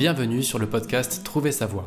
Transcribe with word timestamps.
Bienvenue 0.00 0.42
sur 0.42 0.58
le 0.58 0.66
podcast 0.66 1.20
Trouver 1.24 1.52
sa 1.52 1.66
voie. 1.66 1.86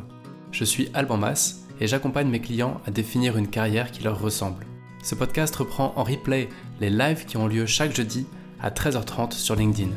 Je 0.52 0.62
suis 0.62 0.88
Alban 0.94 1.16
Mas 1.16 1.66
et 1.80 1.88
j'accompagne 1.88 2.28
mes 2.28 2.38
clients 2.38 2.80
à 2.86 2.92
définir 2.92 3.36
une 3.36 3.48
carrière 3.48 3.90
qui 3.90 4.04
leur 4.04 4.20
ressemble. 4.20 4.66
Ce 5.02 5.16
podcast 5.16 5.56
reprend 5.56 5.92
en 5.96 6.04
replay 6.04 6.48
les 6.80 6.90
lives 6.90 7.24
qui 7.24 7.36
ont 7.36 7.48
lieu 7.48 7.66
chaque 7.66 7.92
jeudi 7.92 8.24
à 8.62 8.70
13h30 8.70 9.32
sur 9.32 9.56
LinkedIn. 9.56 9.90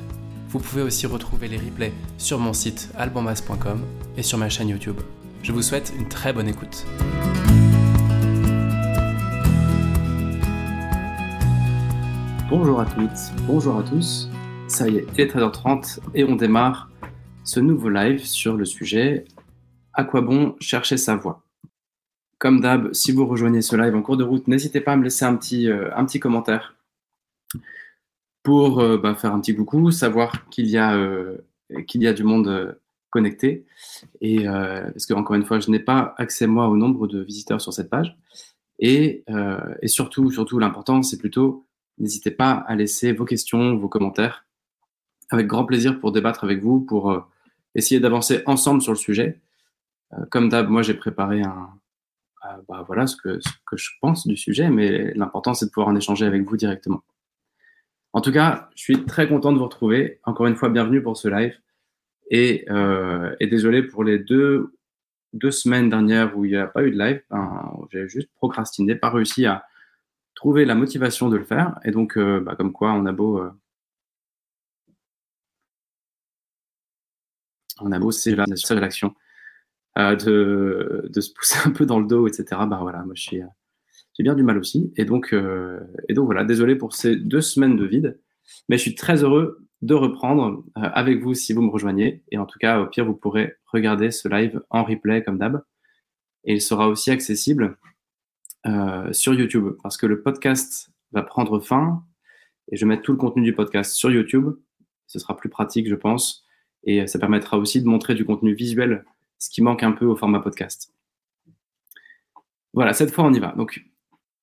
Vous 0.50 0.58
pouvez 0.58 0.82
aussi 0.82 1.06
retrouver 1.06 1.48
les 1.48 1.58
replays 1.58 1.94
sur 2.18 2.40
mon 2.40 2.54
site 2.54 2.90
albanmas.com 2.98 3.86
et 4.18 4.24
sur 4.24 4.40
ma 4.40 4.50
chaîne 4.50 4.70
YouTube. 4.70 5.00
Je 5.44 5.52
vous 5.52 5.62
souhaite 5.62 5.94
une 5.96 6.10
très 6.10 6.34
bonne 6.34 6.48
écoute. 6.48 6.88
Bonjour 12.50 12.80
à 12.80 12.86
toutes, 12.86 13.46
bonjour 13.46 13.78
à 13.78 13.84
tous. 13.84 14.28
Ça 14.68 14.88
y 14.90 14.98
est, 14.98 15.08
il 15.14 15.22
est 15.22 15.32
13h30 15.32 16.00
et 16.16 16.24
on 16.24 16.36
démarre 16.36 16.90
ce 17.48 17.62
nouveau 17.62 17.88
live 17.90 18.26
sur 18.26 18.58
le 18.58 18.66
sujet 18.66 19.24
À 19.94 20.04
quoi 20.04 20.22
bon 20.22 20.56
chercher 20.60 20.98
sa 20.98 21.16
voix? 21.16 21.44
Comme 22.40 22.60
d'hab, 22.60 22.94
si 22.94 23.14
vous 23.14 23.26
rejoignez 23.26 23.62
ce 23.62 23.76
live 23.76 23.96
en 23.96 24.02
cours 24.02 24.18
de 24.18 24.24
route, 24.24 24.48
n'hésitez 24.48 24.82
pas 24.82 24.92
à 24.92 24.96
me 24.98 25.04
laisser 25.06 25.24
un 25.24 25.36
petit, 25.38 25.70
euh, 25.70 25.90
un 25.96 26.06
petit 26.06 26.20
commentaire 26.20 26.76
pour 28.44 28.80
euh, 28.80 28.98
bah, 28.98 29.16
faire 29.16 29.34
un 29.34 29.40
petit 29.40 29.56
coucou, 29.56 29.92
savoir 29.92 30.50
qu'il 30.50 30.68
y, 30.68 30.78
a, 30.78 30.96
euh, 30.98 31.38
y 31.70 32.08
a 32.08 32.14
du 32.14 32.24
monde 32.24 32.78
connecté. 33.10 33.66
Et 34.20 34.44
parce 34.44 35.06
que, 35.06 35.14
encore 35.14 35.38
une 35.38 35.46
fois, 35.46 35.62
je 35.62 35.72
n'ai 35.72 35.80
pas 35.80 36.14
accès, 36.18 36.48
moi, 36.48 36.68
au 36.68 36.76
nombre 36.76 37.08
de 37.08 37.22
visiteurs 37.22 37.62
sur 37.62 37.72
cette 37.72 37.90
page. 37.90 38.18
Et, 38.80 39.24
et 39.82 39.88
surtout, 39.88 40.30
surtout 40.30 40.60
l'important, 40.60 41.02
c'est 41.02 41.18
plutôt, 41.18 41.66
n'hésitez 41.98 42.30
pas 42.30 42.52
à 42.52 42.76
laisser 42.76 43.14
vos 43.14 43.26
questions, 43.26 43.78
vos 43.78 43.88
commentaires 43.88 44.46
avec 45.30 45.48
grand 45.48 45.66
plaisir 45.66 46.00
pour 46.00 46.12
débattre 46.12 46.44
avec 46.44 46.62
vous, 46.62 46.82
pour 46.82 47.28
essayer 47.78 48.02
d'avancer 48.02 48.42
ensemble 48.46 48.82
sur 48.82 48.92
le 48.92 48.98
sujet. 48.98 49.40
Euh, 50.14 50.26
comme 50.30 50.50
d'hab, 50.50 50.68
moi 50.68 50.82
j'ai 50.82 50.96
préparé 50.96 51.42
un, 51.42 51.70
euh, 52.46 52.58
bah, 52.68 52.84
voilà 52.86 53.08
ce 53.08 53.16
que, 53.16 53.40
je 53.74 53.90
pense 54.02 54.28
du 54.28 54.36
sujet, 54.36 54.70
mais 54.70 55.14
l'important 55.14 55.54
c'est 55.54 55.68
de 55.68 55.72
pouvoir 55.72 55.88
en 55.88 55.96
échanger 55.96 56.26
avec 56.26 56.44
vous 56.44 56.58
directement. 56.58 57.04
En 58.14 58.22
tout 58.22 58.32
cas, 58.32 58.70
je 58.76 58.82
suis 58.82 59.06
très 59.06 59.28
content 59.28 59.54
de 59.54 59.60
vous 59.60 59.66
retrouver. 59.66 60.20
Encore 60.24 60.48
une 60.48 60.56
fois, 60.56 60.70
bienvenue 60.70 61.04
pour 61.04 61.18
ce 61.18 61.28
live. 61.28 61.56
Et, 62.32 62.66
euh, 62.70 63.36
désolé 63.40 63.84
pour 63.84 64.04
les 64.04 64.18
deux, 64.18 64.74
deux 65.34 65.52
semaines 65.52 65.90
dernières 65.90 66.36
où 66.36 66.44
il 66.46 66.52
n'y 66.52 66.58
a 66.58 66.68
pas 66.68 66.84
eu 66.84 66.92
de 66.92 66.98
live. 66.98 67.22
Ben, 67.30 67.72
j'ai 67.92 68.08
juste 68.10 68.30
procrastiné, 68.36 68.96
pas 68.96 69.12
réussi 69.12 69.46
à 69.46 69.66
trouver 70.34 70.66
la 70.66 70.74
motivation 70.74 71.30
de 71.30 71.38
le 71.38 71.44
faire. 71.44 71.80
Et 71.84 71.92
donc, 71.92 72.18
bah, 72.18 72.56
comme 72.56 72.72
quoi, 72.72 72.94
on 72.94 73.06
a 73.06 73.12
beau 73.12 73.44
on 77.82 77.92
a 77.92 78.00
beau 78.00 78.12
c'est 78.12 78.36
la 78.36 78.46
l'action, 78.70 79.14
euh, 79.98 81.02
de, 81.10 81.22
se 81.22 81.32
pousser 81.34 81.58
un 81.66 81.72
peu 81.72 81.86
dans 81.86 82.00
le 82.00 82.08
dos, 82.08 82.28
etc. 82.28 82.46
Bah 82.68 82.80
voilà, 82.82 83.04
moi 83.04 83.14
euh, 83.34 83.44
j'ai 84.14 84.24
bien 84.24 84.36
du 84.36 84.44
mal 84.44 84.58
aussi. 84.58 84.94
Et 84.96 85.06
donc, 85.06 85.34
euh, 85.34 85.80
et 86.10 86.14
donc 86.14 86.26
voilà, 86.26 86.44
désolé 86.44 86.76
pour 86.76 86.94
ces 86.94 87.16
deux 87.16 87.42
semaines 87.42 87.78
de 87.78 87.86
vide, 87.86 88.20
mais 88.70 88.78
je 88.78 88.84
suis 88.84 88.96
très 88.96 89.24
heureux 89.24 89.66
de 89.82 89.94
reprendre 89.94 90.64
avec 90.74 91.22
vous 91.22 91.36
si 91.36 91.54
vous 91.54 91.62
me 91.62 91.70
rejoignez. 91.70 92.24
Et 92.32 92.38
en 92.38 92.46
tout 92.46 92.58
cas, 92.58 92.80
au 92.82 92.88
pire, 92.88 93.06
vous 93.06 93.16
pourrez 93.16 93.56
regarder 93.68 94.10
ce 94.10 94.28
live 94.28 94.62
en 94.72 94.84
replay 94.84 95.24
comme 95.24 95.38
d'hab. 95.38 95.64
Et 96.46 96.56
il 96.56 96.62
sera 96.62 96.90
aussi 96.90 97.12
accessible 97.12 97.78
sur 99.12 99.34
YouTube 99.36 99.76
parce 99.84 99.98
que 99.98 100.08
le 100.08 100.24
podcast 100.24 100.90
va 101.12 101.22
prendre 101.22 101.60
fin 101.60 102.04
et 102.72 102.76
je 102.76 102.86
vais 102.86 102.90
mettre 102.90 103.04
tout 103.04 103.12
le 103.12 103.18
contenu 103.18 103.44
du 103.44 103.54
podcast 103.54 103.94
sur 103.94 104.10
YouTube. 104.10 104.56
Ce 105.06 105.20
sera 105.20 105.38
plus 105.38 105.50
pratique, 105.50 105.88
je 105.88 105.96
pense. 105.96 106.47
Et 106.84 107.06
ça 107.08 107.20
permettra 107.20 107.58
aussi 107.58 107.82
de 107.82 107.88
montrer 107.88 108.16
du 108.16 108.26
contenu 108.26 108.54
visuel, 108.54 109.04
ce 109.38 109.50
qui 109.50 109.62
manque 109.62 109.84
un 109.84 109.92
peu 109.92 110.06
au 110.06 110.16
format 110.16 110.40
podcast. 110.40 110.94
Voilà, 112.74 112.94
cette 112.94 113.12
fois 113.12 113.26
on 113.26 113.34
y 113.34 113.40
va. 113.40 113.54
Donc, 113.58 113.84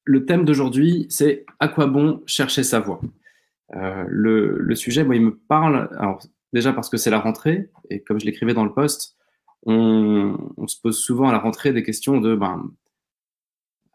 le 0.04 0.26
thème 0.26 0.44
d'aujourd'hui, 0.44 1.06
c'est 1.08 1.46
à 1.60 1.68
quoi 1.68 1.86
bon 1.86 2.22
chercher 2.26 2.62
sa 2.62 2.80
voix? 2.80 3.00
Euh, 3.74 4.04
le, 4.08 4.74
sujet, 4.74 5.04
moi, 5.04 5.16
il 5.16 5.22
me 5.22 5.36
parle. 5.36 5.88
Déjà 6.52 6.72
parce 6.72 6.88
que 6.88 6.96
c'est 6.96 7.10
la 7.10 7.18
rentrée, 7.18 7.70
et 7.90 8.00
comme 8.02 8.20
je 8.20 8.26
l'écrivais 8.26 8.54
dans 8.54 8.64
le 8.64 8.72
post, 8.72 9.16
on, 9.66 10.36
se 10.66 10.80
pose 10.80 10.98
souvent 10.98 11.28
à 11.28 11.32
la 11.32 11.38
rentrée 11.38 11.72
des 11.72 11.82
questions 11.82 12.20
de 12.20 12.36
ben, 12.36 12.70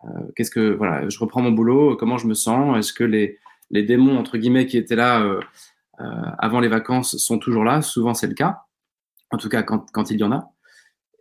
euh, 0.04 0.08
qu'est-ce 0.36 0.52
que 0.52 0.74
voilà, 0.74 1.08
je 1.08 1.20
reprends 1.20 1.42
mon 1.42 1.52
boulot, 1.52 1.96
comment 1.96 2.18
je 2.18 2.28
me 2.28 2.34
sens, 2.34 2.78
est-ce 2.78 2.92
que 2.92 3.04
les, 3.04 3.38
les 3.70 3.84
démons 3.84 4.18
entre 4.18 4.38
guillemets 4.38 4.66
qui 4.66 4.78
étaient 4.78 4.96
là 4.96 5.22
euh, 5.22 5.40
avant 6.38 6.60
les 6.60 6.70
vacances 6.70 7.18
sont 7.18 7.40
toujours 7.40 7.64
là. 7.64 7.82
Souvent, 7.82 8.14
c'est 8.14 8.28
le 8.28 8.34
cas. 8.34 8.62
En 9.32 9.38
tout 9.38 9.50
cas, 9.50 9.64
quand, 9.64 9.92
quand 9.92 10.10
il 10.12 10.20
y 10.20 10.24
en 10.24 10.32
a. 10.32 10.52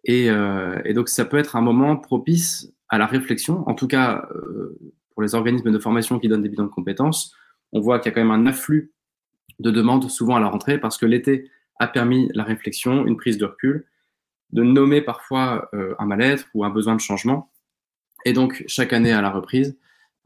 Et, 0.05 0.31
euh, 0.31 0.81
et, 0.85 0.95
donc, 0.95 1.09
ça 1.09 1.25
peut 1.25 1.37
être 1.37 1.57
un 1.57 1.61
moment 1.61 1.97
propice 1.97 2.73
à 2.89 2.99
la 2.99 3.07
réflexion. 3.07 3.69
En 3.69 3.75
tout 3.75 3.89
cas, 3.89 4.27
euh, 4.35 4.79
pour 5.11 5.23
les 5.23 5.35
organismes 5.35 5.71
de 5.71 5.79
formation 5.79 6.19
qui 6.19 6.29
donnent 6.29 6.43
des 6.43 6.49
bilans 6.49 6.65
de 6.65 6.71
compétences, 6.71 7.35
on 7.73 7.81
voit 7.81 7.99
qu'il 7.99 8.11
y 8.11 8.13
a 8.13 8.15
quand 8.15 8.25
même 8.25 8.31
un 8.31 8.47
afflux 8.47 8.93
de 9.59 9.71
demandes 9.71 10.09
souvent 10.09 10.37
à 10.37 10.41
la 10.41 10.49
rentrée 10.49 10.79
parce 10.79 10.97
que 10.97 11.07
l'été 11.07 11.51
a 11.81 11.89
permis 11.89 12.31
la 12.35 12.45
réflexion, 12.45 13.07
une 13.07 13.17
prise 13.17 13.39
de 13.39 13.45
recul, 13.45 13.87
de 14.53 14.63
nommer 14.63 15.03
parfois 15.03 15.69
euh, 15.75 15.95
un 15.99 16.07
mal-être 16.07 16.47
ou 16.55 16.65
un 16.65 16.71
besoin 16.71 16.95
de 16.95 17.01
changement. 17.01 17.53
Et 18.25 18.33
donc, 18.33 18.65
chaque 18.67 18.93
année 18.93 19.13
à 19.13 19.21
la 19.21 19.31
reprise, 19.31 19.79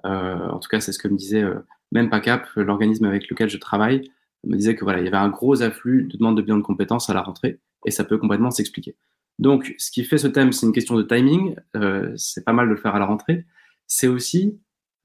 euh, 0.05 0.49
en 0.49 0.59
tout 0.59 0.69
cas, 0.69 0.81
c'est 0.81 0.93
ce 0.93 0.99
que 0.99 1.09
me 1.09 1.17
disait 1.17 1.43
euh, 1.43 1.59
même 1.91 2.09
PACAP, 2.11 2.47
l'organisme 2.57 3.05
avec 3.05 3.29
lequel 3.29 3.49
je 3.49 3.59
travaille, 3.59 4.12
me 4.45 4.57
disait 4.57 4.75
que 4.75 4.85
voilà, 4.85 5.01
il 5.01 5.05
y 5.05 5.09
avait 5.09 5.17
un 5.17 5.29
gros 5.29 5.63
afflux 5.63 6.05
de 6.05 6.17
demandes 6.17 6.37
de 6.37 6.43
bilan 6.43 6.59
de 6.59 6.63
compétences 6.63 7.11
à 7.11 7.15
la 7.15 7.23
rentrée 7.23 7.61
et 7.87 7.91
ça 7.91 8.05
peut 8.05 8.19
complètement 8.19 8.51
s'expliquer. 8.51 8.97
Donc, 9.39 9.75
ce 9.79 9.91
qui 9.91 10.05
fait 10.05 10.19
ce 10.19 10.27
thème, 10.27 10.53
c'est 10.53 10.67
une 10.67 10.73
question 10.73 10.97
de 10.97 11.03
timing. 11.03 11.57
Euh, 11.77 12.13
c'est 12.17 12.45
pas 12.45 12.53
mal 12.53 12.67
de 12.67 12.75
le 12.75 12.77
faire 12.77 12.95
à 12.95 12.99
la 12.99 13.07
rentrée. 13.07 13.47
C'est 13.87 14.07
aussi 14.07 14.59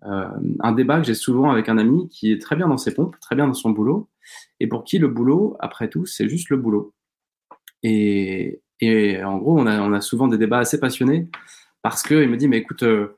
euh, 0.05 0.27
un 0.59 0.71
débat 0.73 0.99
que 0.99 1.07
j'ai 1.07 1.15
souvent 1.15 1.51
avec 1.51 1.69
un 1.69 1.77
ami 1.77 2.07
qui 2.09 2.31
est 2.31 2.41
très 2.41 2.55
bien 2.55 2.67
dans 2.67 2.77
ses 2.77 2.93
pompes, 2.93 3.15
très 3.19 3.35
bien 3.35 3.47
dans 3.47 3.53
son 3.53 3.71
boulot, 3.71 4.09
et 4.59 4.67
pour 4.67 4.83
qui 4.83 4.99
le 4.99 5.07
boulot, 5.07 5.55
après 5.59 5.89
tout, 5.89 6.05
c'est 6.05 6.29
juste 6.29 6.49
le 6.49 6.57
boulot. 6.57 6.93
Et, 7.83 8.61
et 8.79 9.23
en 9.23 9.37
gros, 9.37 9.59
on 9.59 9.65
a, 9.65 9.79
on 9.81 9.93
a, 9.93 10.01
souvent 10.01 10.27
des 10.27 10.37
débats 10.37 10.59
assez 10.59 10.79
passionnés 10.79 11.29
parce 11.81 12.03
qu'il 12.03 12.29
me 12.29 12.37
dit, 12.37 12.47
mais 12.47 12.57
écoute, 12.57 12.83
euh, 12.83 13.17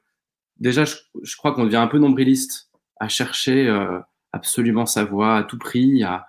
déjà, 0.58 0.86
je, 0.86 0.96
je 1.22 1.36
crois 1.38 1.54
qu'on 1.54 1.66
devient 1.66 1.78
un 1.78 1.88
peu 1.88 1.98
nombriliste 1.98 2.70
à 3.00 3.08
chercher 3.08 3.68
absolument 4.32 4.86
sa 4.86 5.06
voix 5.06 5.38
à 5.38 5.44
tout 5.44 5.58
prix, 5.58 6.04
à, 6.04 6.26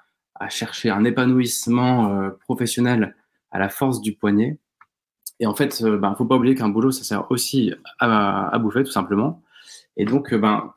chercher 0.49 0.89
un 0.89 1.05
épanouissement 1.05 2.15
euh, 2.15 2.31
professionnel 2.31 3.15
à 3.51 3.59
la 3.59 3.69
force 3.69 4.01
du 4.01 4.15
poignet. 4.15 4.59
Et 5.39 5.47
en 5.47 5.55
fait, 5.55 5.81
il 5.81 5.87
euh, 5.87 5.99
ben, 5.99 6.15
faut 6.15 6.25
pas 6.25 6.37
oublier 6.37 6.55
qu'un 6.55 6.71
boulot, 6.71 6.93
ça 6.93 7.05
sert 7.05 7.31
aussi 7.31 7.75
à, 7.99 8.59
bouffer, 8.59 8.83
tout 8.83 8.91
simplement. 8.91 9.43
Et 9.99 10.07
donc, 10.07 10.33
euh, 10.33 10.39
ben, 10.39 10.73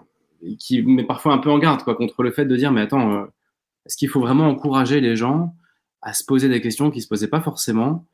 qui 0.59 0.81
met 0.81 1.05
parfois 1.05 1.31
un 1.31 1.37
peu 1.37 1.49
en 1.49 1.59
garde 1.59 1.81
quoi, 1.83 1.95
contre 1.95 2.23
le 2.23 2.31
fait 2.31 2.43
de 2.43 2.57
dire, 2.57 2.73
mais 2.73 2.81
attends, 2.81 3.27
est-ce 3.85 3.95
qu'il 3.95 4.09
faut 4.09 4.19
vraiment 4.19 4.49
encourager 4.49 4.99
les 4.99 5.15
gens 5.15 5.55
à 6.01 6.11
se 6.11 6.25
poser 6.25 6.49
des 6.49 6.59
questions 6.59 6.91
qui 6.91 7.01
se 7.01 7.07
posaient 7.07 7.29
pas 7.29 7.39
forcément, 7.39 8.05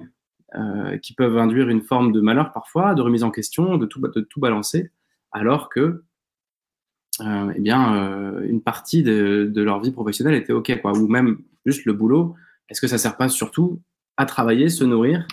qui 1.01 1.13
peuvent 1.15 1.39
induire 1.39 1.69
une 1.69 1.81
forme 1.81 2.11
de 2.11 2.21
malheur 2.21 2.51
parfois, 2.53 2.93
de 2.93 3.01
remise 3.01 3.23
en 3.23 3.31
question, 3.31 3.77
de 3.77 3.87
tout, 3.87 3.99
de 3.99 4.21
tout 4.21 4.39
balancer, 4.39 4.91
alors 5.31 5.69
que 5.69 6.03
euh, 7.21 7.53
eh 7.55 7.59
bien, 7.59 7.95
euh, 7.95 8.45
une 8.47 8.61
partie 8.61 9.03
de, 9.03 9.51
leur 9.55 9.79
vie 9.81 9.91
professionnelle 9.91 10.35
était 10.35 10.53
OK, 10.53 10.81
quoi. 10.81 10.93
Ou 10.93 11.07
même 11.07 11.39
juste 11.65 11.85
le 11.85 11.93
boulot. 11.93 12.35
Est-ce 12.69 12.81
que 12.81 12.87
ça 12.87 12.97
sert 12.97 13.17
pas 13.17 13.29
surtout 13.29 13.81
à 14.17 14.25
travailler, 14.25 14.69
se 14.69 14.83
nourrir, 14.83 15.27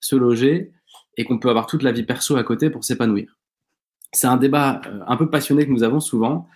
se 0.00 0.16
loger, 0.16 0.72
et 1.16 1.24
qu'on 1.24 1.38
peut 1.38 1.48
avoir 1.48 1.66
toute 1.66 1.82
la 1.82 1.92
vie 1.92 2.02
perso 2.02 2.36
à 2.36 2.44
côté 2.44 2.70
pour 2.70 2.84
s'épanouir? 2.84 3.38
C'est 4.12 4.26
un 4.26 4.36
débat 4.36 4.80
euh, 4.86 5.00
un 5.06 5.16
peu 5.16 5.30
passionné 5.30 5.66
que 5.66 5.70
nous 5.70 5.82
avons 5.82 6.00
souvent. 6.00 6.48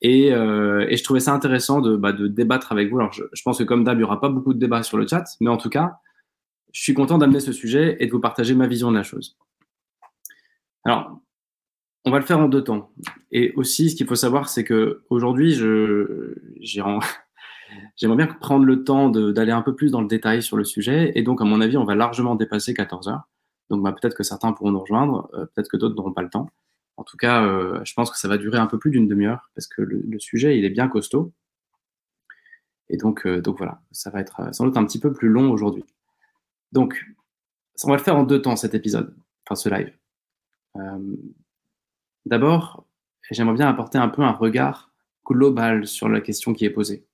Et, 0.00 0.32
euh, 0.32 0.86
je 0.90 1.02
trouvais 1.02 1.20
ça 1.20 1.32
intéressant 1.32 1.80
de, 1.80 1.96
bah, 1.96 2.12
de 2.12 2.28
débattre 2.28 2.72
avec 2.72 2.90
vous. 2.90 2.98
Alors, 2.98 3.12
je, 3.12 3.24
je 3.32 3.42
pense 3.42 3.58
que 3.58 3.64
comme 3.64 3.84
d'hab, 3.84 3.96
il 3.96 4.00
n'y 4.00 4.04
aura 4.04 4.20
pas 4.20 4.28
beaucoup 4.28 4.54
de 4.54 4.58
débats 4.58 4.82
sur 4.82 4.98
le 4.98 5.06
chat, 5.06 5.24
mais 5.40 5.50
en 5.50 5.56
tout 5.56 5.70
cas, 5.70 5.98
je 6.72 6.82
suis 6.82 6.94
content 6.94 7.18
d'amener 7.18 7.40
ce 7.40 7.52
sujet 7.52 7.96
et 8.00 8.06
de 8.06 8.12
vous 8.12 8.20
partager 8.20 8.54
ma 8.54 8.66
vision 8.66 8.90
de 8.90 8.96
la 8.96 9.02
chose. 9.02 9.36
Alors, 10.84 11.20
on 12.04 12.10
va 12.10 12.18
le 12.18 12.24
faire 12.24 12.38
en 12.38 12.48
deux 12.48 12.64
temps. 12.64 12.90
Et 13.32 13.52
aussi, 13.56 13.90
ce 13.90 13.96
qu'il 13.96 14.06
faut 14.06 14.14
savoir, 14.14 14.48
c'est 14.48 14.64
que 14.64 15.02
aujourd'hui, 15.10 15.52
j'aimerais 16.62 18.16
bien 18.16 18.26
prendre 18.26 18.64
le 18.64 18.84
temps 18.84 19.08
d'aller 19.08 19.52
un 19.52 19.62
peu 19.62 19.74
plus 19.74 19.90
dans 19.90 20.00
le 20.00 20.08
détail 20.08 20.42
sur 20.42 20.56
le 20.56 20.64
sujet. 20.64 21.12
Et 21.14 21.22
donc, 21.22 21.40
à 21.40 21.44
mon 21.44 21.60
avis, 21.60 21.76
on 21.76 21.84
va 21.84 21.94
largement 21.94 22.34
dépasser 22.34 22.74
14 22.74 23.08
heures. 23.08 23.28
Donc, 23.70 23.82
bah, 23.82 23.92
peut-être 23.92 24.16
que 24.16 24.22
certains 24.22 24.52
pourront 24.52 24.72
nous 24.72 24.80
rejoindre, 24.80 25.28
euh, 25.34 25.44
peut-être 25.46 25.68
que 25.68 25.76
d'autres 25.76 25.94
n'auront 25.94 26.12
pas 26.12 26.22
le 26.22 26.30
temps. 26.30 26.48
En 26.96 27.04
tout 27.04 27.16
cas, 27.16 27.44
euh, 27.44 27.80
je 27.84 27.92
pense 27.94 28.10
que 28.10 28.18
ça 28.18 28.26
va 28.26 28.38
durer 28.38 28.58
un 28.58 28.66
peu 28.66 28.78
plus 28.78 28.90
d'une 28.90 29.06
demi-heure 29.06 29.50
parce 29.54 29.66
que 29.66 29.82
le, 29.82 30.02
le, 30.08 30.18
sujet, 30.18 30.58
il 30.58 30.64
est 30.64 30.70
bien 30.70 30.88
costaud. 30.88 31.32
Et 32.88 32.96
donc, 32.96 33.26
euh, 33.26 33.40
donc 33.42 33.58
voilà, 33.58 33.82
ça 33.92 34.10
va 34.10 34.20
être 34.20 34.54
sans 34.54 34.64
doute 34.64 34.76
un 34.76 34.84
petit 34.84 34.98
peu 34.98 35.12
plus 35.12 35.28
long 35.28 35.50
aujourd'hui. 35.50 35.84
Donc, 36.72 37.04
on 37.84 37.90
va 37.90 37.96
le 37.96 38.02
faire 38.02 38.16
en 38.16 38.24
deux 38.24 38.42
temps 38.42 38.56
cet 38.56 38.74
épisode, 38.74 39.14
enfin 39.46 39.54
ce 39.54 39.68
live. 39.68 39.92
Euh, 42.28 42.30
D'abord, 42.30 42.84
j'aimerais 43.30 43.54
bien 43.54 43.68
apporter 43.68 43.98
un 43.98 44.08
peu 44.08 44.22
un 44.22 44.32
regard 44.32 44.90
global 45.24 45.86
sur 45.86 46.08
la 46.08 46.20
question 46.20 46.54
qui 46.54 46.64
est 46.64 46.70
posée. 46.70 47.04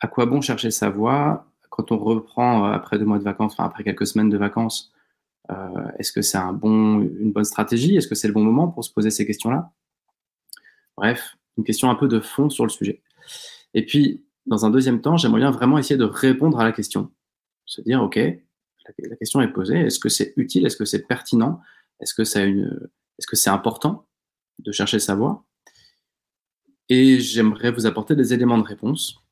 À 0.00 0.08
quoi 0.08 0.26
bon 0.26 0.40
chercher 0.40 0.70
sa 0.70 0.90
voix 0.90 1.46
quand 1.70 1.90
on 1.90 1.98
reprend 1.98 2.64
après 2.64 2.98
deux 2.98 3.04
mois 3.04 3.18
de 3.18 3.24
vacances, 3.24 3.54
enfin 3.54 3.64
après 3.64 3.82
quelques 3.82 4.06
semaines 4.06 4.28
de 4.28 4.36
vacances, 4.36 4.92
est-ce 5.98 6.12
que 6.12 6.22
c'est 6.22 6.38
une 6.38 7.32
bonne 7.32 7.44
stratégie? 7.44 7.96
Est-ce 7.96 8.08
que 8.08 8.14
c'est 8.14 8.28
le 8.28 8.34
bon 8.34 8.44
moment 8.44 8.68
pour 8.68 8.84
se 8.84 8.92
poser 8.92 9.10
ces 9.10 9.26
questions-là? 9.26 9.70
Bref, 10.96 11.36
une 11.56 11.64
question 11.64 11.90
un 11.90 11.94
peu 11.94 12.08
de 12.08 12.20
fond 12.20 12.50
sur 12.50 12.64
le 12.64 12.70
sujet. 12.70 13.02
Et 13.74 13.86
puis, 13.86 14.24
dans 14.46 14.66
un 14.66 14.70
deuxième 14.70 15.00
temps, 15.00 15.16
j'aimerais 15.16 15.40
bien 15.40 15.50
vraiment 15.50 15.78
essayer 15.78 15.96
de 15.96 16.04
répondre 16.04 16.58
à 16.60 16.64
la 16.64 16.72
question. 16.72 17.10
Se 17.64 17.80
dire, 17.80 18.02
OK, 18.02 18.16
la, 18.16 19.16
question 19.16 19.40
est 19.40 19.48
posée, 19.48 19.80
est-ce 19.80 19.98
que 19.98 20.08
c'est 20.08 20.34
utile, 20.36 20.66
est-ce 20.66 20.76
que 20.76 20.84
c'est 20.84 21.06
pertinent, 21.06 21.60
est-ce 22.00 22.14
que 22.14 22.24
c'est 22.24 22.52
est-ce 23.18 23.26
que 23.26 23.36
c'est 23.36 23.50
important 23.50 24.06
de 24.58 24.72
chercher 24.72 24.96
le 24.96 25.02
savoir 25.02 25.44
Et 26.88 27.20
j'aimerais 27.20 27.72
vous 27.72 27.86
apporter 27.86 28.14
des 28.14 28.32
éléments 28.34 28.58
de 28.58 28.64
réponse 28.64 29.22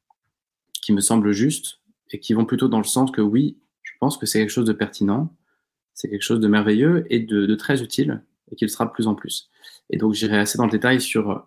qui 0.83 0.93
me 0.93 1.01
semblent 1.01 1.33
justes 1.33 1.81
et 2.11 2.19
qui 2.19 2.35
vont 2.35 2.45
plutôt 2.45 2.69
dans 2.69 2.79
le 2.79 2.85
sens 2.85 3.11
que 3.11 3.21
oui, 3.21 3.59
je 3.83 3.93
pense 4.01 4.17
que 4.17 4.27
c'est 4.27 4.39
quelque 4.39 4.51
chose 4.51 4.67
de 4.67 4.73
pertinent, 4.73 5.35
c'est 5.95 6.09
quelque 6.09 6.23
chose 6.23 6.41
de 6.41 6.49
merveilleux 6.49 7.05
et 7.11 7.21
de, 7.21 7.55
très 7.55 7.83
utile 7.83 8.25
et 8.51 8.57
qu'il 8.57 8.69
sera 8.69 8.87
de 8.87 8.91
plus 8.91 9.07
en 9.07 9.15
plus. 9.15 9.51
Et 9.91 9.97
donc 9.97 10.15
j'irai 10.15 10.39
assez 10.39 10.59
dans 10.59 10.65
le 10.65 10.71
détail 10.71 11.01
sur 11.01 11.47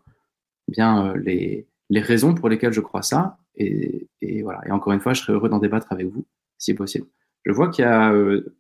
bien 0.68 1.08
euh, 1.08 1.18
les, 1.18 1.68
raisons 2.02 2.34
pour 2.34 2.50
lesquelles 2.50 2.74
je 2.74 2.82
crois 2.82 3.02
ça. 3.02 3.38
Et, 3.56 4.08
voilà. 4.42 4.62
Et 4.68 4.72
encore 4.72 4.94
une 4.94 5.00
fois, 5.00 5.14
je 5.14 5.22
serais 5.22 5.34
heureux 5.34 5.50
d'en 5.50 5.60
débattre 5.60 5.92
avec 5.92 6.08
vous, 6.08 6.26
si 6.58 6.74
possible. 6.74 7.06
Je 7.46 7.52
vois 7.52 7.70
qu'il 7.70 7.84
y 7.84 7.88
a 7.88 8.12
euh, 8.12 8.56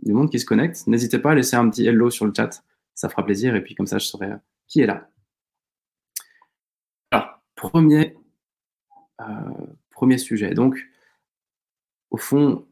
du 0.00 0.12
monde 0.12 0.30
qui 0.30 0.38
se 0.38 0.46
connecte. 0.46 0.86
N'hésitez 0.86 1.18
pas 1.18 1.32
à 1.32 1.34
laisser 1.34 1.56
un 1.56 1.68
petit 1.68 1.86
hello 1.86 2.10
sur 2.10 2.24
le 2.24 2.32
chat. 2.36 2.62
Ça 2.94 3.08
fera 3.08 3.24
plaisir. 3.24 3.54
Et 3.56 3.62
puis 3.62 3.74
comme 3.74 3.86
ça, 3.86 3.98
je 3.98 4.06
saurai 4.06 4.32
euh, 4.32 4.36
qui 4.66 4.80
est 4.80 4.86
là. 4.86 5.08
Alors, 7.10 7.42
premier, 7.54 8.16
euh, 9.20 9.66
premier 9.90 10.18
sujet. 10.18 10.54
Donc, 10.54 10.78
au 12.10 12.16
fond, 12.16 12.66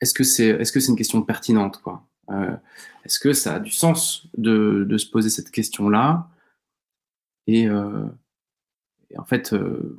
est-ce 0.00 0.14
que 0.14 0.24
c'est 0.24 0.48
est 0.48 0.62
-ce 0.62 0.80
c'est 0.80 0.88
une 0.88 0.96
question 0.96 1.22
pertinente 1.22 1.80
Est-ce 3.04 3.20
que 3.20 3.32
ça 3.32 3.54
a 3.54 3.60
du 3.60 3.70
sens 3.70 4.26
de, 4.36 4.84
de 4.88 4.98
se 4.98 5.08
poser 5.08 5.30
cette 5.30 5.50
question-là? 5.50 6.28
Et, 7.46 7.66
euh, 7.66 8.06
en 9.16 9.24
fait, 9.24 9.52
euh, 9.52 9.98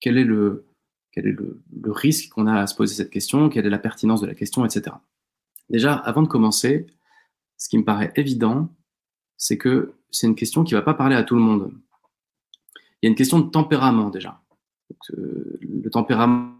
quel 0.00 0.18
est 0.18 0.24
le, 0.24 0.66
quel 1.12 1.26
est 1.26 1.32
le, 1.32 1.62
risque 1.86 2.30
qu'on 2.30 2.46
a 2.46 2.60
à 2.60 2.66
se 2.66 2.74
poser 2.74 2.94
cette 2.94 3.10
question, 3.10 3.48
quelle 3.48 3.66
est 3.66 3.70
la 3.70 3.78
pertinence 3.78 4.20
de 4.20 4.26
la 4.26 4.34
question, 4.34 4.64
etc. 4.64 4.96
Déjà, 5.68 5.94
avant 5.94 6.22
de 6.22 6.28
commencer, 6.28 6.86
ce 7.60 7.68
qui 7.68 7.76
me 7.76 7.84
paraît 7.84 8.10
évident, 8.16 8.74
c'est 9.36 9.58
que 9.58 9.92
c'est 10.10 10.26
une 10.26 10.34
question 10.34 10.64
qui 10.64 10.72
ne 10.72 10.78
va 10.78 10.82
pas 10.82 10.94
parler 10.94 11.14
à 11.14 11.22
tout 11.22 11.34
le 11.34 11.42
monde. 11.42 11.70
Il 12.74 13.06
y 13.06 13.06
a 13.06 13.10
une 13.10 13.16
question 13.16 13.38
de 13.38 13.50
tempérament 13.50 14.08
déjà. 14.08 14.40
Euh, 15.12 15.58
le 15.60 15.90
tempérament, 15.90 16.56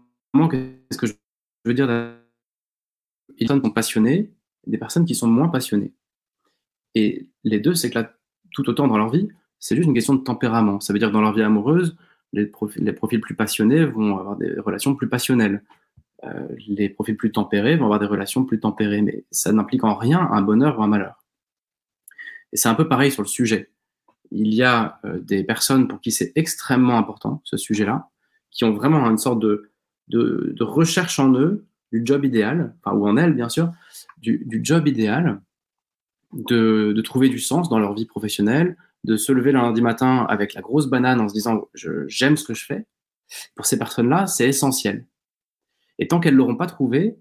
qu'est-ce 0.49 0.99
que 0.99 1.07
je 1.07 1.13
veux 1.65 1.73
dire 1.73 1.87
des 1.87 3.35
personnes 3.39 3.61
qui 3.61 3.67
sont 3.67 3.73
passionnées 3.73 4.31
et 4.67 4.69
des 4.69 4.77
personnes 4.77 5.05
qui 5.05 5.15
sont 5.15 5.27
moins 5.27 5.49
passionnées. 5.49 5.91
Et 6.93 7.27
les 7.43 7.59
deux, 7.59 7.73
c'est 7.73 7.89
que 7.89 7.97
là, 7.97 8.13
tout 8.51 8.69
autant 8.69 8.87
dans 8.87 8.97
leur 8.97 9.09
vie, 9.09 9.27
c'est 9.57 9.75
juste 9.75 9.87
une 9.87 9.95
question 9.95 10.13
de 10.13 10.23
tempérament. 10.23 10.79
Ça 10.81 10.93
veut 10.93 10.99
dire 10.99 11.07
que 11.07 11.13
dans 11.13 11.21
leur 11.21 11.33
vie 11.33 11.41
amoureuse, 11.41 11.97
les 12.31 12.45
profils 12.45 13.21
plus 13.21 13.35
passionnés 13.35 13.85
vont 13.85 14.17
avoir 14.17 14.37
des 14.37 14.53
relations 14.59 14.93
plus 14.93 15.09
passionnelles. 15.09 15.63
Euh, 16.23 16.47
les 16.67 16.89
profils 16.89 17.17
plus 17.17 17.31
tempérés 17.31 17.77
vont 17.77 17.85
avoir 17.85 17.99
des 17.99 18.05
relations 18.05 18.45
plus 18.45 18.59
tempérées, 18.59 19.01
mais 19.01 19.25
ça 19.31 19.51
n'implique 19.51 19.83
en 19.83 19.95
rien 19.95 20.29
un 20.31 20.41
bonheur 20.41 20.77
ou 20.79 20.83
un 20.83 20.87
malheur. 20.87 21.25
Et 22.53 22.57
c'est 22.57 22.69
un 22.69 22.75
peu 22.75 22.87
pareil 22.87 23.11
sur 23.11 23.23
le 23.23 23.27
sujet. 23.27 23.71
Il 24.29 24.53
y 24.53 24.63
a 24.63 24.99
euh, 25.05 25.19
des 25.19 25.43
personnes 25.43 25.87
pour 25.87 25.99
qui 25.99 26.11
c'est 26.11 26.31
extrêmement 26.35 26.97
important, 26.97 27.41
ce 27.43 27.57
sujet-là, 27.57 28.09
qui 28.51 28.65
ont 28.65 28.73
vraiment 28.73 29.09
une 29.09 29.17
sorte 29.17 29.39
de, 29.39 29.71
de, 30.09 30.63
recherche 30.63 31.19
en 31.19 31.33
eux 31.33 31.65
du 31.91 32.01
job 32.05 32.23
idéal, 32.23 32.75
enfin, 32.83 32.95
ou 32.95 33.07
en 33.07 33.17
elles, 33.17 33.33
bien 33.33 33.49
sûr, 33.49 33.71
du, 34.17 34.43
du 34.45 34.61
job 34.63 34.87
idéal, 34.87 35.41
de, 36.33 36.93
de, 36.95 37.01
trouver 37.01 37.29
du 37.29 37.39
sens 37.39 37.67
dans 37.67 37.79
leur 37.79 37.93
vie 37.93 38.05
professionnelle, 38.05 38.77
de 39.03 39.17
se 39.17 39.31
lever 39.31 39.51
le 39.51 39.59
lundi 39.59 39.81
matin 39.81 40.25
avec 40.29 40.53
la 40.53 40.61
grosse 40.61 40.87
banane 40.87 41.19
en 41.19 41.27
se 41.27 41.33
disant 41.33 41.67
j'aime 41.73 42.37
ce 42.37 42.45
que 42.45 42.53
je 42.53 42.65
fais, 42.65 42.85
pour 43.55 43.65
ces 43.65 43.77
personnes-là, 43.77 44.27
c'est 44.27 44.47
essentiel. 44.47 45.05
Et 46.01 46.07
tant 46.07 46.19
qu'elles 46.19 46.33
ne 46.33 46.39
l'auront 46.39 46.57
pas 46.57 46.65
trouvé, 46.65 47.15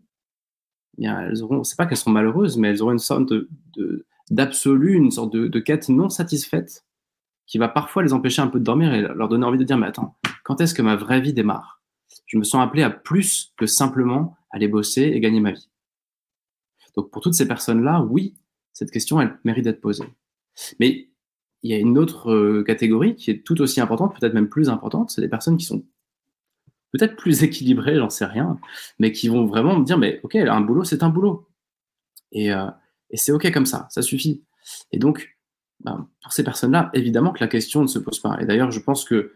eh 0.97 1.01
bien, 1.01 1.21
elles 1.21 1.43
auront, 1.43 1.63
c'est 1.65 1.77
pas 1.77 1.85
qu'elles 1.85 1.99
seront 1.99 2.13
malheureuses, 2.13 2.57
mais 2.57 2.69
elles 2.69 2.83
auront 2.83 2.93
une 2.93 2.99
sorte 2.99 3.29
de, 3.29 4.07
d'absolu, 4.31 4.95
une 4.95 5.11
sorte 5.11 5.33
de, 5.33 5.59
quête 5.61 5.91
non 5.91 6.09
satisfaite 6.09 6.87
qui 7.47 7.59
va 7.59 7.69
parfois 7.69 8.03
les 8.03 8.15
empêcher 8.15 8.41
un 8.41 8.47
peu 8.47 8.59
de 8.59 8.65
dormir 8.65 8.95
et 8.95 9.03
leur 9.03 9.29
donner 9.29 9.45
envie 9.45 9.59
de 9.59 9.65
dire 9.65 9.77
mais 9.77 9.87
attends, 9.87 10.17
quand 10.45 10.61
est-ce 10.63 10.73
que 10.73 10.83
ma 10.83 10.97
vraie 10.97 11.21
vie 11.21 11.35
démarre? 11.35 11.83
Je 12.27 12.39
me 12.39 12.43
sens 12.43 12.65
appelé 12.65 12.83
à 12.83 12.91
plus 12.91 13.53
que 13.59 13.67
simplement 13.67 14.37
aller 14.51 14.67
bosser 14.67 15.03
et 15.03 15.21
gagner 15.21 15.41
ma 15.41 15.53
vie. 15.53 15.69
Donc 16.97 17.11
pour 17.11 17.21
toutes 17.21 17.35
ces 17.35 17.47
personnes-là, 17.47 18.03
oui, 18.09 18.35
cette 18.73 18.91
question, 18.91 19.21
elle 19.21 19.39
mérite 19.45 19.65
d'être 19.65 19.81
posée. 19.81 20.05
Mais 20.79 21.11
il 21.63 21.71
y 21.71 21.75
a 21.75 21.79
une 21.79 21.99
autre 21.99 22.31
euh, 22.31 22.65
catégorie 22.65 23.15
qui 23.15 23.31
est 23.31 23.45
tout 23.45 23.61
aussi 23.61 23.81
importante, 23.81 24.19
peut-être 24.19 24.33
même 24.33 24.49
plus 24.49 24.71
importante, 24.71 25.11
c'est 25.11 25.21
des 25.21 25.29
personnes 25.29 25.59
qui 25.59 25.67
sont 25.67 25.85
peut-être 26.93 27.17
plus 27.17 27.43
équilibrées, 27.45 27.97
j'en 27.97 28.11
sais 28.11 28.25
rien, 28.25 28.59
mais 28.99 29.13
qui 29.13 29.29
vont 29.29 29.47
vraiment 29.47 29.79
me 29.79 29.85
dire, 29.85 29.99
mais 29.99 30.21
ok, 30.23 30.37
un 30.37 30.61
boulot, 30.61 30.85
c'est 30.85 31.03
un 31.03 31.09
boulot. 31.09 31.49
Et, 32.33 32.53
euh, 32.53 32.67
et 33.11 33.17
c'est 33.17 33.33
ok 33.33 33.51
comme 33.53 33.67
ça, 33.67 33.87
ça 33.91 34.03
suffit. 34.03 34.43
Et 34.93 34.99
donc, 34.99 35.37
ben, 35.81 36.09
pour 36.23 36.33
ces 36.33 36.45
personnes-là, 36.45 36.91
évidemment 36.95 37.33
que 37.33 37.41
la 37.41 37.49
question 37.49 37.83
ne 37.83 37.87
se 37.87 37.99
pose 37.99 38.21
pas. 38.21 38.39
Et 38.41 38.47
d'ailleurs, 38.47 38.71
je 38.71 38.81
pense 38.81 39.05
que 39.05 39.33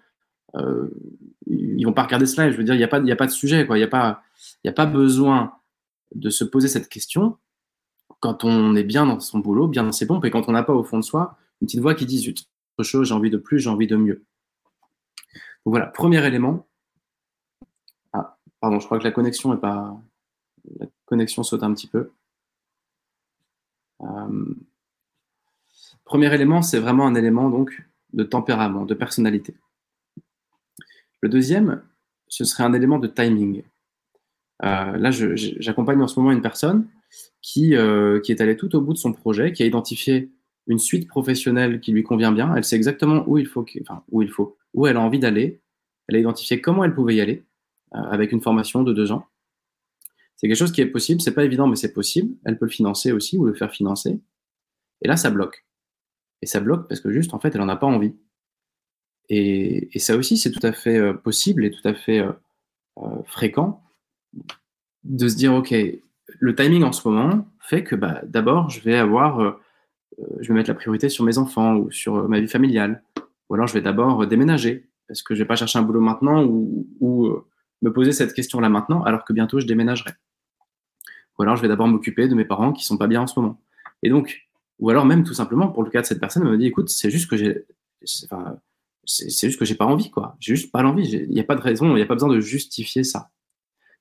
euh, 0.57 0.89
vont 1.85 1.93
pas 1.93 2.05
regarder 2.05 2.27
cela. 2.27 2.51
Je 2.51 2.57
veux 2.57 2.65
dire, 2.65 2.75
il 2.75 2.79
n'y 2.79 2.85
a, 2.85 2.89
pas, 2.89 3.01
a 3.01 3.17
pas 3.17 3.27
de 3.27 3.31
sujet, 3.31 3.67
quoi. 3.67 3.77
Il 3.77 3.81
n'y 3.81 3.85
a, 3.85 3.89
pas, 3.89 4.23
a 4.67 4.73
pas 4.73 4.87
besoin 4.87 5.55
de 6.15 6.31
se 6.31 6.45
poser 6.45 6.69
cette 6.69 6.89
question 6.89 7.37
quand 8.21 8.45
on 8.45 8.75
est 8.75 8.85
bien 8.85 9.07
dans 9.07 9.21
son 9.21 9.39
boulot, 9.39 9.69
bien 9.69 9.83
dans 9.83 9.93
ses 9.93 10.07
pompes, 10.07 10.25
et 10.25 10.31
quand 10.31 10.49
on 10.49 10.53
n'a 10.53 10.63
pas 10.63 10.73
au 10.73 10.83
fond 10.83 10.99
de 10.99 11.05
soi 11.05 11.37
une 11.61 11.67
petite 11.67 11.81
voix 11.81 11.95
qui 11.95 12.07
dit 12.07 12.35
autre 12.79 12.89
chose, 12.89 13.09
j'ai 13.09 13.15
envie 13.15 13.31
de 13.31 13.37
plus, 13.37 13.59
j'ai 13.59 13.71
envie 13.71 13.87
de 13.87 13.97
mieux. 13.97 14.25
Donc 15.65 15.73
voilà, 15.73 15.87
premier 15.87 16.25
élément. 16.27 16.67
Pardon, 18.65 18.81
je 18.81 18.87
crois 18.87 18.99
que 18.99 19.05
la 19.05 19.11
connexion 19.11 19.53
est 19.53 19.61
pas. 19.61 19.95
La 20.81 20.87
connexion 21.05 21.43
saute 21.43 21.63
un 21.63 21.75
petit 21.75 21.87
peu. 21.87 22.13
Euh, 24.01 24.55
premier 26.07 26.35
élément, 26.35 26.63
c'est 26.63 26.79
vraiment 26.79 27.07
un 27.07 27.15
élément 27.15 27.51
donc 27.51 27.87
de 28.15 28.25
tempérament, 28.25 28.87
de 28.87 28.95
personnalité. 28.95 29.55
Le 31.21 31.29
deuxième, 31.29 31.83
ce 32.29 32.47
serait 32.47 32.65
un 32.65 32.73
élément 32.73 32.99
de 32.99 33.07
timing. 33.07 33.65
Euh, 34.65 34.97
là, 34.97 35.11
j'accompagne 35.11 36.01
en 36.01 36.09
ce 36.09 36.19
moment 36.19 36.33
une 36.33 36.41
personne 36.41 36.89
qui, 37.43 37.77
euh, 37.77 38.19
qui 38.21 38.33
est 38.33 38.41
allée 38.41 38.57
tout 38.57 38.75
au 38.77 38.81
bout 38.81 38.95
de 38.95 38.99
son 38.99 39.13
projet, 39.13 39.53
qui 39.53 39.63
a 39.63 39.67
identifié 39.67 40.33
une 40.69 40.79
suite 40.79 41.07
professionnelle 41.07 41.81
qui 41.81 41.93
lui 41.93 42.03
convient 42.03 42.33
bien. 42.33 42.57
Elle 42.57 42.65
sait 42.65 42.77
exactement 42.77 43.25
où 43.27 43.37
il 43.37 43.47
faut, 43.47 43.67
enfin, 43.83 44.03
où 44.11 44.23
il 44.23 44.31
faut, 44.31 44.57
où 44.73 44.87
elle 44.87 44.97
a 44.97 45.03
envie 45.03 45.19
d'aller. 45.19 45.61
Elle 46.09 46.17
a 46.17 46.21
identifié 46.21 46.63
comment 46.63 46.83
elle 46.83 46.95
pouvait 46.95 47.17
y 47.17 47.21
aller 47.21 47.45
avec 47.95 48.33
une 48.33 48.43
formation 48.43 48.83
de 48.83 48.93
deux 48.93 49.13
ans. 49.13 49.27
C'est 50.37 50.49
quelque 50.49 50.59
chose 50.59 50.73
qui 50.73 50.81
est 50.81 50.87
possible. 50.87 51.21
C'est 51.21 51.35
pas 51.35 51.45
évident, 51.45 51.67
mais 51.67 51.77
c'est 51.77 51.93
possible. 51.93 52.35
Elle 52.45 52.59
peut 52.59 52.67
le 52.67 52.71
financer 52.71 53.13
aussi 53.13 53.39
ou 53.39 53.45
le 53.45 53.55
faire 53.55 53.73
financer. 53.73 54.21
Et 55.03 55.09
là, 55.09 55.17
ça 55.17 55.31
bloque. 55.31 55.65
Et 56.43 56.47
ça 56.47 56.61
bloque 56.61 56.89
parce 56.89 57.01
que 57.01 57.11
juste, 57.11 57.35
en 57.35 57.41
fait, 57.41 57.55
elle 57.55 57.63
en 57.63 57.69
a 57.69 57.77
pas 57.77 57.87
envie. 57.87 58.15
Et, 59.29 59.89
ça 59.99 60.17
aussi, 60.17 60.37
c'est 60.37 60.51
tout 60.51 60.65
à 60.67 60.73
fait 60.73 60.99
euh, 60.99 61.15
possible 61.15 61.65
et 61.65 61.71
tout 61.71 61.87
à 61.87 61.95
fait 61.95 62.19
euh, 62.19 62.33
euh, 62.99 63.23
fréquent 63.25 63.83
de 65.05 65.29
se 65.29 65.37
dire, 65.37 65.55
OK, 65.55 65.73
le 65.73 66.55
timing 66.55 66.83
en 66.83 66.93
ce 66.93 67.09
moment 67.09 67.47
fait 67.61 67.85
que 67.85 67.95
bah, 67.95 68.21
d'abord, 68.25 68.69
je 68.69 68.81
vais 68.81 68.97
avoir 68.97 69.59
euh, 70.19 70.25
je 70.41 70.49
vais 70.49 70.55
mettre 70.55 70.71
la 70.71 70.75
priorité 70.75 71.09
sur 71.09 71.25
mes 71.25 71.39
enfants 71.39 71.77
ou 71.77 71.91
sur 71.91 72.17
euh, 72.17 72.29
ma 72.29 72.41
vie 72.41 72.49
familiale. 72.49 73.03
Ou 73.49 73.55
alors 73.55 73.67
je 73.67 73.75
vais 73.75 73.83
d'abord 73.83 74.23
euh, 74.23 74.27
déménager 74.27 74.89
parce 75.09 75.23
que 75.23 75.35
je 75.35 75.43
vais 75.43 75.47
pas 75.47 75.57
chercher 75.57 75.79
un 75.79 75.83
boulot 75.83 76.01
maintenant 76.01 76.45
ou, 76.45 77.37
me 77.85 77.93
poser 77.93 78.13
cette 78.13 78.33
question-là 78.33 78.69
maintenant 78.69 79.03
alors 79.03 79.25
que 79.25 79.33
bientôt 79.33 79.61
je 79.61 79.67
déménagerai. 79.67 80.13
Ou 81.39 81.43
alors 81.43 81.57
je 81.57 81.63
vais 81.63 81.69
d'abord 81.69 81.89
m'occuper 81.89 82.29
de 82.29 82.35
mes 82.35 82.45
parents 82.45 82.73
qui 82.73 82.85
sont 82.85 82.97
pas 82.97 83.07
bien 83.07 83.23
en 83.23 83.27
ce 83.27 83.39
moment. 83.39 83.61
Et 84.03 84.09
donc, 84.09 84.49
ou 84.79 84.91
alors 84.91 85.05
même 85.05 85.25
tout 85.25 85.35
simplement 85.35 85.69
pour 85.69 85.83
le 85.83 85.91
cas 85.91 86.01
de 86.01 86.07
cette 86.07 86.21
personne, 86.21 86.43
elle 86.45 86.53
me 86.53 86.59
dit 86.59 86.67
écoute, 86.67 86.89
c'est 86.89 87.11
juste 87.11 87.29
que 87.29 87.37
j'ai, 87.37 87.65
enfin, 88.25 88.57
c'est 89.05 89.49
juste 89.49 89.59
que 89.59 89.65
j'ai 89.65 89.75
pas 89.75 89.85
envie 89.85 90.11
quoi. 90.11 90.37
J'ai 90.41 90.57
juste 90.57 90.73
pas 90.73 90.83
l'envie. 90.83 91.09
Il 91.09 91.31
n'y 91.31 91.41
a 91.41 91.45
pas 91.45 91.57
de 91.57 91.61
raison, 91.61 91.91
il 91.91 91.97
n'y 91.97 92.03
a 92.03 92.07
pas 92.07 92.15
besoin 92.15 92.31
de 92.31 92.41
justifier 92.41 93.05
ça. 93.05 93.31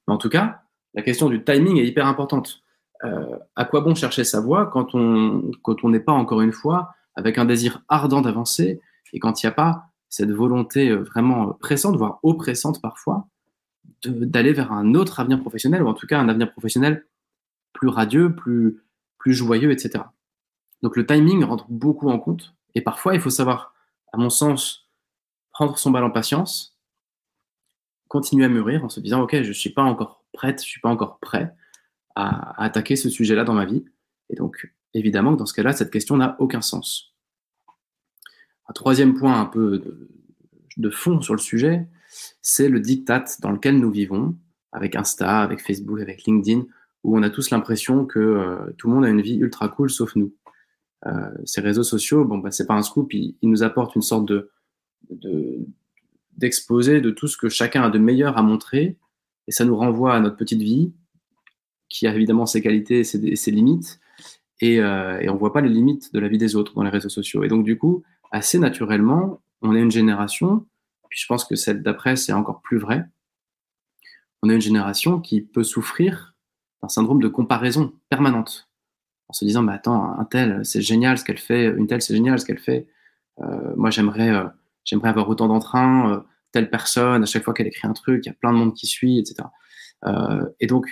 Mais 0.08 0.14
en 0.14 0.18
tout 0.18 0.30
cas, 0.30 0.62
la 0.94 1.02
question 1.02 1.30
du 1.30 1.44
timing 1.44 1.78
est 1.78 1.86
hyper 1.86 2.08
importante. 2.08 2.64
Euh, 3.04 3.38
à 3.56 3.66
quoi 3.66 3.82
bon 3.82 3.96
chercher 3.96 4.24
sa 4.24 4.40
voie 4.40 4.68
quand 4.68 4.96
on 4.96 5.52
quand 5.62 5.84
on 5.84 5.90
n'est 5.90 6.00
pas 6.00 6.14
encore 6.14 6.40
une 6.40 6.54
fois 6.54 6.94
avec 7.16 7.38
un 7.38 7.44
désir 7.44 7.84
ardent 7.90 8.22
d'avancer 8.22 8.80
et 9.12 9.20
quand 9.20 9.44
il 9.44 9.46
n'y 9.46 9.50
a 9.50 9.54
pas 9.54 9.88
cette 10.08 10.32
volonté 10.32 10.90
euh, 10.90 11.04
vraiment 11.04 11.54
pressante, 11.54 11.98
voire 11.98 12.20
oppressante 12.24 12.82
parfois, 12.82 13.28
d'aller 14.06 14.54
vers 14.54 14.72
un 14.72 14.96
autre 14.96 15.20
avenir 15.20 15.40
professionnel 15.40 15.82
ou 15.84 15.88
en 15.88 15.94
tout 15.94 16.08
cas 16.08 16.20
un 16.20 16.30
avenir 16.30 16.52
professionnel 16.52 17.06
plus 17.74 17.88
radieux, 17.88 18.36
plus 18.36 18.84
plus 19.18 19.34
joyeux, 19.34 19.72
etc. 19.72 20.04
Donc 20.82 20.98
le 20.98 21.06
timing 21.06 21.44
rentre 21.46 21.66
beaucoup 21.70 22.10
en 22.10 22.20
compte 22.20 22.54
et 22.76 22.82
parfois 22.82 23.16
il 23.16 23.22
faut 23.22 23.30
savoir, 23.30 23.74
à 24.12 24.18
mon 24.18 24.30
sens, 24.30 24.90
prendre 25.54 25.78
son 25.78 25.92
bal 25.92 26.04
en 26.04 26.12
patience, 26.12 26.78
continuer 28.10 28.46
à 28.46 28.50
mûrir 28.50 28.84
en 28.84 28.90
se 28.90 29.00
disant, 29.00 29.22
OK, 29.22 29.32
je 29.32 29.48
ne 29.48 29.54
suis 29.54 29.70
pas 29.70 29.84
encore 29.84 30.26
prête, 30.34 30.60
je 30.60 30.66
ne 30.66 30.70
suis 30.70 30.82
pas 30.82 30.90
encore 30.90 31.20
prêt 31.20 31.56
à, 32.16 32.62
attaquer 32.62 32.96
ce 32.96 33.10
sujet-là 33.10 33.44
dans 33.44 33.54
ma 33.54 33.66
vie. 33.66 33.86
Et 34.30 34.36
donc, 34.36 34.72
évidemment, 34.94 35.32
dans 35.32 35.46
ce 35.46 35.54
cas-là, 35.54 35.74
cette 35.74 35.92
question 35.92 36.18
n'a 36.18 36.36
aucun 36.40 36.62
sens. 36.62 37.16
Un 38.68 38.74
troisième 38.74 39.14
point 39.14 39.40
un 39.40 39.46
peu 39.46 39.80
de, 39.80 40.10
de 40.78 40.90
fond 40.90 41.22
sur 41.22 41.34
le 41.34 41.40
sujet, 41.40 41.88
c'est 42.42 42.70
le 42.70 42.80
diktat 42.80 43.26
dans 43.42 43.52
lequel 43.52 43.80
nous 43.80 43.92
vivons, 43.92 44.36
avec 44.72 44.96
Insta, 44.96 45.42
avec 45.42 45.62
Facebook, 45.62 46.00
avec 46.02 46.24
LinkedIn, 46.24 46.66
où 47.04 47.18
on 47.18 47.24
a 47.24 47.30
tous 47.30 47.50
l'impression 47.50 48.06
que 48.06 48.20
euh, 48.20 48.72
tout 48.78 48.88
le 48.88 48.96
monde 48.96 49.06
a 49.06 49.10
une 49.10 49.22
vie 49.22 49.38
ultra 49.38 49.70
cool 49.70 49.90
sauf 49.90 50.16
nous. 50.16 50.34
Euh, 51.06 51.32
ces 51.46 51.62
réseaux 51.62 51.84
sociaux, 51.84 52.26
bon, 52.26 52.38
bah, 52.38 52.52
c'est 52.52 52.66
pas 52.66 52.76
un 52.76 52.82
scoop, 52.82 53.14
ils, 53.14 53.36
nous 53.44 53.64
apportent 53.64 53.96
une 53.96 54.02
sorte 54.02 54.26
de, 54.26 54.50
d'exposé 56.38 57.02
de, 57.02 57.12
tout 57.12 57.28
ce 57.28 57.38
que 57.38 57.50
chacun 57.50 57.84
a 57.84 57.90
de 57.90 58.00
meilleur 58.00 58.38
à 58.38 58.42
montrer, 58.42 58.98
et 59.48 59.52
ça 59.52 59.66
nous 59.66 59.76
renvoie 59.76 60.16
à 60.16 60.20
notre 60.22 60.38
petite 60.38 60.62
vie, 60.62 60.94
qui 61.90 62.08
a 62.08 62.16
évidemment 62.16 62.46
ses 62.46 62.62
qualités 62.62 63.00
et 63.00 63.04
ses, 63.04 63.52
limites, 63.52 64.00
et, 64.62 64.80
euh, 64.80 65.20
et 65.20 65.30
on 65.30 65.36
voit 65.36 65.52
pas 65.52 65.62
les 65.62 65.70
limites 65.70 66.14
de 66.14 66.20
la 66.20 66.30
vie 66.30 66.38
des 66.38 66.56
autres 66.56 66.74
dans 66.74 66.84
les 66.84 66.90
réseaux 66.90 67.10
sociaux. 67.10 67.44
Et 67.44 67.50
donc 67.50 67.66
du 67.66 67.78
coup, 67.78 68.04
assez 68.32 68.58
naturellement, 68.58 69.42
on 69.62 69.76
est 69.76 69.82
une 69.82 69.92
génération, 69.92 70.66
puis 71.14 71.22
je 71.22 71.28
pense 71.28 71.46
que 71.46 71.54
celle 71.54 71.84
d'après, 71.84 72.16
c'est 72.16 72.34
encore 72.34 72.60
plus 72.62 72.80
vrai, 72.80 73.06
on 74.42 74.50
est 74.50 74.56
une 74.56 74.62
génération 74.62 75.22
qui 75.22 75.42
peut 75.42 75.64
souffrir 75.64 76.36
d'un 76.82 76.90
syndrome 76.90 77.22
de 77.22 77.28
comparaison 77.28 77.94
permanente 78.10 78.68
en 79.28 79.34
se 79.34 79.46
disant, 79.46 79.68
attends, 79.68 80.18
un 80.18 80.26
tel, 80.26 80.66
c'est 80.66 80.82
génial 80.82 81.20
ce 81.20 81.24
qu'elle 81.24 81.38
fait, 81.38 81.68
une 81.68 81.86
telle, 81.86 82.02
c'est 82.02 82.16
génial 82.16 82.40
ce 82.40 82.46
qu'elle 82.46 82.58
fait. 82.58 82.88
Euh, 83.44 83.76
moi, 83.76 83.92
j'aimerais, 83.92 84.32
euh, 84.32 84.46
j'aimerais 84.86 85.10
avoir 85.10 85.30
autant 85.30 85.48
d'entrain, 85.48 86.14
euh, 86.14 86.20
telle 86.52 86.72
personne, 86.72 87.22
à 87.22 87.28
chaque 87.28 87.44
fois 87.44 87.54
qu'elle 87.54 87.68
écrit 87.68 87.88
un 87.88 87.94
truc, 87.94 88.26
il 88.26 88.30
y 88.30 88.32
a 88.32 88.36
plein 88.36 88.52
de 88.52 88.58
monde 88.58 88.74
qui 88.74 88.88
suit, 88.88 89.20
etc. 89.20 89.48
et 90.60 90.66
donc, 90.66 90.88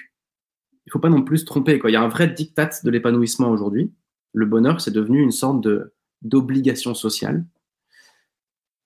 il 0.86 0.92
faut 0.92 1.00
pas 1.00 1.10
non 1.10 1.24
plus 1.24 1.40
se 1.40 1.46
tromper. 1.46 1.82
Il 1.84 1.92
y 1.92 1.96
a 1.96 2.02
un 2.04 2.10
vrai 2.10 2.28
diktat 2.28 2.70
de 2.84 2.92
l'épanouissement 2.92 3.50
aujourd'hui. 3.50 3.92
Le 4.34 4.46
bonheur, 4.46 4.82
c'est 4.82 4.92
devenu 4.92 5.20
une 5.20 5.32
sorte 5.32 5.68
d'obligation 6.22 6.94
sociale 6.94 7.44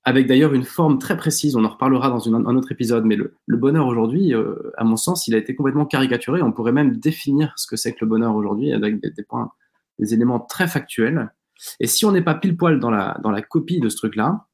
avec 0.07 0.27
d'ailleurs 0.27 0.53
une 0.53 0.63
forme 0.63 0.99
très 0.99 1.17
précise, 1.17 1.55
on 1.55 1.65
en 1.65 1.69
reparlera 1.69 2.09
dans 2.09 2.29
un 2.29 2.55
autre 2.55 2.71
épisode, 2.71 3.05
mais 3.05 3.15
le, 3.15 3.57
bonheur 3.57 3.87
aujourd'hui, 3.87 4.35
euh, 4.35 4.71
à 4.77 4.83
mon 4.83 4.97
sens, 4.97 5.27
il 5.27 5.33
a 5.33 5.39
été 5.39 5.55
complètement 5.55 5.87
caricaturé. 5.87 6.43
On 6.43 6.51
pourrait 6.51 6.71
même 6.71 6.97
définir 6.97 7.53
ce 7.57 7.65
que 7.65 7.75
c'est 7.75 7.93
que 7.93 8.05
le 8.05 8.07
bonheur 8.07 8.35
aujourd'hui 8.35 8.71
avec 8.71 9.01
des, 9.01 9.23
points, 9.23 9.51
des 9.97 10.13
éléments 10.13 10.39
très 10.39 10.67
factuels. 10.67 11.33
Et 11.79 11.87
si 11.87 12.05
on 12.05 12.11
n'est 12.11 12.21
pas 12.21 12.35
pile 12.35 12.55
poil 12.55 12.79
dans 12.79 12.91
la, 12.91 13.17
dans 13.23 13.31
la 13.31 13.41
copie 13.41 13.79
de 13.79 13.89
ce 13.89 13.97
truc-là, 13.97 14.45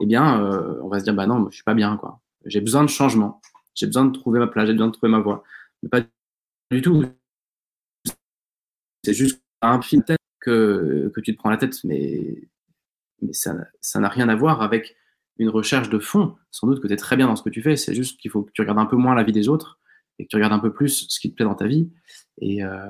eh 0.00 0.06
bien, 0.06 0.42
euh, 0.42 0.80
on 0.82 0.88
va 0.88 0.98
se 0.98 1.04
dire, 1.04 1.14
bah 1.14 1.26
non, 1.26 1.48
je 1.48 1.54
suis 1.54 1.64
pas 1.64 1.74
bien, 1.74 1.96
quoi. 1.96 2.20
J'ai 2.44 2.60
besoin 2.60 2.82
de 2.82 2.88
changement. 2.88 3.40
J'ai 3.76 3.86
besoin 3.86 4.06
de 4.06 4.10
trouver 4.10 4.40
ma 4.40 4.48
place, 4.48 4.66
j'ai 4.66 4.72
besoin 4.72 4.88
de 4.88 4.92
trouver 4.92 5.12
ma 5.12 5.20
voie. 5.20 5.44
Mais 5.84 5.88
pas 5.88 6.00
du 6.72 6.82
tout. 6.82 7.04
C'est 9.04 9.14
juste 9.14 9.40
un 9.60 9.80
film 9.80 10.02
tête 10.02 10.18
que, 10.40 11.12
que 11.14 11.20
tu 11.20 11.32
te 11.32 11.38
prends 11.38 11.50
la 11.50 11.56
tête, 11.58 11.76
mais 11.84 12.48
mais 13.22 13.32
ça 13.32 13.54
n'a 14.00 14.08
rien 14.08 14.28
à 14.28 14.36
voir 14.36 14.62
avec 14.62 14.96
une 15.38 15.48
recherche 15.48 15.88
de 15.88 15.98
fond. 15.98 16.36
Sans 16.50 16.66
doute 16.66 16.80
que 16.80 16.86
tu 16.86 16.92
es 16.92 16.96
très 16.96 17.16
bien 17.16 17.26
dans 17.26 17.36
ce 17.36 17.42
que 17.42 17.50
tu 17.50 17.62
fais, 17.62 17.76
c'est 17.76 17.94
juste 17.94 18.20
qu'il 18.20 18.30
faut 18.30 18.42
que 18.42 18.52
tu 18.52 18.60
regardes 18.60 18.78
un 18.78 18.86
peu 18.86 18.96
moins 18.96 19.14
la 19.14 19.22
vie 19.22 19.32
des 19.32 19.48
autres 19.48 19.78
et 20.18 20.24
que 20.24 20.28
tu 20.28 20.36
regardes 20.36 20.52
un 20.52 20.58
peu 20.58 20.72
plus 20.72 21.06
ce 21.08 21.20
qui 21.20 21.30
te 21.30 21.36
plaît 21.36 21.44
dans 21.44 21.54
ta 21.54 21.66
vie. 21.66 21.90
Et, 22.40 22.64
euh, 22.64 22.86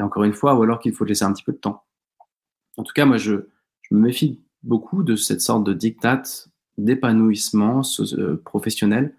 encore 0.00 0.24
une 0.24 0.32
fois, 0.32 0.56
ou 0.56 0.62
alors 0.62 0.80
qu'il 0.80 0.92
faut 0.92 1.04
te 1.04 1.10
laisser 1.10 1.24
un 1.24 1.32
petit 1.32 1.44
peu 1.44 1.52
de 1.52 1.58
temps. 1.58 1.84
En 2.76 2.82
tout 2.82 2.92
cas, 2.92 3.04
moi, 3.04 3.16
je, 3.16 3.34
me 3.90 4.00
méfie 4.00 4.42
beaucoup 4.62 5.02
de 5.02 5.16
cette 5.16 5.40
sorte 5.40 5.64
de 5.64 5.72
diktat 5.72 6.22
d'épanouissement 6.76 7.80
euh, 8.00 8.36
professionnel 8.44 9.14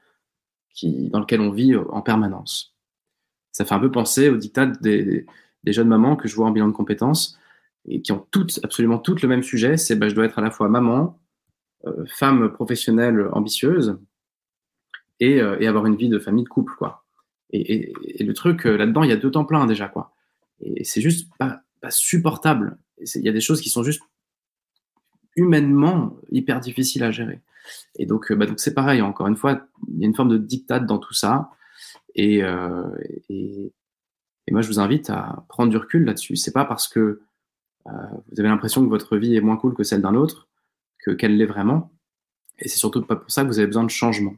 dans 0.84 1.20
lequel 1.20 1.42
on 1.42 1.50
vit 1.50 1.76
en 1.76 2.02
permanence. 2.02 2.78
Ça 3.52 3.66
fait 3.66 3.74
un 3.74 3.80
peu 3.80 3.92
penser 3.92 4.30
au 4.30 4.38
diktat 4.38 4.68
des, 4.68 5.26
des 5.64 5.74
jeunes 5.74 5.88
mamans 5.88 6.16
que 6.16 6.28
je 6.28 6.36
vois 6.36 6.46
en 6.46 6.52
bilan 6.52 6.68
de 6.68 6.74
compétences 6.74 7.39
et 7.90 8.02
qui 8.02 8.12
ont 8.12 8.26
toutes, 8.32 8.60
absolument 8.64 9.00
toutes 9.00 9.22
le 9.22 9.28
même 9.28 9.44
sujet, 9.44 9.76
c'est 9.76 9.96
bah, 9.96 10.08
je 10.08 10.16
dois 10.16 10.26
être 10.26 10.40
à 10.40 10.42
la 10.42 10.52
fois 10.52 10.70
maman, 10.70 11.20
euh, 11.88 12.06
femme 12.08 12.54
professionnelle 12.54 13.28
ambitieuse 13.32 13.98
et, 15.20 15.42
euh, 15.42 15.58
et, 15.60 15.68
avoir 15.68 15.86
une 15.86 15.96
vie 15.96 16.08
de 16.08 16.20
famille, 16.20 16.44
de 16.44 16.50
couple, 16.50 16.74
quoi. 16.78 17.04
Et, 17.52 17.94
le 18.20 18.34
truc, 18.34 18.68
euh, 18.68 18.78
là-dedans, 18.78 19.04
il 19.04 19.10
y 19.10 19.14
a 19.14 19.18
deux 19.18 19.32
temps 19.32 19.46
plein 19.46 19.66
déjà, 19.66 19.88
quoi. 19.88 20.14
Et 20.62 20.84
c'est 20.84 21.02
juste 21.02 21.30
pas, 21.38 21.62
supportable. 21.90 22.78
Il 23.16 23.24
y 23.24 23.30
a 23.30 23.32
des 23.32 23.40
choses 23.40 23.62
qui 23.62 23.70
sont 23.70 23.84
juste 23.84 24.02
humainement 25.38 26.18
hyper 26.30 26.60
difficiles 26.60 27.04
à 27.04 27.12
gérer. 27.12 27.42
Et 27.96 28.06
donc, 28.06 28.32
bah, 28.34 28.46
c'est 28.58 28.74
pareil, 28.74 29.02
encore 29.02 29.28
une 29.28 29.38
fois, 29.38 29.66
il 29.88 30.00
y 30.00 30.04
a 30.04 30.08
une 30.08 30.16
forme 30.16 30.30
de 30.30 30.38
dictate 30.38 30.86
dans 30.86 31.00
tout 31.00 31.14
ça. 31.14 31.50
Et, 32.16 32.40
et, 33.30 33.72
moi, 34.52 34.62
je 34.62 34.68
vous 34.68 34.80
invite 34.80 35.10
à 35.10 35.46
prendre 35.48 35.70
du 35.70 35.78
recul 35.78 36.04
là-dessus. 36.04 36.36
C'est 36.36 36.52
pas 36.52 36.66
parce 36.66 36.90
que 36.90 37.22
vous 37.86 38.40
avez 38.40 38.50
l'impression 38.50 38.84
que 38.84 38.90
votre 38.90 39.18
vie 39.18 39.36
est 39.36 39.42
moins 39.42 39.58
cool 39.58 39.74
que 39.74 39.84
celle 39.84 40.02
d'un 40.02 40.16
autre, 40.16 40.48
que 41.00 41.12
qu'elle 41.12 41.38
l'est 41.38 41.46
vraiment. 41.46 41.92
Et 42.60 42.68
c'est 42.68 42.78
surtout 42.78 43.02
pas 43.02 43.16
pour 43.16 43.32
ça 43.32 43.44
que 43.44 43.48
vous 43.48 43.60
avez 43.60 43.68
besoin 43.68 43.84
de 43.84 43.90
changement. 43.90 44.36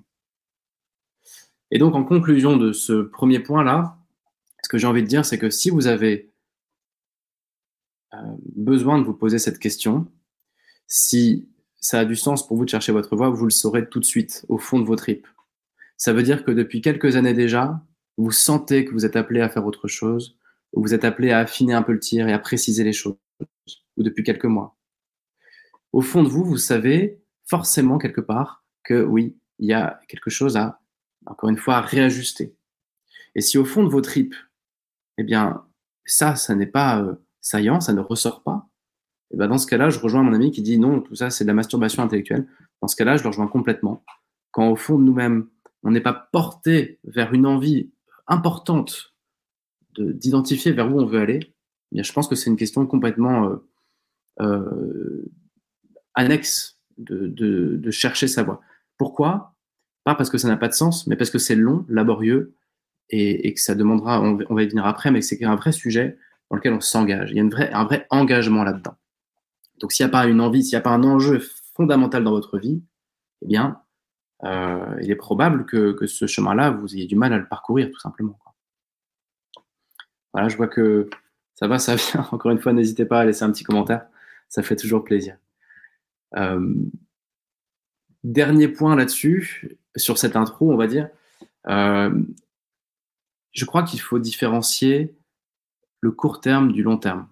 Et 1.71 1.79
donc, 1.79 1.95
en 1.95 2.03
conclusion 2.03 2.57
de 2.57 2.73
ce 2.73 3.01
premier 3.01 3.39
point-là, 3.39 3.97
ce 4.63 4.69
que 4.69 4.77
j'ai 4.77 4.87
envie 4.87 5.03
de 5.03 5.07
dire, 5.07 5.25
c'est 5.25 5.39
que 5.39 5.49
si 5.49 5.69
vous 5.69 5.87
avez 5.87 6.31
euh, 8.13 8.17
besoin 8.55 8.99
de 8.99 9.03
vous 9.03 9.13
poser 9.13 9.39
cette 9.39 9.57
question, 9.57 10.07
si 10.87 11.47
ça 11.77 11.99
a 11.99 12.05
du 12.05 12.15
sens 12.15 12.45
pour 12.45 12.57
vous 12.57 12.65
de 12.65 12.69
chercher 12.69 12.91
votre 12.91 13.15
voie, 13.15 13.29
vous 13.29 13.45
le 13.45 13.51
saurez 13.51 13.87
tout 13.87 13.99
de 13.99 14.05
suite, 14.05 14.45
au 14.49 14.57
fond 14.57 14.79
de 14.79 14.85
vos 14.85 14.95
tripes. 14.95 15.27
Ça 15.97 16.13
veut 16.13 16.23
dire 16.23 16.43
que 16.43 16.51
depuis 16.51 16.81
quelques 16.81 17.15
années 17.15 17.33
déjà, 17.33 17.81
vous 18.17 18.31
sentez 18.31 18.85
que 18.85 18.91
vous 18.91 19.05
êtes 19.05 19.15
appelé 19.15 19.41
à 19.41 19.49
faire 19.49 19.65
autre 19.65 19.87
chose, 19.87 20.37
ou 20.73 20.81
vous 20.81 20.93
êtes 20.93 21.05
appelé 21.05 21.31
à 21.31 21.39
affiner 21.39 21.73
un 21.73 21.81
peu 21.81 21.93
le 21.93 21.99
tir 21.99 22.27
et 22.27 22.33
à 22.33 22.39
préciser 22.39 22.83
les 22.83 22.93
choses 22.93 23.15
ou 23.97 24.03
depuis 24.03 24.23
quelques 24.23 24.45
mois. 24.45 24.77
Au 25.93 26.01
fond 26.01 26.23
de 26.23 26.29
vous, 26.29 26.43
vous 26.43 26.57
savez 26.57 27.21
forcément 27.45 27.97
quelque 27.97 28.21
part 28.21 28.63
que 28.83 29.03
oui, 29.03 29.37
il 29.59 29.67
y 29.67 29.73
a 29.73 29.99
quelque 30.07 30.29
chose 30.29 30.57
à, 30.57 30.79
encore 31.25 31.49
une 31.49 31.57
fois, 31.57 31.81
réajuster. 31.81 32.55
Et 33.35 33.41
si 33.41 33.57
au 33.57 33.65
fond 33.65 33.83
de 33.83 33.89
vos 33.89 34.01
tripes, 34.01 34.35
eh 35.17 35.23
bien, 35.23 35.65
ça, 36.05 36.35
ça 36.35 36.55
n'est 36.55 36.65
pas 36.65 37.01
euh, 37.01 37.15
saillant, 37.41 37.79
ça 37.79 37.93
ne 37.93 38.01
ressort 38.01 38.43
pas, 38.43 38.67
eh 39.31 39.37
bien 39.37 39.47
dans 39.47 39.57
ce 39.57 39.67
cas-là, 39.67 39.89
je 39.89 39.99
rejoins 39.99 40.23
mon 40.23 40.33
ami 40.33 40.51
qui 40.51 40.61
dit 40.61 40.77
non, 40.77 41.01
tout 41.01 41.15
ça, 41.15 41.29
c'est 41.29 41.43
de 41.43 41.47
la 41.47 41.53
masturbation 41.53 42.03
intellectuelle. 42.03 42.47
Dans 42.81 42.87
ce 42.87 42.95
cas-là, 42.95 43.17
je 43.17 43.23
le 43.23 43.29
rejoins 43.29 43.47
complètement. 43.47 44.03
Quand 44.51 44.69
au 44.69 44.75
fond 44.75 44.97
de 44.97 45.03
nous-mêmes, 45.03 45.47
on 45.83 45.91
n'est 45.91 46.01
pas 46.01 46.13
porté 46.13 46.99
vers 47.03 47.33
une 47.33 47.45
envie 47.45 47.91
importante 48.27 49.13
d'identifier 49.97 50.71
vers 50.71 50.93
où 50.93 50.99
on 50.99 51.05
veut 51.05 51.19
aller, 51.19 51.39
eh 51.43 51.95
bien, 51.95 52.03
je 52.03 52.13
pense 52.13 52.27
que 52.27 52.35
c'est 52.35 52.49
une 52.49 52.57
question 52.57 52.85
complètement 52.85 53.47
euh, 53.47 53.55
annexe 56.13 56.79
de, 56.97 57.91
chercher 57.91 58.27
sa 58.27 58.43
voie. 58.43 58.61
Pourquoi? 58.97 59.55
Pas 60.03 60.15
parce 60.15 60.29
que 60.29 60.37
ça 60.37 60.47
n'a 60.47 60.57
pas 60.57 60.67
de 60.67 60.73
sens, 60.73 61.07
mais 61.07 61.15
parce 61.15 61.29
que 61.29 61.39
c'est 61.39 61.55
long, 61.55 61.85
laborieux, 61.87 62.55
et, 63.09 63.53
que 63.53 63.59
ça 63.59 63.75
demandera, 63.75 64.21
on, 64.21 64.35
va 64.35 64.63
y 64.63 64.67
venir 64.67 64.85
après, 64.85 65.11
mais 65.11 65.21
c'est 65.21 65.43
un 65.43 65.55
vrai 65.55 65.71
sujet 65.71 66.17
dans 66.49 66.55
lequel 66.55 66.73
on 66.73 66.79
s'engage. 66.79 67.31
Il 67.31 67.37
y 67.37 67.39
a 67.39 67.77
un 67.77 67.83
vrai 67.83 68.07
engagement 68.09 68.63
là-dedans. 68.63 68.95
Donc 69.79 69.91
s'il 69.91 70.05
n'y 70.05 70.09
a 70.09 70.11
pas 70.11 70.25
une 70.27 70.39
envie, 70.39 70.63
s'il 70.63 70.75
n'y 70.75 70.79
a 70.79 70.81
pas 70.81 70.91
un 70.91 71.03
enjeu 71.03 71.41
fondamental 71.75 72.23
dans 72.23 72.31
votre 72.31 72.57
vie, 72.57 72.81
eh 73.41 73.47
bien, 73.47 73.81
euh, 74.43 74.97
il 75.01 75.11
est 75.11 75.15
probable 75.15 75.65
que 75.65 76.07
ce 76.07 76.25
chemin-là, 76.25 76.71
vous 76.71 76.95
ayez 76.95 77.05
du 77.05 77.15
mal 77.15 77.33
à 77.33 77.37
le 77.37 77.47
parcourir, 77.47 77.89
tout 77.91 77.99
simplement. 77.99 78.39
Voilà, 80.33 80.47
je 80.47 80.55
vois 80.55 80.67
que 80.67 81.09
ça 81.55 81.67
va, 81.67 81.79
ça 81.79 81.95
vient. 81.95 82.25
Encore 82.31 82.51
une 82.51 82.59
fois, 82.59 82.73
n'hésitez 82.73 83.05
pas 83.05 83.19
à 83.19 83.25
laisser 83.25 83.43
un 83.43 83.51
petit 83.51 83.63
commentaire 83.63 84.05
ça 84.51 84.61
fait 84.61 84.75
toujours 84.75 85.03
plaisir. 85.03 85.37
Euh, 86.35 86.75
dernier 88.23 88.67
point 88.67 88.95
là-dessus, 88.95 89.77
sur 89.95 90.17
cette 90.17 90.35
intro, 90.35 90.71
on 90.71 90.77
va 90.77 90.87
dire, 90.87 91.09
euh, 91.67 92.13
je 93.53 93.65
crois 93.65 93.83
qu'il 93.83 94.01
faut 94.01 94.19
différencier 94.19 95.15
le 96.01 96.11
court 96.11 96.41
terme 96.41 96.73
du 96.73 96.83
long 96.83 96.97
terme. 96.97 97.27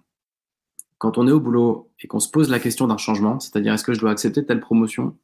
Quand 0.96 1.18
on 1.18 1.28
est 1.28 1.32
au 1.32 1.40
boulot 1.40 1.90
et 2.00 2.08
qu'on 2.08 2.20
se 2.20 2.30
pose 2.30 2.48
la 2.48 2.58
question 2.58 2.86
d'un 2.86 2.96
changement, 2.96 3.38
c'est-à-dire 3.38 3.74
est-ce 3.74 3.84
que 3.84 3.92
je 3.92 4.00
dois 4.00 4.10
accepter 4.10 4.44
telle 4.44 4.60
promotion, 4.60 5.16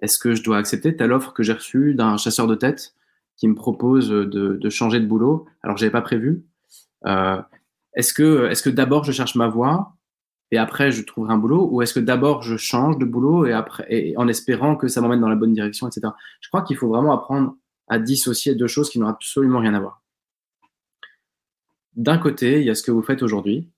est-ce 0.00 0.18
que 0.18 0.34
je 0.34 0.42
dois 0.42 0.58
accepter 0.58 0.96
telle 0.96 1.12
offre 1.12 1.32
que 1.32 1.42
j'ai 1.42 1.54
reçue 1.54 1.94
d'un 1.94 2.18
chasseur 2.18 2.46
de 2.46 2.54
tête 2.54 2.94
qui 3.36 3.48
me 3.48 3.54
propose 3.54 4.10
de, 4.10 4.68
changer 4.68 5.00
de 5.00 5.06
boulot 5.06 5.46
alors 5.62 5.76
que 5.76 5.80
je 5.80 5.86
n'avais 5.86 5.92
pas 5.92 6.02
prévu, 6.02 6.44
euh, 7.06 7.40
est-ce 7.94 8.12
que, 8.12 8.52
que 8.62 8.70
d'abord 8.70 9.04
je 9.04 9.12
cherche 9.12 9.34
ma 9.34 9.48
voie 9.48 9.97
et 10.50 10.58
après 10.58 10.90
je 10.90 11.02
trouverai 11.02 11.32
un 11.32 11.38
boulot 11.38 11.68
ou 11.70 11.82
est-ce 11.82 11.94
que 11.94 12.00
d'abord 12.00 12.42
je 12.42 12.56
change 12.56 12.98
de 12.98 13.04
boulot 13.04 13.46
et 13.46 13.52
après 13.52 13.86
et 13.88 14.16
en 14.16 14.28
espérant 14.28 14.76
que 14.76 14.88
ça 14.88 15.00
m'emmène 15.00 15.20
dans 15.20 15.28
la 15.28 15.36
bonne 15.36 15.52
direction, 15.52 15.88
etc. 15.88 16.08
Je 16.40 16.48
crois 16.48 16.62
qu'il 16.62 16.76
faut 16.76 16.88
vraiment 16.88 17.12
apprendre 17.12 17.56
à 17.88 17.98
dissocier 17.98 18.54
deux 18.54 18.66
choses 18.66 18.90
qui 18.90 18.98
n'ont 18.98 19.08
absolument 19.08 19.60
rien 19.60 19.74
à 19.74 19.80
voir. 19.80 20.02
D'un 21.94 22.18
côté, 22.18 22.60
il 22.60 22.66
y 22.66 22.70
a 22.70 22.74
ce 22.74 22.82
que 22.82 22.90
vous 22.90 23.02
faites 23.02 23.22
aujourd'hui 23.22 23.68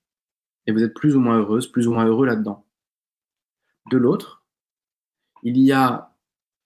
et 0.66 0.72
vous 0.72 0.82
êtes 0.82 0.94
plus 0.94 1.16
ou 1.16 1.20
moins 1.20 1.38
heureuse, 1.38 1.68
plus 1.68 1.86
ou 1.86 1.92
moins 1.92 2.06
heureux 2.06 2.26
là-dedans. 2.26 2.66
De 3.90 3.96
l'autre, 3.96 4.44
il 5.42 5.58
y 5.58 5.72
a 5.72 6.14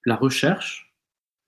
la 0.04 0.16
recherche 0.16 0.94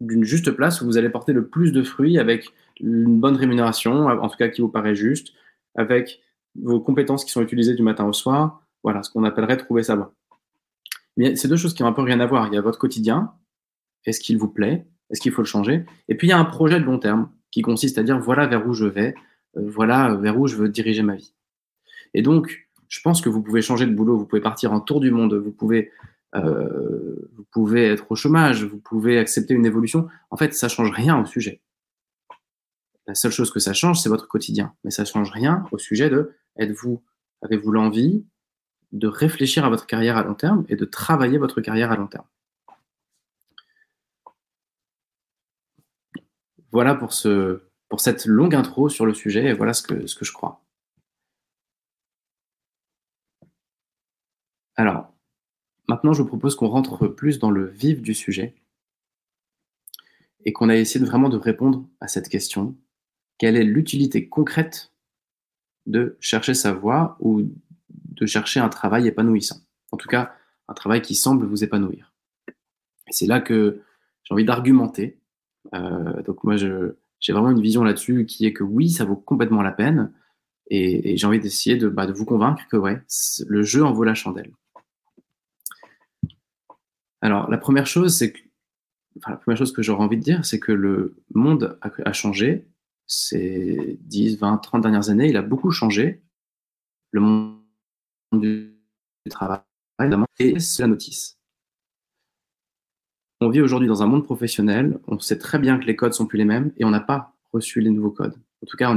d'une 0.01 0.25
juste 0.25 0.51
place 0.53 0.81
où 0.81 0.85
vous 0.85 0.99
allez 0.99 1.09
porter 1.09 1.33
le 1.33 1.49
plus 1.49 1.73
de 1.73 1.83
fruits 1.83 2.19
avec 2.19 2.53
une 2.81 3.19
bonne 3.19 3.37
rémunération, 3.37 4.07
en 4.07 4.29
tout 4.29 4.37
cas 4.37 4.49
qui 4.49 4.61
vous 4.61 4.69
paraît 4.69 4.95
juste, 4.95 5.33
avec 5.75 6.21
vos 6.63 6.81
compétences 6.81 7.25
qui 7.25 7.31
sont 7.31 7.43
utilisées 7.43 7.75
du 7.75 7.83
matin 7.83 8.05
au 8.07 8.13
soir. 8.13 8.63
Voilà, 8.83 9.03
ce 9.03 9.11
qu'on 9.11 9.25
appellerait 9.25 9.57
trouver 9.57 9.83
sa 9.83 9.97
voie. 9.97 10.15
Mais 11.17 11.37
c'est 11.37 11.49
deux 11.49 11.57
choses 11.57 11.75
qui 11.75 11.83
ont 11.83 11.87
un 11.87 11.93
peu 11.93 12.03
rien 12.03 12.21
à 12.21 12.27
voir. 12.27 12.47
Il 12.49 12.55
y 12.55 12.59
a 12.59 12.61
votre 12.61 12.79
quotidien. 12.79 13.33
Est-ce 14.05 14.21
qu'il 14.21 14.39
vous 14.39 14.49
plaît 14.49 14.87
Est-ce 15.11 15.21
qu'il 15.21 15.33
faut 15.33 15.43
le 15.43 15.47
changer 15.47 15.85
Et 16.09 16.15
puis 16.15 16.29
il 16.29 16.31
y 16.31 16.35
a 16.35 16.39
un 16.39 16.45
projet 16.45 16.79
de 16.79 16.85
long 16.85 16.99
terme 16.99 17.31
qui 17.51 17.63
consiste 17.63 17.99
à 17.99 18.03
dire 18.03 18.19
voilà 18.19 18.47
vers 18.47 18.67
où 18.67 18.75
je 18.75 18.85
vais, 18.85 19.15
euh, 19.57 19.63
voilà 19.67 20.15
vers 20.15 20.39
où 20.39 20.47
je 20.47 20.57
veux 20.57 20.69
diriger 20.69 21.03
ma 21.03 21.17
vie. 21.17 21.35
Et 22.15 22.23
donc, 22.23 22.69
je 22.89 23.01
pense 23.01 23.21
que 23.21 23.29
vous 23.29 23.43
pouvez 23.43 23.63
changer 23.63 23.87
de 23.87 23.95
boulot, 23.95 24.17
vous 24.17 24.27
pouvez 24.27 24.43
partir 24.43 24.73
en 24.73 24.81
tour 24.81 25.01
du 25.01 25.11
monde, 25.11 25.35
vous 25.35 25.53
pouvez, 25.53 25.91
euh, 26.35 27.31
vous 27.37 27.45
pouvez 27.51 27.89
être 27.89 28.11
au 28.11 28.15
chômage, 28.15 28.65
vous 28.65 28.79
pouvez 28.79 29.19
accepter 29.19 29.55
une 29.55 29.67
évolution. 29.67 30.07
En 30.31 30.37
fait, 30.37 30.55
ça 30.55 30.69
change 30.69 30.91
rien 30.91 31.21
au 31.21 31.25
sujet. 31.25 31.61
La 33.07 33.15
seule 33.15 33.31
chose 33.31 33.51
que 33.51 33.61
ça 33.61 33.73
change, 33.73 34.01
c'est 34.01 34.09
votre 34.09 34.27
quotidien. 34.27 34.75
Mais 34.85 34.91
ça 34.91 35.05
change 35.05 35.31
rien 35.31 35.65
au 35.71 35.79
sujet 35.79 36.11
de 36.11 36.35
êtes-vous, 36.57 37.03
avez-vous 37.43 37.71
l'envie 37.71 38.25
de 38.93 39.07
réfléchir 39.07 39.65
à 39.65 39.69
votre 39.69 39.87
carrière 39.87 40.17
à 40.17 40.25
long 40.25 40.35
terme 40.35 40.65
et 40.69 40.77
de 40.77 40.85
travailler 40.85 41.39
votre 41.39 41.61
carrière 41.61 41.93
à 41.93 41.97
long 41.97 42.07
terme? 42.09 42.27
Voilà 46.73 46.95
pour, 46.95 47.13
ce, 47.13 47.63
pour 47.89 48.01
cette 48.01 48.27
longue 48.27 48.55
intro 48.55 48.89
sur 48.89 49.07
le 49.07 49.15
sujet 49.15 49.45
et 49.47 49.53
voilà 49.53 49.73
ce 49.73 49.83
que, 49.83 50.07
je 50.07 50.33
crois. 50.33 50.63
Alors, 54.75 55.15
maintenant, 55.89 56.13
je 56.13 56.23
vous 56.23 56.29
propose 56.29 56.57
qu'on 56.57 56.69
rentre 56.69 57.07
plus 57.07 57.39
dans 57.39 57.51
le 57.51 57.67
vif 57.67 58.03
du 58.03 58.15
sujet 58.15 58.57
et 60.45 60.53
qu'on 60.53 60.69
a 60.69 60.77
essayé 60.77 61.05
vraiment 61.05 61.29
de 61.29 61.37
répondre 61.37 61.89
à 62.01 62.09
cette 62.09 62.29
question. 62.29 62.77
Quelle 63.39 63.57
est 63.57 63.65
l'utilité 63.65 64.29
concrète 64.29 64.93
de 65.87 66.17
chercher 66.21 66.55
sa 66.55 66.73
voie 66.73 67.17
ou 67.21 67.43
de 67.91 68.27
chercher 68.27 68.61
un 68.61 68.69
travail 68.69 69.07
épanouissant 69.07 69.61
En 69.93 69.97
tout 69.97 70.09
cas, 70.09 70.35
un 70.69 70.75
travail 70.75 71.03
qui 71.03 71.15
semble 71.15 71.47
vous 71.47 71.63
épanouir. 71.63 72.13
C'est 73.11 73.27
là 73.27 73.41
que 73.41 73.83
j'ai 74.25 74.35
envie 74.35 74.45
d'argumenter. 74.45 75.21
Euh, 75.75 76.23
donc 76.23 76.43
moi, 76.45 76.57
j'ai 76.57 77.33
vraiment 77.33 77.51
une 77.51 77.61
vision 77.61 77.85
là-dessus 77.85 78.27
qui 78.27 78.47
est 78.47 78.53
que 78.53 78.65
oui, 78.65 78.91
ça 78.91 79.05
vaut 79.05 79.17
complètement 79.17 79.63
la 79.63 79.73
peine. 79.73 80.13
Et, 80.69 81.17
j'ai 81.17 81.27
envie 81.27 81.39
d'essayer 81.39 81.77
de, 81.77 81.89
bah, 81.89 82.07
de, 82.07 82.13
vous 82.13 82.25
convaincre 82.25 82.67
que 82.69 82.77
ouais, 82.77 83.01
le 83.47 83.63
jeu 83.63 83.85
en 83.85 83.93
vaut 83.93 84.03
la 84.03 84.15
chandelle. 84.15 84.51
Alors, 87.21 87.49
la 87.51 87.59
première 87.59 87.87
chose, 87.87 88.19
que, 88.19 88.39
la 89.29 89.37
première 89.37 89.59
chose 89.59 89.73
que 89.73 89.83
j'aurais 89.83 90.03
envie 90.03 90.17
de 90.17 90.23
dire, 90.23 90.45
c'est 90.45 90.59
que 90.59 90.73
le 90.73 91.17
monde 91.35 91.79
a, 91.81 92.13
changé. 92.13 92.67
Ces 93.07 93.99
10, 94.03 94.39
20, 94.39 94.59
30 94.59 94.83
dernières 94.83 95.11
années, 95.11 95.29
il 95.29 95.37
a 95.37 95.43
beaucoup 95.43 95.71
changé. 95.71 96.23
Le 97.13 97.21
monde 97.21 97.61
du 98.33 98.77
travail, 99.31 99.61
évidemment, 100.01 100.27
et 100.39 100.59
c'est 100.59 100.83
la 100.83 100.89
notice. 100.89 101.39
On 103.41 103.51
vit 103.51 103.61
aujourd'hui 103.61 103.89
dans 103.89 104.03
un 104.03 104.07
monde 104.07 104.25
professionnel, 104.25 104.99
on 105.07 105.19
sait 105.19 105.39
très 105.39 105.59
bien 105.59 105.79
que 105.79 105.85
les 105.85 105.95
codes 105.95 106.15
sont 106.15 106.27
plus 106.27 106.39
les 106.39 106.45
mêmes 106.45 106.73
et 106.79 106.85
on 106.85 106.91
n'a 106.91 107.01
pas 107.01 107.37
reçu 107.53 107.81
les 107.81 107.91
nouveaux 107.91 108.11
codes. 108.11 108.37
En 108.63 108.67
tout 108.67 108.77
cas, 108.77 108.95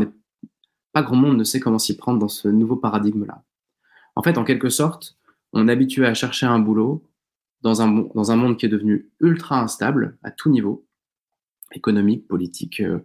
pas 0.93 1.03
grand 1.03 1.15
monde 1.15 1.37
ne 1.37 1.43
sait 1.43 1.59
comment 1.59 1.79
s'y 1.79 1.97
prendre 1.97 2.19
dans 2.19 2.29
ce 2.29 2.47
nouveau 2.47 2.77
paradigme-là. 2.77 3.43
En 4.15 4.23
fait, 4.23 4.37
en 4.37 4.43
quelque 4.43 4.69
sorte, 4.69 5.17
on 5.53 5.67
est 5.67 5.71
habitué 5.71 6.05
à 6.05 6.13
chercher 6.13 6.45
un 6.45 6.59
boulot 6.59 7.03
dans 7.61 7.81
un, 7.81 8.09
dans 8.15 8.31
un 8.31 8.35
monde 8.35 8.57
qui 8.57 8.65
est 8.65 8.69
devenu 8.69 9.09
ultra 9.19 9.61
instable 9.61 10.17
à 10.23 10.31
tout 10.31 10.49
niveau, 10.49 10.85
économique, 11.73 12.27
politique, 12.27 12.79
euh, 12.79 12.99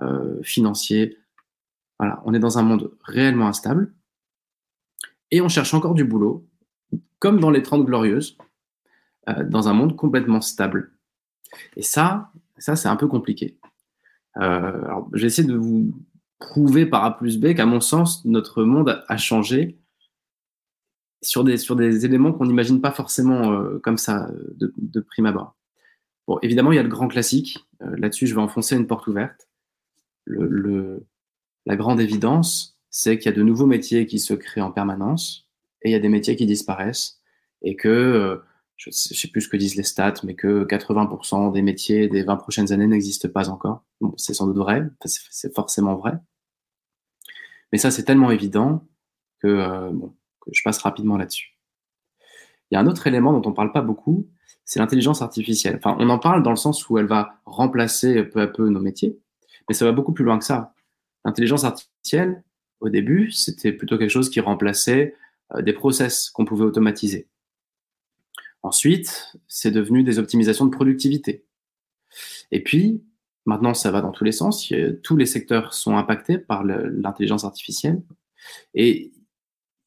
euh, 0.00 0.42
financier. 0.42 1.18
Voilà, 1.98 2.22
on 2.24 2.34
est 2.34 2.38
dans 2.38 2.58
un 2.58 2.62
monde 2.62 2.92
réellement 3.02 3.48
instable 3.48 3.92
et 5.30 5.40
on 5.40 5.48
cherche 5.48 5.74
encore 5.74 5.94
du 5.94 6.04
boulot, 6.04 6.46
comme 7.18 7.40
dans 7.40 7.50
les 7.50 7.62
30 7.62 7.86
glorieuses, 7.86 8.36
euh, 9.28 9.44
dans 9.44 9.68
un 9.68 9.72
monde 9.72 9.96
complètement 9.96 10.40
stable. 10.40 10.92
Et 11.76 11.82
ça, 11.82 12.32
ça 12.58 12.76
c'est 12.76 12.88
un 12.88 12.96
peu 12.96 13.06
compliqué. 13.06 13.58
alors, 14.34 15.08
je 15.12 15.20
vais 15.22 15.26
essayer 15.28 15.46
de 15.46 15.56
vous 15.56 15.94
prouver 16.38 16.86
par 16.86 17.04
A 17.04 17.16
plus 17.16 17.38
B 17.38 17.54
qu'à 17.54 17.66
mon 17.66 17.80
sens, 17.80 18.24
notre 18.24 18.64
monde 18.64 19.02
a 19.08 19.16
changé 19.16 19.78
sur 21.24 21.44
des, 21.44 21.56
sur 21.56 21.76
des 21.76 22.04
éléments 22.04 22.32
qu'on 22.32 22.46
n'imagine 22.46 22.80
pas 22.80 22.92
forcément 22.92 23.52
euh, 23.52 23.78
comme 23.82 23.98
ça 23.98 24.30
de, 24.56 25.00
prime 25.00 25.26
abord. 25.26 25.56
Bon, 26.26 26.38
évidemment, 26.42 26.72
il 26.72 26.76
y 26.76 26.78
a 26.78 26.82
le 26.82 26.88
grand 26.88 27.08
classique. 27.08 27.66
Euh, 27.82 27.96
là-dessus, 27.96 28.26
je 28.26 28.34
vais 28.34 28.40
enfoncer 28.40 28.76
une 28.76 28.86
porte 28.86 29.06
ouverte. 29.06 29.48
Le, 30.24 30.46
le, 30.46 31.06
la 31.66 31.76
grande 31.76 32.00
évidence, 32.00 32.78
c'est 32.90 33.18
qu'il 33.18 33.30
y 33.30 33.34
a 33.34 33.36
de 33.36 33.42
nouveaux 33.42 33.66
métiers 33.66 34.06
qui 34.06 34.18
se 34.18 34.34
créent 34.34 34.60
en 34.60 34.70
permanence 34.70 35.48
et 35.82 35.90
il 35.90 35.92
y 35.92 35.96
a 35.96 36.00
des 36.00 36.08
métiers 36.08 36.36
qui 36.36 36.46
disparaissent 36.46 37.20
et 37.62 37.76
que, 37.76 37.88
euh, 37.88 38.36
je 38.76 38.90
ne 38.90 38.92
sais 38.92 39.28
plus 39.28 39.42
ce 39.42 39.48
que 39.48 39.56
disent 39.56 39.76
les 39.76 39.82
stats, 39.84 40.14
mais 40.24 40.34
que 40.34 40.64
80% 40.64 41.52
des 41.52 41.62
métiers 41.62 42.08
des 42.08 42.22
20 42.22 42.36
prochaines 42.36 42.72
années 42.72 42.86
n'existent 42.86 43.28
pas 43.28 43.48
encore. 43.48 43.84
Bon, 44.00 44.12
c'est 44.16 44.34
sans 44.34 44.46
doute 44.46 44.56
vrai, 44.56 44.82
c'est 45.04 45.54
forcément 45.54 45.94
vrai. 45.96 46.12
Mais 47.72 47.78
ça, 47.78 47.90
c'est 47.90 48.04
tellement 48.04 48.30
évident 48.30 48.86
que, 49.40 49.90
bon, 49.90 50.14
je 50.52 50.62
passe 50.62 50.78
rapidement 50.78 51.16
là-dessus. 51.16 51.56
Il 52.70 52.74
y 52.74 52.76
a 52.76 52.80
un 52.80 52.86
autre 52.86 53.06
élément 53.06 53.32
dont 53.32 53.42
on 53.46 53.50
ne 53.50 53.54
parle 53.54 53.72
pas 53.72 53.82
beaucoup, 53.82 54.28
c'est 54.64 54.80
l'intelligence 54.80 55.22
artificielle. 55.22 55.76
Enfin, 55.76 55.96
on 56.00 56.08
en 56.08 56.18
parle 56.18 56.42
dans 56.42 56.50
le 56.50 56.56
sens 56.56 56.88
où 56.88 56.98
elle 56.98 57.06
va 57.06 57.40
remplacer 57.44 58.24
peu 58.24 58.40
à 58.40 58.46
peu 58.46 58.68
nos 58.68 58.80
métiers, 58.80 59.18
mais 59.68 59.74
ça 59.74 59.84
va 59.84 59.92
beaucoup 59.92 60.12
plus 60.12 60.24
loin 60.24 60.38
que 60.38 60.44
ça. 60.44 60.74
L'intelligence 61.24 61.64
artificielle, 61.64 62.42
au 62.80 62.88
début, 62.88 63.30
c'était 63.30 63.72
plutôt 63.72 63.98
quelque 63.98 64.10
chose 64.10 64.30
qui 64.30 64.40
remplaçait 64.40 65.14
euh, 65.54 65.62
des 65.62 65.72
process 65.72 66.30
qu'on 66.30 66.44
pouvait 66.44 66.64
automatiser. 66.64 67.28
Ensuite, 68.62 69.36
c'est 69.46 69.70
devenu 69.70 70.04
des 70.04 70.18
optimisations 70.18 70.64
de 70.64 70.70
productivité. 70.70 71.44
Et 72.50 72.62
puis, 72.62 73.04
maintenant, 73.44 73.74
ça 73.74 73.90
va 73.90 74.00
dans 74.00 74.10
tous 74.10 74.24
les 74.24 74.32
sens. 74.32 74.72
Tous 75.02 75.16
les 75.16 75.26
secteurs 75.26 75.74
sont 75.74 75.96
impactés 75.96 76.38
par 76.38 76.64
l'intelligence 76.64 77.44
artificielle. 77.44 78.02
Et 78.74 79.12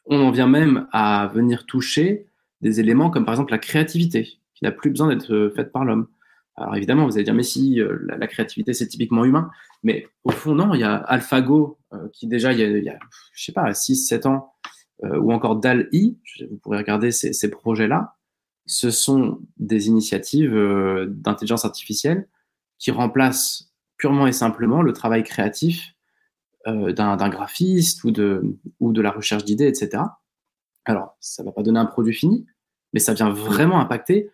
on 0.06 0.22
en 0.22 0.32
vient 0.32 0.48
même 0.48 0.88
à 0.92 1.28
venir 1.34 1.66
toucher 1.66 2.28
des 2.62 2.80
éléments 2.80 3.10
comme 3.10 3.26
par 3.26 3.34
exemple 3.34 3.52
la 3.52 3.60
créativité, 3.60 4.40
qui 4.56 4.64
n'a 4.64 4.72
plus 4.72 4.90
besoin 4.90 5.08
d'être 5.08 5.34
euh, 5.34 5.52
faite 5.52 5.72
par 5.72 5.86
l'homme. 5.86 6.08
Alors 6.58 6.76
évidemment, 6.76 7.06
vous 7.06 7.16
allez 7.16 7.24
dire, 7.24 7.36
mais 7.36 7.44
si, 7.44 7.80
euh, 7.80 8.00
la, 8.02 8.28
créativité, 8.28 8.74
c'est 8.74 8.88
typiquement 8.88 9.24
humain. 9.24 9.50
Mais 9.84 10.08
au 10.24 10.32
fond, 10.32 10.56
non, 10.56 10.74
il 10.74 10.82
y 10.82 10.84
a 10.84 10.96
AlphaGo, 10.96 11.78
euh, 11.94 12.10
qui 12.14 12.28
déjà, 12.28 12.52
il 12.52 12.60
y 12.60 12.90
a, 12.90 13.00
je 13.34 13.44
sais 13.44 13.52
pas, 13.52 13.74
6, 13.74 14.08
7 14.08 14.26
ans, 14.26 14.54
ou 15.04 15.32
encore 15.32 15.58
DAL-I, 15.58 16.18
vous 16.50 16.58
pourrez 16.58 16.80
regarder 16.80 17.12
ces, 17.12 17.32
ces 17.32 17.52
projets-là. 17.52 18.16
Ce 18.66 18.90
sont 18.90 19.40
des 19.58 19.90
initiatives 19.90 20.60
d'intelligence 21.08 21.66
artificielle 21.66 22.28
qui 22.80 22.90
remplacent 22.90 23.72
purement 23.98 24.26
et 24.26 24.32
simplement 24.32 24.82
le 24.82 24.94
travail 24.94 25.24
créatif 25.24 25.94
euh, 26.68 26.92
d'un 26.92 27.30
graphiste 27.30 28.04
ou 28.04 28.12
de, 28.12 28.58
ou 28.82 28.92
de 28.92 29.02
la 29.02 29.12
recherche 29.12 29.46
d'idées, 29.46 29.68
etc. 29.68 30.04
Alors, 30.84 31.16
ça 31.22 31.42
ne 31.42 31.48
va 31.48 31.54
pas 31.54 31.64
donner 31.64 31.80
un 31.80 31.86
produit 31.86 32.14
fini, 32.14 32.46
mais 32.92 33.00
ça 33.00 33.14
vient 33.14 33.30
vraiment 33.30 33.80
impacter 33.80 34.30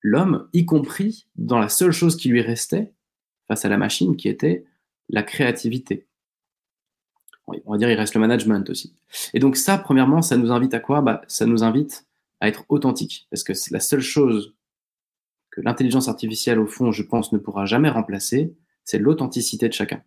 l'homme, 0.00 0.48
y 0.52 0.64
compris 0.64 1.26
dans 1.36 1.58
la 1.58 1.68
seule 1.68 1.92
chose 1.92 2.16
qui 2.16 2.28
lui 2.28 2.40
restait 2.40 2.92
face 3.48 3.64
à 3.64 3.68
la 3.68 3.78
machine, 3.78 4.16
qui 4.16 4.28
était 4.28 4.64
la 5.08 5.22
créativité. 5.22 6.06
On 7.46 7.72
va 7.72 7.78
dire 7.78 7.90
il 7.90 7.94
reste 7.94 8.14
le 8.14 8.20
management 8.20 8.68
aussi. 8.70 8.94
Et 9.32 9.38
donc 9.38 9.56
ça, 9.56 9.78
premièrement, 9.78 10.20
ça 10.20 10.36
nous 10.36 10.50
invite 10.50 10.74
à 10.74 10.80
quoi? 10.80 11.00
Bah, 11.00 11.22
Ça 11.28 11.46
nous 11.46 11.62
invite 11.62 12.06
à 12.40 12.48
être 12.48 12.64
authentique, 12.68 13.26
parce 13.30 13.44
que 13.44 13.54
c'est 13.54 13.72
la 13.72 13.80
seule 13.80 14.00
chose 14.00 14.54
que 15.50 15.60
l'intelligence 15.60 16.08
artificielle, 16.08 16.58
au 16.58 16.66
fond, 16.66 16.92
je 16.92 17.02
pense, 17.02 17.32
ne 17.32 17.38
pourra 17.38 17.64
jamais 17.64 17.88
remplacer, 17.88 18.54
c'est 18.84 18.98
l'authenticité 18.98 19.68
de 19.68 19.72
chacun. 19.72 20.02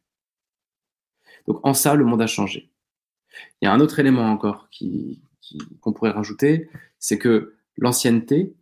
Donc 1.48 1.66
en 1.66 1.74
ça, 1.74 1.96
le 1.96 2.06
monde 2.06 2.22
a 2.22 2.28
changé. 2.28 2.70
Il 3.62 3.66
y 3.66 3.68
a 3.68 3.74
un 3.74 3.80
autre 3.80 4.00
élément 4.00 4.30
encore 4.30 4.70
qu'on 5.82 5.94
pourrait 5.94 6.12
rajouter, 6.12 6.70
c'est 7.00 7.18
que 7.18 7.56
l'ancienneté, 7.78 8.54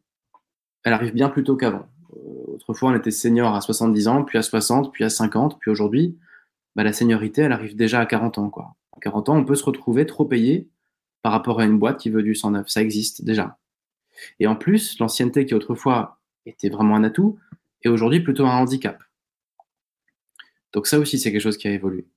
elle 0.88 0.94
arrive 0.94 1.14
bien 1.14 1.28
plus 1.28 1.44
tôt 1.44 1.58
qu'avant. 1.58 1.90
Euh, 2.16 2.54
autrefois, 2.56 2.92
on 2.92 2.96
était 2.96 3.12
senior 3.12 3.54
à 3.54 3.60
70 3.60 4.08
ans, 4.08 4.24
puis 4.24 4.38
à 4.38 4.42
60, 4.42 4.94
puis 4.94 5.04
à 5.04 5.10
50, 5.10 5.60
puis 5.60 5.70
aujourd'hui, 5.70 6.18
bah, 6.78 6.84
la 6.86 6.94
seniorité, 6.94 7.42
elle 7.42 7.52
arrive 7.52 7.76
déjà 7.76 8.00
à 8.00 8.06
40 8.06 8.38
ans. 8.38 8.50
Quoi. 8.50 8.74
À 8.96 9.02
40 9.02 9.28
ans, 9.28 9.36
on 9.36 9.44
peut 9.44 9.56
se 9.56 9.66
retrouver 9.66 10.06
trop 10.06 10.24
payé 10.24 10.70
par 11.24 11.34
rapport 11.34 11.60
à 11.60 11.66
une 11.66 11.78
boîte 11.78 12.00
qui 12.00 12.10
veut 12.10 12.24
du 12.24 12.36
109. 12.36 12.70
Ça 12.70 12.82
existe 12.82 13.26
déjà. 13.26 13.58
Et 14.40 14.48
en 14.48 14.56
plus, 14.56 14.98
l'ancienneté 15.00 15.46
qui 15.46 15.54
autrefois 15.54 16.20
était 16.46 16.70
vraiment 16.70 16.96
un 16.96 17.04
atout, 17.04 17.38
est 17.84 17.90
aujourd'hui 17.90 18.22
plutôt 18.22 18.46
un 18.46 18.58
handicap. 18.58 19.04
Donc 20.72 20.88
ça 20.88 21.00
aussi, 21.00 21.20
c'est 21.20 21.34
quelque 21.34 21.42
chose 21.42 21.58
qui 21.58 21.68
a 21.68 21.72
évolué 21.72 22.08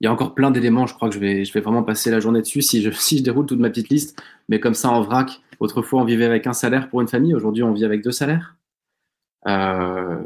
il 0.00 0.04
y 0.04 0.06
a 0.06 0.12
encore 0.12 0.34
plein 0.34 0.50
d'éléments. 0.50 0.86
Je 0.86 0.94
crois 0.94 1.08
que 1.08 1.14
je 1.14 1.20
vais, 1.20 1.44
vraiment 1.60 1.82
passer 1.82 2.10
la 2.10 2.20
journée 2.20 2.40
dessus 2.40 2.62
si 2.68 2.82
je, 2.82 3.22
déroule 3.22 3.46
toute 3.46 3.60
ma 3.60 3.70
petite 3.70 3.88
liste. 3.90 4.22
Mais 4.48 4.60
comme 4.60 4.74
ça, 4.74 4.90
en 4.90 5.02
vrac, 5.02 5.40
autrefois, 5.60 6.00
on 6.00 6.04
vivait 6.04 6.24
avec 6.24 6.46
un 6.46 6.52
salaire 6.52 6.88
pour 6.88 7.00
une 7.00 7.08
famille. 7.08 7.34
Aujourd'hui, 7.34 7.62
on 7.62 7.72
vit 7.72 7.84
avec 7.84 8.02
deux 8.02 8.12
salaires. 8.12 8.56
la 9.44 10.22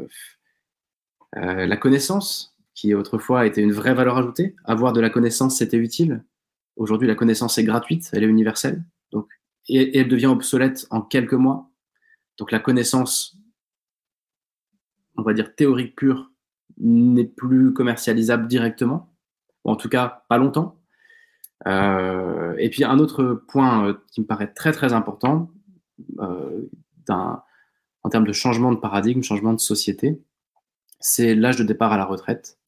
connaissance, 1.77 2.55
qui 2.73 2.93
autrefois 2.93 3.45
était 3.45 3.61
une 3.61 3.71
vraie 3.71 3.93
valeur 3.93 4.17
ajoutée. 4.17 4.55
Avoir 4.65 4.93
de 4.93 5.01
la 5.01 5.09
connaissance, 5.09 5.57
c'était 5.57 5.77
utile. 5.77 6.23
Aujourd'hui, 6.75 7.07
la 7.07 7.15
connaissance 7.15 7.57
est 7.57 7.63
gratuite, 7.63 8.09
elle 8.13 8.23
est 8.23 8.27
universelle. 8.27 8.83
Donc, 9.11 9.29
et, 9.69 9.97
elle 9.97 10.07
devient 10.07 10.27
obsolète 10.27 10.87
en 10.89 11.01
quelques 11.01 11.33
mois. 11.33 11.71
Donc 12.37 12.51
la 12.51 12.59
connaissance, 12.59 13.37
on 15.15 15.21
va 15.21 15.33
dire 15.33 15.55
théorique 15.55 15.95
pure, 15.95 16.31
n'est 16.77 17.23
plus 17.23 17.73
commercialisable 17.73 18.47
directement, 18.47 19.14
ou 19.65 19.71
en 19.71 19.75
tout 19.75 19.89
cas 19.89 20.23
pas 20.29 20.37
longtemps. 20.37 20.79
Euh, 21.67 22.55
et 22.57 22.69
puis 22.69 22.83
un 22.83 22.99
autre 22.99 23.33
point 23.47 23.87
euh, 23.87 23.93
qui 24.11 24.21
me 24.21 24.25
paraît 24.25 24.53
très 24.53 24.71
très 24.71 24.93
important 24.93 25.49
euh, 26.19 26.61
en 27.09 28.09
termes 28.09 28.25
de 28.25 28.33
changement 28.33 28.71
de 28.71 28.77
paradigme, 28.77 29.21
changement 29.21 29.53
de 29.53 29.59
société, 29.59 30.21
c'est 30.99 31.35
l'âge 31.35 31.57
de 31.57 31.63
départ 31.63 31.91
à 31.91 31.97
la 31.97 32.05
retraite 32.05 32.59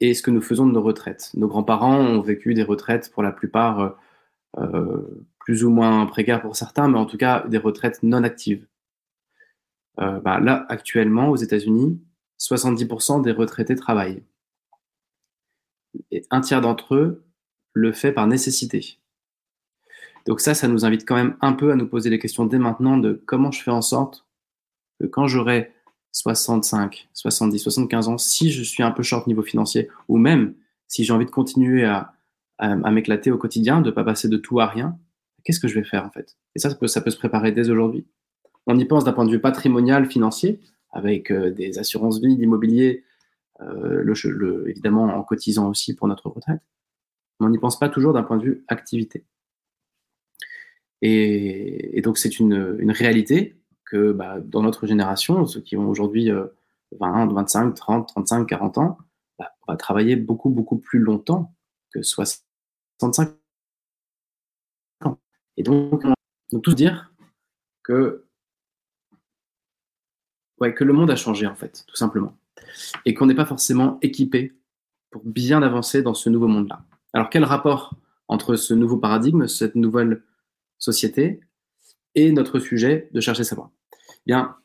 et 0.00 0.14
ce 0.14 0.22
que 0.22 0.30
nous 0.30 0.40
faisons 0.40 0.66
de 0.66 0.72
nos 0.72 0.82
retraites. 0.82 1.30
Nos 1.34 1.48
grands-parents 1.48 1.98
ont 1.98 2.20
vécu 2.20 2.54
des 2.54 2.62
retraites 2.62 3.10
pour 3.10 3.22
la 3.22 3.32
plupart 3.32 3.98
plus 5.40 5.64
ou 5.64 5.70
moins 5.70 6.06
précaires 6.06 6.40
pour 6.40 6.54
certains, 6.54 6.88
mais 6.88 6.98
en 6.98 7.06
tout 7.06 7.16
cas 7.16 7.44
des 7.48 7.58
retraites 7.58 8.02
non 8.02 8.22
actives. 8.22 8.66
Bah, 9.96 10.38
là, 10.38 10.66
actuellement, 10.68 11.30
aux 11.30 11.36
États-Unis, 11.36 12.00
70% 12.38 13.22
des 13.22 13.32
retraités 13.32 13.74
travaillent 13.74 14.22
et 16.10 16.24
un 16.30 16.40
tiers 16.40 16.60
d'entre 16.60 16.94
eux 16.94 17.24
le 17.72 17.92
fait 17.92 18.12
par 18.12 18.26
nécessité. 18.26 18.98
Donc 20.26 20.40
ça, 20.40 20.54
ça 20.54 20.68
nous 20.68 20.84
invite 20.84 21.06
quand 21.06 21.14
même 21.14 21.36
un 21.40 21.52
peu 21.52 21.72
à 21.72 21.76
nous 21.76 21.86
poser 21.86 22.10
les 22.10 22.18
questions 22.18 22.44
dès 22.44 22.58
maintenant 22.58 22.98
de 22.98 23.22
comment 23.24 23.50
je 23.50 23.62
fais 23.62 23.70
en 23.70 23.82
sorte 23.82 24.26
que 25.00 25.06
quand 25.06 25.26
j'aurai 25.26 25.72
65, 26.12 27.08
70, 27.12 27.58
75 27.58 28.08
ans, 28.08 28.18
si 28.18 28.50
je 28.50 28.62
suis 28.62 28.82
un 28.82 28.90
peu 28.90 29.02
short 29.02 29.26
niveau 29.26 29.42
financier, 29.42 29.88
ou 30.08 30.18
même 30.18 30.54
si 30.86 31.04
j'ai 31.04 31.12
envie 31.12 31.26
de 31.26 31.30
continuer 31.30 31.84
à, 31.84 32.14
m'éclater 32.90 33.30
au 33.30 33.38
quotidien, 33.38 33.80
de 33.80 33.86
ne 33.86 33.94
pas 33.94 34.02
passer 34.02 34.28
de 34.28 34.36
tout 34.36 34.58
à 34.58 34.66
rien, 34.66 34.98
qu'est-ce 35.44 35.60
que 35.60 35.68
je 35.68 35.74
vais 35.76 35.84
faire 35.84 36.04
en 36.04 36.10
fait? 36.10 36.36
Et 36.56 36.58
ça, 36.58 36.70
ça 36.70 37.00
peut, 37.00 37.10
se 37.10 37.16
préparer 37.16 37.52
dès 37.52 37.70
aujourd'hui. 37.70 38.04
On 38.66 38.76
y 38.76 38.84
pense 38.84 39.04
d'un 39.04 39.12
point 39.12 39.24
de 39.24 39.30
vue 39.30 39.40
patrimonial, 39.40 40.06
financier, 40.06 40.60
avec 40.90 41.30
euh, 41.30 41.52
des 41.52 41.78
assurances 41.78 42.20
vie, 42.20 42.36
l'immobilier, 42.36 43.04
euh, 43.60 44.64
évidemment 44.66 45.04
en 45.04 45.22
cotisant 45.22 45.68
aussi 45.68 45.94
pour 45.94 46.08
notre 46.08 46.28
retraite. 46.28 46.60
Mais 47.40 47.46
on 47.46 47.50
n'y 47.50 47.58
pense 47.58 47.78
pas 47.78 47.88
toujours 47.88 48.12
d'un 48.12 48.22
point 48.22 48.36
de 48.36 48.44
vue 48.44 48.64
activité. 48.68 49.24
Et, 51.02 52.00
donc 52.02 52.18
c'est 52.18 52.40
une, 52.40 52.76
une, 52.80 52.90
réalité 52.90 53.56
que 53.84 54.12
bah, 54.12 54.40
dans 54.40 54.62
notre 54.62 54.86
génération, 54.86 55.46
ceux 55.46 55.60
qui 55.60 55.76
ont 55.76 55.88
aujourd'hui 55.88 56.30
20, 56.92 57.32
25, 57.32 57.74
30, 57.74 58.08
35, 58.08 58.46
40 58.46 58.78
ans, 58.78 58.98
bah, 59.38 59.52
on 59.66 59.72
va 59.72 59.76
travailler 59.76 60.16
beaucoup, 60.16 60.50
beaucoup 60.50 60.78
plus 60.78 60.98
longtemps 60.98 61.54
que 61.92 62.02
65 62.02 63.28
ans. 65.04 65.18
Et 65.56 65.62
donc, 65.62 66.04
on 66.04 66.14
peut 66.50 66.60
tous 66.60 66.74
dire 66.74 67.12
que, 67.82 68.26
ouais, 70.60 70.74
que 70.74 70.84
le 70.84 70.92
monde 70.92 71.10
a 71.10 71.16
changé, 71.16 71.46
en 71.46 71.54
fait, 71.54 71.84
tout 71.86 71.96
simplement 71.96 72.37
et 73.04 73.14
qu'on 73.14 73.26
n'est 73.26 73.34
pas 73.34 73.46
forcément 73.46 73.98
équipé 74.02 74.54
pour 75.10 75.22
bien 75.24 75.62
avancer 75.62 76.02
dans 76.02 76.14
ce 76.14 76.28
nouveau 76.28 76.48
monde-là. 76.48 76.84
Alors 77.12 77.30
quel 77.30 77.44
rapport 77.44 77.94
entre 78.28 78.56
ce 78.56 78.74
nouveau 78.74 78.98
paradigme, 78.98 79.46
cette 79.46 79.74
nouvelle 79.74 80.22
société 80.78 81.40
et 82.14 82.32
notre 82.32 82.58
sujet 82.58 83.08
de 83.12 83.20
chercher 83.20 83.44
savoir 83.44 83.70
Bien, 84.26 84.56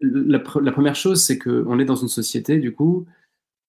la, 0.00 0.38
première 0.38 0.94
chose, 0.94 1.22
c'est 1.22 1.38
qu'on 1.38 1.78
est 1.78 1.84
dans 1.84 1.96
une 1.96 2.08
société, 2.08 2.58
du 2.58 2.72
coup, 2.72 3.06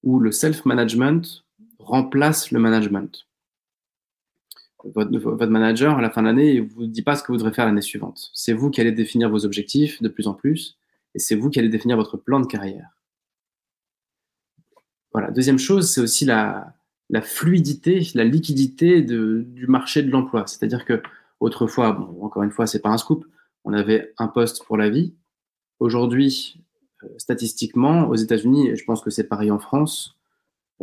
où 0.04 0.20
le 0.20 0.32
self-management 0.32 1.44
remplace 1.80 2.52
le 2.52 2.60
management. 2.60 3.28
Votre, 4.84 5.18
votre, 5.18 5.52
manager, 5.52 5.98
à 5.98 6.02
la 6.02 6.12
fin 6.12 6.22
de 6.22 6.28
l'année, 6.28 6.62
ne 6.62 6.68
vous 6.68 6.86
dit 6.86 7.02
pas 7.02 7.16
ce 7.16 7.24
que 7.24 7.32
vous 7.32 7.38
devrez 7.38 7.54
faire 7.54 7.66
l'année 7.66 7.82
suivante. 7.82 8.30
C'est 8.34 8.54
vous 8.54 8.70
qui 8.70 8.82
allez 8.82 8.92
définir 8.92 9.30
vos 9.30 9.46
objectifs 9.46 10.02
de 10.02 10.10
plus 10.10 10.28
en 10.28 10.34
plus, 10.34 10.78
et 11.16 11.20
c'est 11.20 11.36
vous 11.36 11.50
qui 11.50 11.60
allez 11.60 11.70
définir 11.70 11.98
votre 11.98 12.18
plan 12.18 12.40
de 12.40 12.46
carrière. 12.46 12.95
Voilà. 15.16 15.32
Deuxième 15.32 15.60
chose, 15.60 15.90
c'est 15.90 16.02
aussi 16.02 16.26
la, 16.26 16.74
fluidité, 17.22 18.06
la 18.16 18.26
liquidité 18.26 19.02
du 19.02 19.66
marché 19.66 20.04
de 20.04 20.12
l'emploi. 20.12 20.46
C'est-à-dire 20.46 20.84
que 20.84 21.02
autrefois, 21.40 21.98
encore 22.20 22.44
une 22.44 22.52
fois, 22.52 22.68
c'est 22.68 22.82
pas 22.82 22.90
un 22.90 22.98
scoop, 22.98 23.26
on 23.64 23.72
avait 23.72 24.14
un 24.18 24.28
poste 24.28 24.66
pour 24.66 24.76
la 24.76 24.90
vie. 24.90 25.16
Aujourd'hui, 25.80 26.62
euh, 27.02 27.08
statistiquement, 27.18 28.10
aux 28.10 28.16
États-Unis, 28.16 28.68
et 28.68 28.76
je 28.76 28.84
pense 28.84 29.02
que 29.02 29.10
c'est 29.10 29.24
pareil 29.24 29.52
en 29.52 29.58
France, 29.58 30.18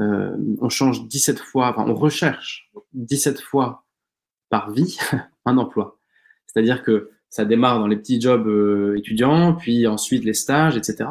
euh, 0.00 0.34
on 0.62 0.70
change 0.70 1.06
17 1.08 1.38
fois, 1.38 1.68
enfin, 1.68 1.84
on 1.86 1.94
recherche 1.94 2.72
17 2.94 3.38
fois 3.38 3.84
par 4.48 4.70
vie 4.70 4.96
un 5.44 5.58
emploi. 5.58 5.98
C'est-à-dire 6.46 6.82
que 6.82 7.10
ça 7.32 7.46
démarre 7.46 7.78
dans 7.78 7.86
les 7.86 7.96
petits 7.96 8.20
jobs 8.20 8.46
euh, 8.46 8.94
étudiants, 8.98 9.54
puis 9.54 9.86
ensuite 9.86 10.22
les 10.22 10.34
stages, 10.34 10.76
etc. 10.76 11.08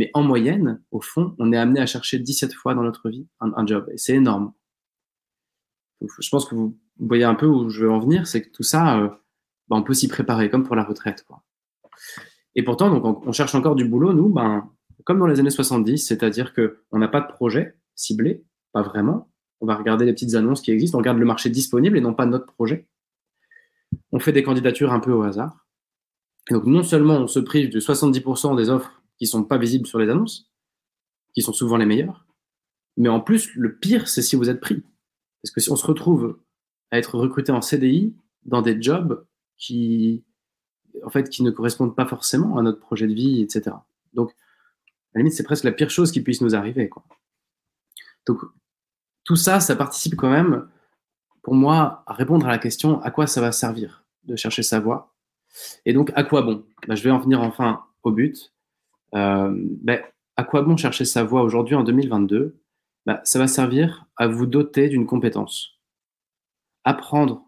Mais 0.00 0.10
en 0.14 0.24
moyenne, 0.24 0.82
au 0.90 1.00
fond, 1.00 1.36
on 1.38 1.52
est 1.52 1.56
amené 1.56 1.78
à 1.78 1.86
chercher 1.86 2.18
17 2.18 2.52
fois 2.54 2.74
dans 2.74 2.82
notre 2.82 3.08
vie 3.08 3.28
un, 3.38 3.64
job. 3.66 3.88
Et 3.92 3.96
c'est 3.96 4.14
énorme. 4.14 4.52
je 6.00 6.28
pense 6.28 6.46
que 6.46 6.56
vous 6.56 6.76
voyez 6.98 7.22
un 7.22 7.36
peu 7.36 7.46
où 7.46 7.70
je 7.70 7.84
veux 7.84 7.90
en 7.90 8.00
venir, 8.00 8.26
c'est 8.26 8.42
que 8.42 8.50
tout 8.50 8.64
ça, 8.64 8.98
euh, 8.98 9.08
ben, 9.68 9.76
on 9.76 9.84
peut 9.84 9.94
s'y 9.94 10.08
préparer, 10.08 10.50
comme 10.50 10.64
pour 10.64 10.74
la 10.74 10.82
retraite. 10.82 11.22
Quoi. 11.22 11.44
Et 12.56 12.64
pourtant, 12.64 12.90
donc, 12.90 13.24
on, 13.24 13.30
cherche 13.30 13.54
encore 13.54 13.76
du 13.76 13.84
boulot, 13.84 14.12
nous, 14.12 14.28
ben, 14.28 14.68
comme 15.04 15.20
dans 15.20 15.28
les 15.28 15.38
années 15.38 15.50
70, 15.50 15.98
c'est-à-dire 15.98 16.52
qu'on 16.52 16.98
n'a 16.98 17.06
pas 17.06 17.20
de 17.20 17.28
projet 17.28 17.76
ciblé, 17.94 18.42
pas 18.72 18.82
vraiment. 18.82 19.30
On 19.60 19.66
va 19.66 19.76
regarder 19.76 20.04
les 20.04 20.14
petites 20.14 20.34
annonces 20.34 20.62
qui 20.62 20.72
existent, 20.72 20.98
on 20.98 21.00
regarde 21.00 21.18
le 21.18 21.26
marché 21.26 21.48
disponible 21.48 21.96
et 21.96 22.00
non 22.00 22.12
pas 22.12 22.26
notre 22.26 22.46
projet 22.46 22.88
on 24.12 24.18
fait 24.18 24.32
des 24.32 24.42
candidatures 24.42 24.92
un 24.92 25.00
peu 25.00 25.12
au 25.12 25.22
hasard. 25.22 25.66
donc 26.50 26.64
non 26.64 26.82
seulement 26.82 27.18
on 27.18 27.26
se 27.26 27.40
prive 27.40 27.70
de 27.70 27.80
70% 27.80 28.56
des 28.56 28.70
offres 28.70 29.02
qui 29.18 29.26
sont 29.26 29.44
pas 29.44 29.58
visibles 29.58 29.86
sur 29.86 29.98
les 29.98 30.08
annonces, 30.08 30.50
qui 31.34 31.42
sont 31.42 31.52
souvent 31.52 31.76
les 31.76 31.86
meilleures, 31.86 32.26
mais 32.96 33.08
en 33.08 33.20
plus 33.20 33.54
le 33.54 33.76
pire 33.76 34.08
c'est 34.08 34.22
si 34.22 34.36
vous 34.36 34.50
êtes 34.50 34.60
pris. 34.60 34.82
Parce 35.42 35.52
que 35.52 35.60
si 35.60 35.70
on 35.70 35.76
se 35.76 35.86
retrouve 35.86 36.38
à 36.90 36.98
être 36.98 37.16
recruté 37.16 37.52
en 37.52 37.62
CDI 37.62 38.14
dans 38.44 38.62
des 38.62 38.80
jobs 38.80 39.24
qui 39.56 40.24
en 41.04 41.10
fait 41.10 41.28
qui 41.28 41.42
ne 41.42 41.50
correspondent 41.50 41.94
pas 41.94 42.06
forcément 42.06 42.58
à 42.58 42.62
notre 42.62 42.80
projet 42.80 43.06
de 43.06 43.14
vie, 43.14 43.42
etc. 43.42 43.76
Donc 44.12 44.30
à 44.30 45.18
la 45.18 45.20
limite 45.20 45.34
c'est 45.34 45.44
presque 45.44 45.64
la 45.64 45.72
pire 45.72 45.90
chose 45.90 46.12
qui 46.12 46.20
puisse 46.20 46.40
nous 46.40 46.54
arriver. 46.54 46.88
Quoi. 46.88 47.04
Donc 48.26 48.40
tout 49.24 49.36
ça, 49.36 49.60
ça 49.60 49.76
participe 49.76 50.16
quand 50.16 50.30
même 50.30 50.68
pour 51.42 51.54
moi, 51.54 52.04
répondre 52.06 52.46
à 52.46 52.50
la 52.50 52.58
question 52.58 53.00
à 53.02 53.10
quoi 53.10 53.26
ça 53.26 53.40
va 53.40 53.52
servir 53.52 54.04
de 54.24 54.36
chercher 54.36 54.62
sa 54.62 54.80
voie. 54.80 55.14
Et 55.84 55.92
donc, 55.92 56.12
à 56.14 56.24
quoi 56.24 56.42
bon? 56.42 56.64
Bah, 56.86 56.94
Je 56.94 57.02
vais 57.02 57.10
en 57.10 57.18
venir 57.18 57.40
enfin 57.40 57.84
au 58.02 58.12
but. 58.12 58.52
Euh, 59.14 59.52
ben, 59.82 60.00
à 60.36 60.44
quoi 60.44 60.62
bon 60.62 60.76
chercher 60.76 61.04
sa 61.04 61.24
voie 61.24 61.42
aujourd'hui 61.42 61.74
en 61.74 61.82
2022 61.82 62.56
bah, 63.06 63.20
Ça 63.24 63.38
va 63.38 63.46
servir 63.46 64.06
à 64.16 64.26
vous 64.26 64.46
doter 64.46 64.88
d'une 64.88 65.06
compétence. 65.06 65.78
Apprendre 66.84 67.44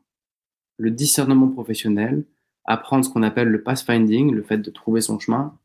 le 0.78 0.90
discernement 0.90 1.48
professionnel, 1.48 2.24
apprendre 2.64 3.04
ce 3.04 3.10
qu'on 3.10 3.22
appelle 3.22 3.48
le 3.48 3.62
pathfinding, 3.62 4.32
le 4.32 4.42
fait 4.42 4.58
de 4.58 4.70
trouver 4.70 5.00
son 5.00 5.18
chemin, 5.18 5.56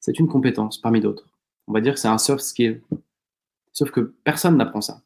c'est 0.00 0.18
une 0.18 0.28
compétence 0.28 0.78
parmi 0.78 1.00
d'autres. 1.00 1.28
On 1.66 1.72
va 1.72 1.80
dire 1.80 1.94
que 1.94 2.00
c'est 2.00 2.08
un 2.08 2.18
soft 2.18 2.42
skill. 2.42 2.82
Sauf 3.72 3.90
que 3.90 4.00
personne 4.24 4.56
n'apprend 4.56 4.80
ça. 4.80 5.02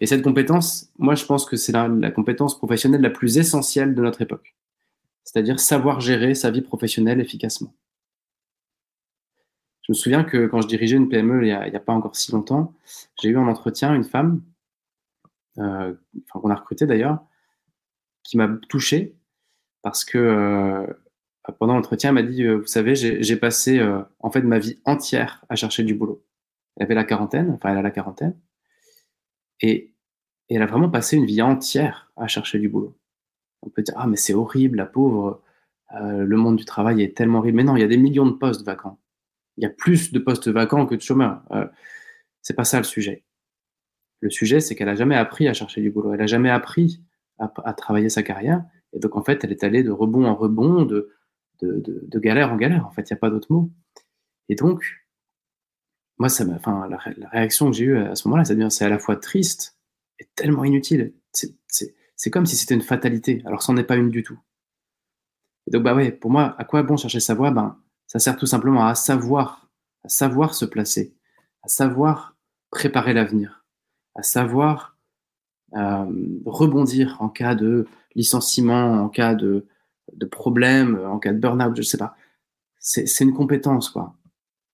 Et 0.00 0.06
cette 0.06 0.22
compétence, 0.22 0.92
moi, 0.98 1.14
je 1.14 1.24
pense 1.24 1.46
que 1.46 1.56
c'est 1.56 1.72
la, 1.72 2.10
compétence 2.10 2.56
professionnelle 2.56 3.00
la 3.00 3.10
plus 3.10 3.38
essentielle 3.38 3.94
de 3.94 4.02
notre 4.02 4.22
époque. 4.22 4.54
C'est-à-dire 5.24 5.60
savoir 5.60 6.00
gérer 6.00 6.34
sa 6.34 6.50
vie 6.50 6.62
professionnelle 6.62 7.20
efficacement. 7.20 7.74
Je 9.82 9.92
me 9.92 9.94
souviens 9.94 10.24
que 10.24 10.46
quand 10.46 10.60
je 10.60 10.68
dirigeais 10.68 10.96
une 10.96 11.08
PME 11.08 11.42
il 11.42 11.46
n'y 11.46 11.52
a, 11.52 11.80
pas 11.80 11.92
encore 11.92 12.14
si 12.14 12.30
longtemps, 12.32 12.74
j'ai 13.20 13.30
eu 13.30 13.36
en 13.36 13.48
entretien 13.48 13.94
une 13.94 14.04
femme, 14.04 14.42
euh, 15.58 15.94
qu'on 16.32 16.50
a 16.50 16.54
recrutée 16.54 16.86
d'ailleurs, 16.86 17.20
qui 18.22 18.36
m'a 18.36 18.48
touché 18.68 19.16
parce 19.82 20.04
que 20.04 20.18
euh, 20.18 20.86
pendant 21.58 21.74
l'entretien, 21.74 22.10
elle 22.10 22.14
m'a 22.14 22.22
dit, 22.22 22.44
euh, 22.44 22.58
vous 22.58 22.66
savez, 22.66 22.94
j'ai 22.94 23.36
passé 23.36 23.80
en 24.20 24.30
fait 24.30 24.42
ma 24.42 24.58
vie 24.58 24.78
entière 24.84 25.44
à 25.48 25.56
chercher 25.56 25.82
du 25.82 25.94
boulot. 25.94 26.24
Elle 26.76 26.84
avait 26.84 26.94
la 26.94 27.04
quarantaine, 27.04 27.50
enfin 27.50 27.70
elle 27.70 27.78
a 27.78 27.82
la 27.82 27.90
quarantaine, 27.90 28.36
et, 29.60 29.92
elle 30.48 30.62
a 30.62 30.66
vraiment 30.66 30.90
passé 30.90 31.16
une 31.16 31.26
vie 31.26 31.42
entière 31.42 32.10
à 32.16 32.26
chercher 32.26 32.58
du 32.58 32.68
boulot. 32.68 32.98
On 33.62 33.70
peut 33.70 33.82
dire, 33.82 33.94
ah, 33.96 34.08
mais 34.08 34.16
c'est 34.16 34.34
horrible, 34.34 34.78
la 34.78 34.86
pauvre, 34.86 35.40
euh, 35.94 36.24
le 36.24 36.36
monde 36.36 36.56
du 36.56 36.64
travail 36.64 37.02
est 37.02 37.16
tellement 37.16 37.38
horrible. 37.38 37.58
Mais 37.58 37.64
non, 37.64 37.76
il 37.76 37.80
y 37.80 37.84
a 37.84 37.88
des 37.88 37.96
millions 37.96 38.26
de 38.26 38.32
postes 38.32 38.64
vacants. 38.64 38.98
Il 39.56 39.62
y 39.62 39.66
a 39.66 39.70
plus 39.70 40.12
de 40.12 40.18
postes 40.18 40.48
vacants 40.48 40.86
que 40.86 40.96
de 40.96 41.00
chômeurs. 41.00 41.42
Euh, 41.52 41.66
c'est 42.42 42.54
pas 42.54 42.64
ça 42.64 42.78
le 42.78 42.84
sujet. 42.84 43.24
Le 44.20 44.30
sujet, 44.30 44.60
c'est 44.60 44.74
qu'elle 44.74 44.88
a 44.88 44.94
jamais 44.94 45.16
appris 45.16 45.48
à 45.48 45.54
chercher 45.54 45.80
du 45.80 45.90
boulot. 45.90 46.14
Elle 46.14 46.20
a 46.20 46.26
jamais 46.26 46.50
appris 46.50 47.00
à, 47.38 47.72
travailler 47.72 48.08
sa 48.08 48.22
carrière. 48.22 48.62
Et 48.92 48.98
donc, 48.98 49.16
en 49.16 49.22
fait, 49.22 49.44
elle 49.44 49.52
est 49.52 49.64
allée 49.64 49.82
de 49.82 49.90
rebond 49.90 50.26
en 50.26 50.34
rebond, 50.34 50.82
de, 50.82 51.10
de, 51.62 52.18
galère 52.18 52.52
en 52.52 52.56
galère. 52.56 52.86
En 52.86 52.90
fait, 52.90 53.08
il 53.08 53.12
n'y 53.12 53.16
a 53.16 53.20
pas 53.20 53.30
d'autre 53.30 53.50
mot. 53.50 53.70
Et 54.50 54.56
donc, 54.56 54.99
moi, 56.20 56.28
ça 56.28 56.44
enfin, 56.54 56.86
la, 56.88 57.28
réaction 57.30 57.70
que 57.70 57.76
j'ai 57.76 57.84
eue 57.86 57.98
à 57.98 58.14
ce 58.14 58.28
moment-là, 58.28 58.44
c'est 58.44 58.84
à 58.84 58.90
la 58.90 58.98
fois 58.98 59.16
triste 59.16 59.78
et 60.18 60.28
tellement 60.36 60.64
inutile. 60.64 61.14
C'est 61.32 62.30
comme 62.30 62.44
si 62.44 62.56
c'était 62.56 62.74
une 62.74 62.82
fatalité, 62.82 63.42
alors 63.46 63.62
c'en 63.62 63.74
est 63.78 63.84
pas 63.84 63.96
une 63.96 64.10
du 64.10 64.22
tout. 64.22 64.38
Et 65.66 65.70
donc, 65.70 65.82
bah 65.82 65.96
pour 66.20 66.30
moi, 66.30 66.54
à 66.58 66.64
quoi 66.64 66.82
bon 66.82 66.98
chercher 66.98 67.20
sa 67.20 67.32
voie 67.32 67.50
ben, 67.52 67.78
Ça 68.06 68.18
sert 68.18 68.36
tout 68.36 68.44
simplement 68.44 68.86
à 68.86 68.94
savoir, 68.94 69.70
à 70.04 70.10
savoir 70.10 70.52
se 70.52 70.66
placer, 70.66 71.16
à 71.62 71.68
savoir 71.68 72.36
préparer 72.70 73.14
l'avenir, 73.14 73.64
à 74.14 74.22
savoir 74.22 74.98
euh, 75.74 76.04
rebondir 76.44 77.16
en 77.20 77.30
cas 77.30 77.54
de 77.54 77.86
licenciement, 78.14 79.02
en 79.02 79.08
cas 79.08 79.34
de, 79.34 79.66
de 80.12 80.26
problème, 80.26 81.00
en 81.06 81.18
cas 81.18 81.32
de 81.32 81.38
burn-out, 81.38 81.74
je 81.74 81.82
sais 81.82 81.98
pas. 81.98 82.14
C'est 82.78 83.24
une 83.24 83.32
compétence, 83.32 83.88
quoi. 83.88 84.19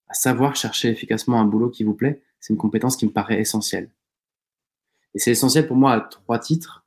À 0.09 0.15
savoir 0.15 0.57
chercher 0.57 0.89
efficacement 0.89 1.41
un 1.41 1.45
boulot 1.45 1.71
qui 1.71 1.85
vous 1.85 1.95
plaît, 1.95 2.23
c'est 2.41 2.53
une 2.53 2.59
compétence 2.59 2.97
qui 2.97 3.07
me 3.07 3.11
paraît 3.11 3.41
essentielle. 3.41 3.91
Et 5.15 5.19
c'est 5.19 5.31
essentiel 5.31 5.67
pour 5.67 5.77
moi 5.77 5.93
à 5.93 6.01
trois 6.01 6.39
titres. 6.39 6.85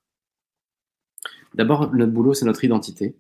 D'abord, 1.55 1.93
notre 1.93 2.11
boulot, 2.11 2.33
c'est 2.33 2.45
notre 2.45 2.63
identité. 2.63 3.15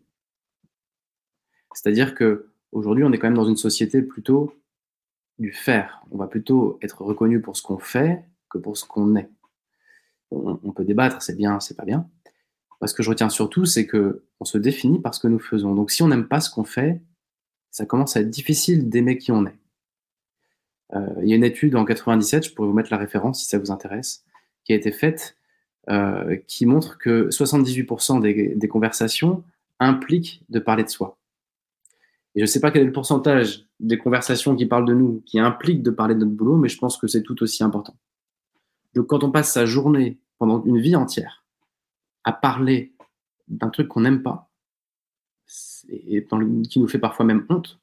C'est-à-dire 1.73 2.15
que 2.15 2.49
aujourd'hui, 2.71 3.03
on 3.03 3.11
est 3.11 3.17
quand 3.17 3.27
même 3.27 3.35
dans 3.35 3.47
une 3.47 3.57
société 3.57 4.01
plutôt 4.01 4.53
du 5.39 5.51
faire. 5.51 6.03
On 6.11 6.17
va 6.17 6.27
plutôt 6.27 6.77
être 6.81 7.01
reconnu 7.01 7.41
pour 7.41 7.57
ce 7.57 7.63
qu'on 7.63 7.79
fait 7.79 8.23
que 8.49 8.57
pour 8.57 8.77
ce 8.77 8.85
qu'on 8.85 9.15
est. 9.15 9.29
On, 10.31 10.71
peut 10.71 10.85
débattre, 10.85 11.23
c'est 11.23 11.35
bien, 11.35 11.59
c'est 11.59 11.75
pas 11.75 11.85
bien. 11.85 12.07
Ce 12.85 12.93
que 12.93 13.01
je 13.01 13.09
retiens 13.09 13.29
surtout, 13.29 13.65
c'est 13.65 13.87
que 13.87 14.23
on 14.39 14.45
se 14.45 14.59
définit 14.59 14.99
par 14.99 15.15
ce 15.15 15.19
que 15.19 15.27
nous 15.27 15.39
faisons. 15.39 15.73
Donc, 15.73 15.89
si 15.89 16.03
on 16.03 16.07
n'aime 16.07 16.27
pas 16.27 16.39
ce 16.39 16.51
qu'on 16.51 16.63
fait, 16.63 17.01
ça 17.71 17.85
commence 17.85 18.15
à 18.15 18.21
être 18.21 18.29
difficile 18.29 18.89
d'aimer 18.89 19.17
qui 19.17 19.31
on 19.31 19.45
est. 19.47 19.57
Euh, 20.95 21.07
il 21.21 21.29
y 21.29 21.33
a 21.33 21.35
une 21.35 21.43
étude 21.43 21.75
en 21.75 21.85
97, 21.85 22.47
je 22.47 22.53
pourrais 22.53 22.67
vous 22.67 22.73
mettre 22.73 22.91
la 22.91 22.97
référence 22.97 23.41
si 23.41 23.45
ça 23.45 23.59
vous 23.59 23.71
intéresse, 23.71 24.23
qui 24.63 24.73
a 24.73 24.75
été 24.75 24.91
faite, 24.91 25.37
euh, 25.89 26.37
qui 26.47 26.65
montre 26.65 26.97
que 26.97 27.29
78% 27.29 28.21
des, 28.21 28.55
des 28.55 28.67
conversations 28.67 29.43
impliquent 29.79 30.43
de 30.49 30.59
parler 30.59 30.83
de 30.83 30.89
soi. 30.89 31.17
Et 32.35 32.39
je 32.39 32.43
ne 32.43 32.47
sais 32.47 32.59
pas 32.59 32.71
quel 32.71 32.83
est 32.83 32.85
le 32.85 32.91
pourcentage 32.91 33.65
des 33.79 33.97
conversations 33.97 34.55
qui 34.55 34.65
parlent 34.65 34.85
de 34.85 34.93
nous, 34.93 35.21
qui 35.25 35.39
impliquent 35.39 35.83
de 35.83 35.91
parler 35.91 36.15
de 36.15 36.19
notre 36.19 36.31
boulot, 36.31 36.57
mais 36.57 36.69
je 36.69 36.77
pense 36.77 36.97
que 36.97 37.07
c'est 37.07 37.23
tout 37.23 37.41
aussi 37.41 37.63
important. 37.63 37.95
Donc 38.93 39.07
quand 39.07 39.23
on 39.23 39.31
passe 39.31 39.53
sa 39.53 39.65
journée, 39.65 40.19
pendant 40.37 40.63
une 40.63 40.79
vie 40.79 40.95
entière, 40.95 41.43
à 42.23 42.31
parler 42.31 42.93
d'un 43.47 43.69
truc 43.69 43.87
qu'on 43.87 44.01
n'aime 44.01 44.21
pas, 44.21 44.49
et 45.89 46.25
qui 46.69 46.79
nous 46.79 46.87
fait 46.87 46.99
parfois 46.99 47.25
même 47.25 47.45
honte, 47.49 47.79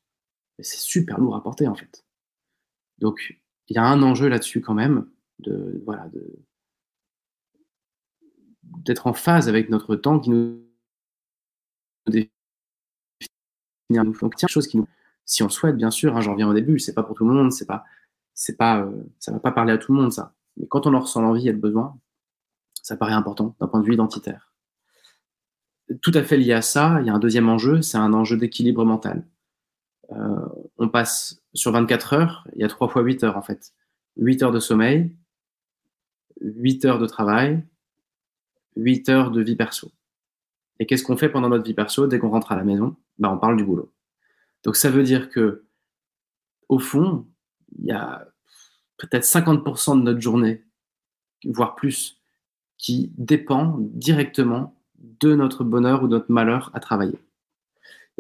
c'est 0.61 0.79
super 0.79 1.19
lourd 1.19 1.35
à 1.35 1.43
porter 1.43 1.67
en 1.67 1.75
fait. 1.75 2.06
Donc 2.99 3.39
il 3.69 3.77
y 3.77 3.79
a 3.79 3.85
un 3.85 4.03
enjeu 4.03 4.29
là-dessus 4.29 4.61
quand 4.61 4.75
même, 4.75 5.07
de 5.41 5.83
voilà, 5.85 6.09
d'être 8.63 9.07
en 9.07 9.13
phase 9.13 9.49
avec 9.49 9.69
notre 9.71 9.97
temps 9.97 10.19
qui 10.21 10.31
nous 10.31 10.63
donc, 13.91 14.35
tiens, 14.37 14.49
qui 14.49 14.81
si 15.25 15.43
on 15.43 15.47
le 15.47 15.51
souhaite, 15.51 15.77
bien 15.77 15.91
sûr, 15.91 16.17
hein, 16.17 16.21
j'en 16.21 16.33
reviens 16.33 16.49
au 16.49 16.55
début, 16.55 16.79
c'est 16.79 16.95
pas 16.95 17.03
pour 17.03 17.17
tout 17.17 17.27
le 17.27 17.35
monde, 17.35 17.53
c'est 17.53 17.67
pas, 17.67 17.85
c'est 18.35 18.57
pas, 18.57 18.81
euh, 18.81 18.93
ça 19.19 19.33
va 19.33 19.41
pas 19.41 19.53
parler 19.53 19.73
à 19.73 19.79
tout 19.79 19.93
le 19.93 20.01
monde, 20.01 20.13
ça. 20.13 20.35
Mais 20.57 20.67
quand 20.67 20.87
on 20.87 20.95
en 20.95 21.01
ressent 21.01 21.21
l'envie 21.21 21.49
et 21.49 21.53
le 21.53 21.59
besoin, 21.59 21.99
ça 22.83 22.97
paraît 22.97 23.13
important 23.13 23.57
d'un 23.61 23.67
point 23.67 23.81
de 23.81 23.87
vue 23.87 23.95
identitaire. 23.95 24.53
Tout 26.01 26.13
à 26.15 26.23
fait 26.23 26.37
lié 26.37 26.53
à 26.53 26.63
ça, 26.63 26.99
il 27.01 27.07
y 27.07 27.11
a 27.11 27.15
un 27.15 27.19
deuxième 27.19 27.49
enjeu, 27.49 27.83
c'est 27.83 27.99
un 27.99 28.13
enjeu 28.13 28.37
d'équilibre 28.37 28.85
mental. 28.85 29.27
Euh, 30.13 30.49
on 30.79 30.89
passe 30.89 31.43
sur 31.53 31.73
24 31.73 32.13
heures, 32.13 32.49
il 32.55 32.61
y 32.61 32.65
a 32.65 32.69
3 32.69 32.89
fois 32.89 33.03
8 33.03 33.25
heures 33.25 33.37
en 33.37 33.43
fait. 33.43 33.73
8 34.17 34.43
heures 34.43 34.53
de 34.53 34.61
sommeil, 34.61 35.15
8 36.41 36.85
heures 36.85 36.99
de 36.99 37.07
travail, 37.07 37.65
8 38.77 39.09
heures 39.09 39.31
de 39.31 39.43
vie 39.43 39.57
perso. 39.57 39.91
Et 40.79 40.87
qu'est-ce 40.87 41.05
qu'on 41.05 41.17
fait 41.17 41.29
pendant 41.29 41.49
notre 41.49 41.65
vie 41.65 41.75
perso 41.75 42.07
dès 42.07 42.19
qu'on 42.19 42.31
rentre 42.31 42.53
à 42.53 42.57
la 42.57 42.65
maison? 42.65 42.97
Ben, 43.19 43.31
On 43.31 43.39
parle 43.39 43.57
du 43.57 43.65
boulot. 43.65 43.93
Donc 44.63 44.77
ça 44.77 44.91
veut 44.91 45.03
dire 45.03 45.31
que, 45.31 45.65
au 46.69 46.79
fond, 46.79 47.27
il 47.79 47.87
y 47.87 47.93
a 47.93 48.27
peut-être 48.99 49.25
50% 49.25 49.99
de 49.99 50.03
notre 50.03 50.21
journée, 50.21 50.65
voire 51.45 51.75
plus, 51.75 52.21
qui 52.79 53.13
dépend 53.17 53.77
directement 53.79 54.75
de 54.99 55.35
notre 55.35 55.65
bonheur 55.65 56.03
ou 56.03 56.09
notre 56.09 56.31
malheur 56.31 56.71
à 56.75 56.81
travailler. 56.81 57.19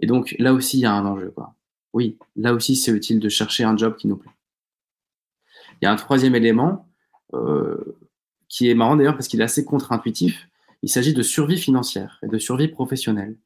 Et 0.00 0.06
donc 0.06 0.34
là 0.38 0.52
aussi, 0.52 0.78
il 0.78 0.82
y 0.82 0.86
a 0.86 0.92
un 0.92 1.04
enjeu. 1.04 1.30
Quoi. 1.30 1.55
Oui, 1.96 2.18
là 2.36 2.52
aussi, 2.52 2.76
c'est 2.76 2.90
utile 2.92 3.20
de 3.20 3.30
chercher 3.30 3.64
un 3.64 3.74
job 3.74 3.96
qui 3.96 4.06
nous 4.06 4.18
plaît. 4.18 4.30
Il 5.80 5.86
y 5.86 5.88
a 5.88 5.90
un 5.90 5.96
troisième 5.96 6.34
élément 6.34 6.86
euh, 7.32 7.96
qui 8.50 8.68
est 8.68 8.74
marrant 8.74 8.96
d'ailleurs 8.96 9.14
parce 9.14 9.28
qu'il 9.28 9.40
est 9.40 9.44
assez 9.44 9.64
contre-intuitif, 9.64 10.46
il 10.82 10.90
s'agit 10.90 11.14
de 11.14 11.22
survie 11.22 11.56
financière 11.56 12.18
et 12.22 12.28
de 12.28 12.36
survie 12.36 12.68
professionnelle. 12.68 13.38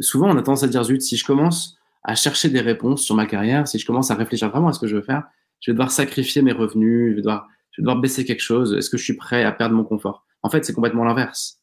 Souvent, 0.00 0.30
on 0.30 0.36
a 0.38 0.42
tendance 0.42 0.62
à 0.62 0.66
dire, 0.66 0.82
zut, 0.82 1.02
si 1.02 1.18
je 1.18 1.26
commence 1.26 1.76
à 2.04 2.14
chercher 2.14 2.48
des 2.48 2.62
réponses 2.62 3.02
sur 3.02 3.14
ma 3.14 3.26
carrière, 3.26 3.68
si 3.68 3.78
je 3.78 3.84
commence 3.84 4.10
à 4.10 4.14
réfléchir 4.14 4.48
vraiment 4.48 4.68
à 4.68 4.72
ce 4.72 4.80
que 4.80 4.86
je 4.86 4.96
veux 4.96 5.02
faire, 5.02 5.24
je 5.60 5.70
vais 5.70 5.74
devoir 5.74 5.90
sacrifier 5.90 6.40
mes 6.40 6.52
revenus, 6.52 7.10
je 7.10 7.16
vais 7.16 7.20
devoir, 7.20 7.48
je 7.72 7.82
vais 7.82 7.84
devoir 7.84 8.00
baisser 8.00 8.24
quelque 8.24 8.40
chose, 8.40 8.72
est-ce 8.72 8.88
que 8.88 8.96
je 8.96 9.04
suis 9.04 9.16
prêt 9.16 9.44
à 9.44 9.52
perdre 9.52 9.74
mon 9.74 9.84
confort? 9.84 10.24
En 10.42 10.48
fait, 10.48 10.64
c'est 10.64 10.72
complètement 10.72 11.04
l'inverse. 11.04 11.60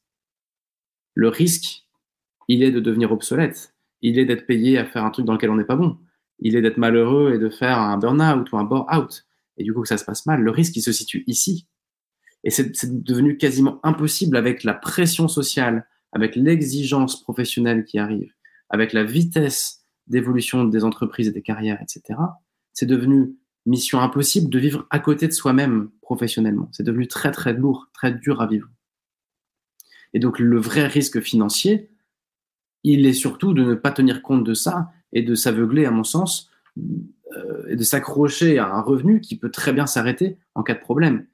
Le 1.15 1.30
risque, 1.30 1.88
il 2.47 2.62
est 2.62 2.71
de 2.71 2.80
devenir 2.80 3.12
obsolète, 3.12 3.73
il 4.01 4.19
est 4.19 4.25
d'être 4.25 4.45
payé 4.45 4.77
à 4.77 4.85
faire 4.85 5.03
un 5.03 5.12
truc 5.12 5.25
dans 5.25 5.33
lequel 5.33 5.49
on 5.49 5.55
n'est 5.55 5.65
pas 5.65 5.75
bon, 5.75 5.97
il 6.39 6.55
est 6.55 6.62
d'être 6.62 6.77
malheureux 6.77 7.33
et 7.33 7.38
de 7.38 7.49
faire 7.49 7.77
un 7.77 7.97
burn-out 7.97 8.51
ou 8.51 8.57
un 8.57 8.63
bore-out, 8.63 9.25
et 9.57 9.63
du 9.63 9.73
coup 9.73 9.81
que 9.81 9.88
ça 9.88 9.97
se 9.97 10.05
passe 10.05 10.25
mal. 10.25 10.41
Le 10.41 10.51
risque, 10.51 10.75
il 10.77 10.81
se 10.81 10.91
situe 10.91 11.23
ici. 11.27 11.67
Et 12.43 12.49
c'est 12.49 12.71
devenu 13.03 13.38
quasiment 13.38 13.79
impossible 13.83 14.38
avec 14.38 14.63
la 14.63 14.73
pression 14.73 15.27
sociale, 15.27 15.85
avec 16.13 16.35
l'exigence 16.35 17.21
professionnelle 17.21 17.83
qui 17.83 17.99
arrive, 17.99 18.31
avec 18.69 18.93
la 18.93 19.03
vitesse 19.03 19.83
d'évolution 20.07 20.63
des 20.63 20.85
entreprises 20.85 21.27
et 21.27 21.31
des 21.31 21.41
carrières, 21.41 21.81
etc. 21.81 22.17
C'est 22.73 22.85
devenu 22.85 23.35
mission 23.65 23.99
impossible 23.99 24.49
de 24.49 24.57
vivre 24.57 24.88
à 24.89 24.99
côté 24.99 25.27
de 25.27 25.33
soi-même 25.33 25.89
professionnellement. 26.01 26.69
C'est 26.71 26.83
devenu 26.83 27.07
très 27.07 27.31
très 27.31 27.53
lourd, 27.53 27.89
très 27.93 28.13
dur 28.13 28.41
à 28.41 28.47
vivre. 28.47 28.69
Et 30.13 30.19
donc 30.19 30.39
le 30.39 30.57
vrai 30.57 30.88
risque 30.88 31.21
financier, 31.21 31.91
il 32.83 33.05
est 33.05 33.13
surtout 33.13 33.53
de 33.53 33.63
ne 33.63 33.75
pas 33.75 33.91
tenir 33.91 34.21
compte 34.21 34.43
de 34.43 34.53
ça 34.53 34.91
et 35.11 35.21
de 35.21 35.35
s'aveugler, 35.35 35.85
à 35.85 35.91
mon 35.91 36.03
sens, 36.03 36.49
euh, 36.77 37.67
et 37.67 37.75
de 37.75 37.83
s'accrocher 37.83 38.59
à 38.59 38.73
un 38.73 38.81
revenu 38.81 39.21
qui 39.21 39.37
peut 39.37 39.51
très 39.51 39.73
bien 39.73 39.85
s'arrêter 39.85 40.37
en 40.55 40.63
cas 40.63 40.75
de 40.75 40.79
problème. 40.79 41.25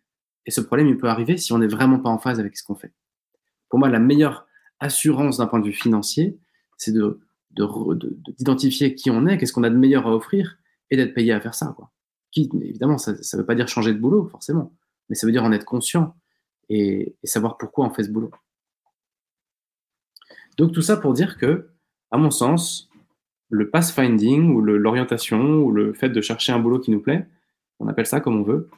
Et 0.46 0.52
ce 0.52 0.62
problème, 0.62 0.88
il 0.88 0.98
peut 0.98 1.10
arriver 1.10 1.38
si 1.38 1.54
on 1.54 1.60
n'est 1.60 1.68
vraiment 1.68 2.00
pas 2.00 2.10
en 2.10 2.20
phase 2.20 2.40
avec 2.40 2.58
ce 2.58 2.64
qu'on 2.64 2.76
fait. 2.76 2.94
Pour 3.70 3.80
moi, 3.80 3.90
la 3.90 4.00
meilleure 4.00 4.48
assurance 4.80 5.38
d'un 5.38 5.48
point 5.48 5.60
de 5.60 5.66
vue 5.66 5.74
financier, 5.74 6.38
c'est 6.78 6.92
de, 6.92 7.20
d'identifier 8.38 8.96
qui 8.96 9.10
on 9.10 9.26
est, 9.28 9.38
qu'est-ce 9.38 9.54
qu'on 9.54 9.64
a 9.64 9.70
de 9.70 9.78
meilleur 9.78 10.08
à 10.08 10.16
offrir, 10.16 10.58
et 10.92 10.98
d'être 10.98 11.14
payé 11.14 11.32
à 11.32 11.42
faire 11.42 11.56
ça. 11.56 11.74
Quoi. 11.76 11.92
Qui, 12.32 12.50
évidemment, 12.62 12.98
ça 12.98 13.14
ne 13.14 13.38
veut 13.38 13.46
pas 13.46 13.56
dire 13.56 13.68
changer 13.68 13.94
de 13.94 14.00
boulot, 14.00 14.28
forcément, 14.28 14.74
mais 15.10 15.16
ça 15.16 15.26
veut 15.26 15.32
dire 15.32 15.44
en 15.44 15.52
être 15.52 15.66
conscient 15.66 16.16
et, 16.70 17.16
savoir 17.24 17.58
pourquoi 17.58 17.86
on 17.86 17.90
fait 17.90 18.04
ce 18.04 18.10
boulot. 18.10 18.32
Donc 20.58 20.72
tout 20.72 20.82
ça 20.82 20.98
pour 20.98 21.14
dire 21.14 21.38
que, 21.38 21.70
à 22.12 22.18
mon 22.18 22.32
sens, 22.32 22.90
le 23.50 23.70
pathfinding 23.70 24.54
ou 24.54 24.62
l'orientation 24.62 25.60
ou 25.60 25.72
le 25.72 25.94
fait 25.94 26.10
de 26.10 26.22
chercher 26.22 26.52
un 26.52 26.60
boulot 26.60 26.80
qui 26.80 26.92
nous 26.92 27.02
plaît, 27.02 27.28
on 27.80 27.88
appelle 27.88 28.06
ça 28.06 28.20
comme 28.20 28.38
on 28.38 28.44
veut, 28.44 28.70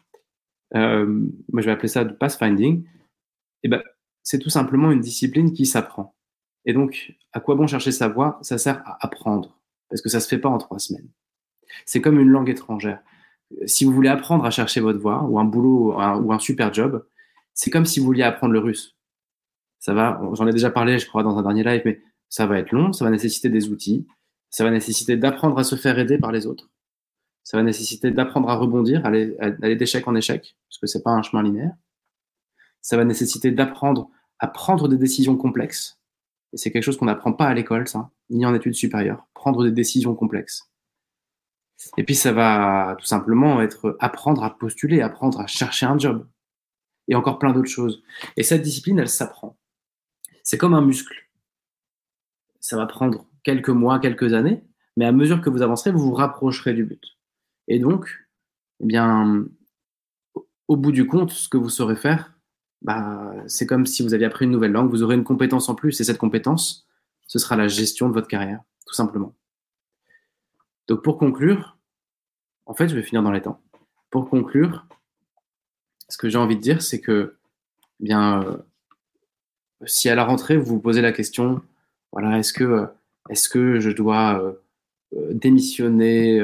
euh, 0.76 1.06
moi 1.52 1.62
je 1.62 1.68
vais 1.68 1.72
appeler 1.72 1.88
ça 1.88 2.04
du 2.04 2.14
pathfinding, 2.14 2.84
eh 3.64 3.68
ben, 3.68 3.82
c'est 4.24 4.40
tout 4.40 4.50
simplement 4.50 4.92
une 4.92 5.00
discipline 5.00 5.54
qui 5.54 5.66
s'apprend. 5.66 6.16
Et 6.66 6.74
donc, 6.74 7.16
à 7.32 7.40
quoi 7.40 7.56
bon 7.56 7.66
chercher 7.66 7.92
sa 7.92 8.10
voie? 8.10 8.40
Ça 8.42 8.58
sert 8.58 8.82
à 8.86 8.98
apprendre, 9.06 9.58
parce 9.90 10.02
que 10.02 10.10
ça 10.10 10.20
se 10.20 10.28
fait 10.28 10.38
pas 10.38 10.50
en 10.50 10.58
trois 10.58 10.80
semaines. 10.80 11.08
C'est 11.86 12.02
comme 12.02 12.20
une 12.20 12.30
langue 12.30 12.50
étrangère. 12.50 13.00
Si 13.66 13.86
vous 13.86 13.94
voulez 13.94 14.10
apprendre 14.10 14.44
à 14.46 14.52
chercher 14.52 14.82
votre 14.82 15.00
voie, 15.00 15.24
ou 15.24 15.40
un 15.40 15.46
boulot, 15.46 15.94
ou 15.94 16.34
un 16.34 16.40
super 16.40 16.74
job, 16.74 17.06
c'est 17.54 17.72
comme 17.72 17.86
si 17.86 18.02
vous 18.02 18.06
vouliez 18.08 18.24
apprendre 18.24 18.52
le 18.52 18.60
russe. 18.60 18.97
Ça 19.80 19.94
va, 19.94 20.20
j'en 20.34 20.48
ai 20.48 20.52
déjà 20.52 20.70
parlé, 20.72 21.00
je 21.00 21.08
crois, 21.08 21.24
dans 21.24 21.38
un 21.38 21.44
dernier 21.44 21.64
live, 21.64 21.82
mais 21.86 22.02
ça 22.30 22.46
va 22.46 22.58
être 22.60 22.72
long, 22.72 22.94
ça 22.94 23.06
va 23.06 23.12
nécessiter 23.12 23.50
des 23.50 23.70
outils, 23.70 24.08
ça 24.50 24.64
va 24.64 24.72
nécessiter 24.72 25.18
d'apprendre 25.18 25.58
à 25.58 25.64
se 25.64 25.76
faire 25.76 26.00
aider 26.00 26.18
par 26.18 26.32
les 26.32 26.48
autres, 26.48 26.70
ça 27.44 27.58
va 27.58 27.64
nécessiter 27.64 28.12
d'apprendre 28.12 28.50
à 28.50 28.56
rebondir, 28.56 29.06
aller, 29.06 29.38
aller 29.40 29.76
d'échec 29.76 30.08
en 30.08 30.16
échec, 30.16 30.58
parce 30.68 30.80
que 30.80 30.88
c'est 30.88 31.04
pas 31.04 31.12
un 31.12 31.22
chemin 31.22 31.44
linéaire. 31.44 31.72
Ça 32.82 32.98
va 32.98 33.06
nécessiter 33.06 33.52
d'apprendre 33.52 34.10
à 34.40 34.48
prendre 34.48 34.88
des 34.88 34.98
décisions 34.98 35.38
complexes. 35.38 36.00
Et 36.54 36.58
c'est 36.58 36.72
quelque 36.72 36.84
chose 36.84 36.98
qu'on 36.98 37.06
n'apprend 37.06 37.34
pas 37.34 37.46
à 37.46 37.54
l'école, 37.54 37.88
ça, 37.88 38.10
ni 38.30 38.46
en 38.46 38.54
études 38.54 38.76
supérieures. 38.76 39.28
Prendre 39.34 39.64
des 39.64 39.72
décisions 39.72 40.16
complexes. 40.16 40.70
Et 41.98 42.04
puis 42.04 42.16
ça 42.16 42.32
va 42.32 42.96
tout 43.00 43.06
simplement 43.06 43.62
être 43.62 43.96
apprendre 44.00 44.44
à 44.44 44.58
postuler, 44.58 45.02
apprendre 45.02 45.40
à 45.40 45.48
chercher 45.48 45.86
un 45.86 45.98
job. 45.98 46.28
Et 47.08 47.16
encore 47.16 47.40
plein 47.40 47.54
d'autres 47.54 47.70
choses. 47.70 48.04
Et 48.36 48.44
cette 48.44 48.62
discipline, 48.62 49.00
elle 49.00 49.10
s'apprend. 49.10 49.58
C'est 50.48 50.58
comme 50.58 50.74
un 50.74 50.82
muscle. 50.82 51.14
Ça 52.62 52.78
va 52.78 52.86
prendre 52.86 53.28
quelques 53.44 53.68
mois, 53.68 54.00
quelques 54.00 54.32
années, 54.32 54.64
mais 54.96 55.04
à 55.04 55.12
mesure 55.12 55.42
que 55.42 55.50
vous 55.50 55.62
avancerez, 55.62 55.92
vous 55.92 56.00
vous 56.00 56.14
rapprocherez 56.14 56.74
du 56.74 56.86
but. 56.86 57.04
Et 57.68 57.80
donc, 57.80 58.26
eh 58.80 58.86
bien, 58.86 59.46
au 60.70 60.78
bout 60.78 60.94
du 60.94 61.06
compte, 61.06 61.32
ce 61.32 61.50
que 61.50 61.58
vous 61.58 61.68
saurez 61.68 61.98
faire, 61.98 62.32
bah, 62.82 63.34
c'est 63.48 63.68
comme 63.68 63.86
si 63.86 64.04
vous 64.04 64.14
aviez 64.14 64.26
appris 64.26 64.46
une 64.46 64.52
nouvelle 64.52 64.72
langue, 64.72 64.90
vous 64.90 65.04
aurez 65.04 65.16
une 65.16 65.26
compétence 65.26 65.68
en 65.68 65.76
plus, 65.76 66.00
et 66.00 66.06
cette 66.06 66.18
compétence, 66.18 66.88
ce 67.28 67.40
sera 67.40 67.58
la 67.58 67.68
gestion 67.68 68.08
de 68.08 68.14
votre 68.14 68.30
carrière, 68.30 68.62
tout 68.86 68.94
simplement. 68.94 69.36
Donc 70.88 71.04
pour 71.04 71.18
conclure, 71.18 71.78
en 72.68 72.74
fait, 72.74 72.88
je 72.88 72.96
vais 72.96 73.04
finir 73.04 73.22
dans 73.22 73.34
les 73.34 73.42
temps. 73.42 73.62
Pour 74.12 74.30
conclure, 74.30 74.88
ce 76.08 76.18
que 76.18 76.30
j'ai 76.30 76.38
envie 76.38 76.56
de 76.56 76.62
dire, 76.62 76.82
c'est 76.82 77.02
que, 77.02 77.38
eh 78.00 78.04
bien, 78.06 78.44
euh, 78.44 78.58
si 79.86 80.10
à 80.10 80.16
la 80.16 80.26
rentrée, 80.26 80.58
vous 80.58 80.66
vous 80.66 80.80
posez 80.80 81.02
la 81.02 81.12
question, 81.12 81.62
voilà, 82.12 82.40
est-ce 82.40 82.54
que, 82.54 82.64
euh, 82.64 82.86
est-ce 83.30 83.50
que 83.50 83.80
je 83.80 83.92
dois 83.92 84.42
euh, 84.42 85.34
démissionner, 85.34 86.42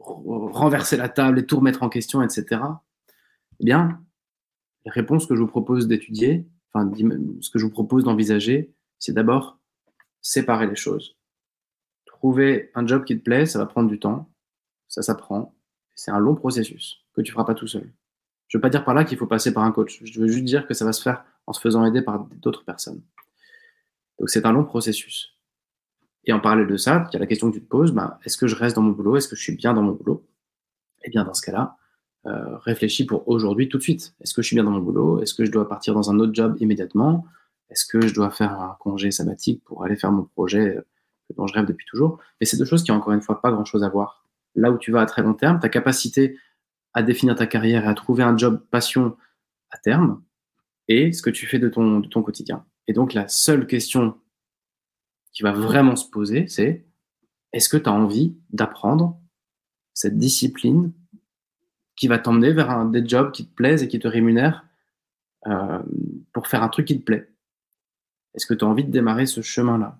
renverser 0.00 0.96
la 0.96 1.08
table 1.08 1.38
et 1.38 1.46
tout 1.46 1.56
remettre 1.56 1.82
en 1.82 1.88
question, 1.88 2.22
etc. 2.22 2.60
Eh 3.60 3.64
bien, 3.64 4.00
les 4.84 4.90
réponses 4.90 5.26
que 5.26 5.36
je 5.36 5.40
vous 5.40 5.46
propose 5.46 5.86
d'étudier, 5.86 6.46
enfin, 6.72 6.90
ce 7.40 7.50
que 7.50 7.58
je 7.58 7.64
vous 7.64 7.70
propose 7.70 8.04
d'envisager, 8.04 8.72
c'est 8.98 9.12
d'abord 9.12 9.58
séparer 10.20 10.66
les 10.66 10.76
choses. 10.76 11.16
Trouver 12.06 12.70
un 12.74 12.86
job 12.86 13.04
qui 13.04 13.18
te 13.18 13.22
plaît, 13.22 13.46
ça 13.46 13.58
va 13.58 13.66
prendre 13.66 13.88
du 13.88 13.98
temps, 13.98 14.30
ça 14.88 15.02
s'apprend, 15.02 15.54
c'est 15.94 16.10
un 16.10 16.18
long 16.18 16.34
processus 16.34 17.04
que 17.14 17.20
tu 17.20 17.32
feras 17.32 17.44
pas 17.44 17.54
tout 17.54 17.66
seul. 17.66 17.92
Je 18.52 18.58
veux 18.58 18.60
pas 18.60 18.68
dire 18.68 18.84
par 18.84 18.92
là 18.92 19.04
qu'il 19.04 19.16
faut 19.16 19.26
passer 19.26 19.54
par 19.54 19.64
un 19.64 19.72
coach, 19.72 20.02
je 20.04 20.20
veux 20.20 20.28
juste 20.28 20.44
dire 20.44 20.66
que 20.66 20.74
ça 20.74 20.84
va 20.84 20.92
se 20.92 21.00
faire 21.00 21.24
en 21.46 21.54
se 21.54 21.60
faisant 21.60 21.86
aider 21.86 22.02
par 22.02 22.28
d'autres 22.42 22.66
personnes. 22.66 23.00
Donc 24.18 24.28
c'est 24.28 24.44
un 24.44 24.52
long 24.52 24.62
processus. 24.62 25.38
Et 26.24 26.34
en 26.34 26.38
parallèle 26.38 26.66
de 26.66 26.76
ça, 26.76 27.06
il 27.08 27.14
y 27.14 27.16
a 27.16 27.18
la 27.18 27.26
question 27.26 27.50
que 27.50 27.56
tu 27.56 27.62
te 27.62 27.68
poses, 27.68 27.92
bah, 27.92 28.20
est-ce 28.26 28.36
que 28.36 28.46
je 28.46 28.54
reste 28.54 28.76
dans 28.76 28.82
mon 28.82 28.90
boulot? 28.90 29.16
Est-ce 29.16 29.28
que 29.28 29.36
je 29.36 29.42
suis 29.42 29.56
bien 29.56 29.72
dans 29.72 29.80
mon 29.80 29.92
boulot? 29.92 30.28
Eh 31.02 31.08
bien, 31.08 31.24
dans 31.24 31.32
ce 31.32 31.40
cas-là, 31.46 31.78
euh, 32.26 32.58
réfléchis 32.58 33.06
pour 33.06 33.26
aujourd'hui 33.26 33.70
tout 33.70 33.78
de 33.78 33.82
suite. 33.82 34.14
Est-ce 34.20 34.34
que 34.34 34.42
je 34.42 34.48
suis 34.48 34.56
bien 34.56 34.64
dans 34.64 34.70
mon 34.70 34.80
boulot? 34.80 35.22
Est-ce 35.22 35.32
que 35.32 35.46
je 35.46 35.50
dois 35.50 35.66
partir 35.66 35.94
dans 35.94 36.10
un 36.10 36.20
autre 36.20 36.34
job 36.34 36.54
immédiatement? 36.60 37.24
Est-ce 37.70 37.86
que 37.86 38.06
je 38.06 38.12
dois 38.12 38.30
faire 38.30 38.52
un 38.60 38.76
congé 38.80 39.10
sabbatique 39.12 39.64
pour 39.64 39.82
aller 39.82 39.96
faire 39.96 40.12
mon 40.12 40.24
projet 40.24 40.76
euh, 40.76 40.82
dont 41.38 41.46
je 41.46 41.54
rêve 41.54 41.64
depuis 41.64 41.86
toujours? 41.86 42.18
Mais 42.38 42.44
c'est 42.44 42.58
deux 42.58 42.66
choses 42.66 42.82
qui 42.82 42.92
ont 42.92 42.96
encore 42.96 43.14
une 43.14 43.22
fois 43.22 43.40
pas 43.40 43.50
grand-chose 43.50 43.82
à 43.82 43.88
voir. 43.88 44.26
Là 44.56 44.70
où 44.70 44.76
tu 44.76 44.92
vas 44.92 45.00
à 45.00 45.06
très 45.06 45.22
long 45.22 45.32
terme, 45.32 45.58
ta 45.58 45.70
capacité 45.70 46.36
à 46.94 47.02
définir 47.02 47.34
ta 47.34 47.46
carrière 47.46 47.84
et 47.84 47.88
à 47.88 47.94
trouver 47.94 48.22
un 48.22 48.36
job 48.36 48.64
passion 48.70 49.16
à 49.70 49.78
terme, 49.78 50.22
et 50.88 51.12
ce 51.12 51.22
que 51.22 51.30
tu 51.30 51.46
fais 51.46 51.58
de 51.58 51.68
ton, 51.68 52.00
de 52.00 52.08
ton 52.08 52.22
quotidien. 52.22 52.66
Et 52.86 52.92
donc 52.92 53.14
la 53.14 53.28
seule 53.28 53.66
question 53.66 54.18
qui 55.32 55.42
va 55.42 55.52
vraiment 55.52 55.96
se 55.96 56.08
poser, 56.08 56.46
c'est 56.48 56.86
est-ce 57.52 57.68
que 57.68 57.76
tu 57.76 57.88
as 57.88 57.92
envie 57.92 58.36
d'apprendre 58.50 59.20
cette 59.94 60.18
discipline 60.18 60.92
qui 61.96 62.08
va 62.08 62.18
t'emmener 62.18 62.52
vers 62.52 62.70
un, 62.70 62.86
des 62.86 63.06
jobs 63.06 63.32
qui 63.32 63.46
te 63.46 63.54
plaisent 63.54 63.82
et 63.82 63.88
qui 63.88 63.98
te 63.98 64.08
rémunèrent 64.08 64.66
euh, 65.46 65.82
pour 66.32 66.48
faire 66.48 66.62
un 66.62 66.68
truc 66.68 66.86
qui 66.86 66.98
te 66.98 67.04
plaît? 67.04 67.30
Est-ce 68.34 68.46
que 68.46 68.54
tu 68.54 68.64
as 68.64 68.68
envie 68.68 68.84
de 68.84 68.90
démarrer 68.90 69.26
ce 69.26 69.42
chemin-là? 69.42 69.98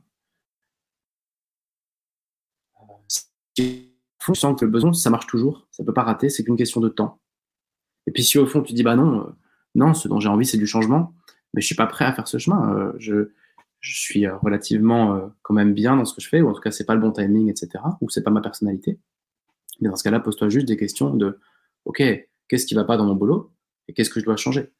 Si 3.54 3.91
tu 4.24 4.34
sens 4.34 4.58
que 4.58 4.64
le 4.64 4.70
besoin, 4.70 4.92
ça 4.92 5.10
marche 5.10 5.26
toujours, 5.26 5.66
ça 5.70 5.84
peut 5.84 5.94
pas 5.94 6.02
rater, 6.02 6.28
c'est 6.28 6.44
qu'une 6.44 6.56
question 6.56 6.80
de 6.80 6.88
temps. 6.88 7.20
Et 8.06 8.12
puis 8.12 8.22
si 8.22 8.38
au 8.38 8.46
fond 8.46 8.62
tu 8.62 8.72
dis 8.72 8.82
bah 8.82 8.96
non, 8.96 9.20
euh, 9.20 9.30
non, 9.74 9.94
ce 9.94 10.08
dont 10.08 10.20
j'ai 10.20 10.28
envie 10.28 10.46
c'est 10.46 10.58
du 10.58 10.66
changement, 10.66 11.14
mais 11.54 11.60
je 11.60 11.66
suis 11.66 11.74
pas 11.74 11.86
prêt 11.86 12.04
à 12.04 12.12
faire 12.12 12.28
ce 12.28 12.38
chemin. 12.38 12.74
Euh, 12.74 12.92
je, 12.98 13.30
je 13.80 14.00
suis 14.00 14.26
euh, 14.26 14.36
relativement 14.38 15.32
quand 15.42 15.54
même 15.54 15.74
bien 15.74 15.96
dans 15.96 16.04
ce 16.04 16.14
que 16.14 16.20
je 16.20 16.28
fais, 16.28 16.40
ou 16.40 16.48
en 16.48 16.52
tout 16.52 16.60
cas 16.60 16.70
c'est 16.70 16.84
pas 16.84 16.94
le 16.94 17.00
bon 17.00 17.12
timing, 17.12 17.50
etc. 17.50 17.82
Ou 18.00 18.10
c'est 18.10 18.22
pas 18.22 18.30
ma 18.30 18.40
personnalité. 18.40 18.98
Mais 19.80 19.88
dans 19.88 19.96
ce 19.96 20.04
cas-là, 20.04 20.20
pose-toi 20.20 20.48
juste 20.48 20.66
des 20.66 20.76
questions 20.76 21.14
de 21.14 21.38
OK, 21.84 22.02
qu'est-ce 22.48 22.66
qui 22.66 22.74
va 22.74 22.84
pas 22.84 22.96
dans 22.96 23.06
mon 23.06 23.14
boulot 23.14 23.52
et 23.88 23.94
qu'est-ce 23.94 24.10
que 24.10 24.20
je 24.20 24.24
dois 24.24 24.36
changer? 24.36 24.72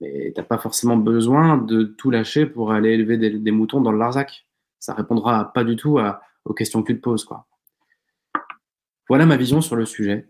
Mais 0.00 0.32
t'as 0.34 0.42
pas 0.42 0.58
forcément 0.58 0.96
besoin 0.96 1.56
de 1.56 1.84
tout 1.84 2.10
lâcher 2.10 2.46
pour 2.46 2.72
aller 2.72 2.90
élever 2.90 3.16
des, 3.16 3.50
moutons 3.52 3.80
dans 3.80 3.92
le 3.92 3.98
Larzac. 3.98 4.46
Ça 4.80 4.92
répondra 4.92 5.52
pas 5.52 5.64
du 5.64 5.76
tout 5.76 5.98
aux 6.44 6.52
questions 6.52 6.82
que 6.82 6.92
tu 6.92 6.98
te 6.98 7.02
poses, 7.02 7.24
quoi. 7.24 7.46
Voilà 9.08 9.26
ma 9.26 9.36
vision 9.36 9.60
sur 9.60 9.76
le 9.76 9.84
sujet. 9.84 10.28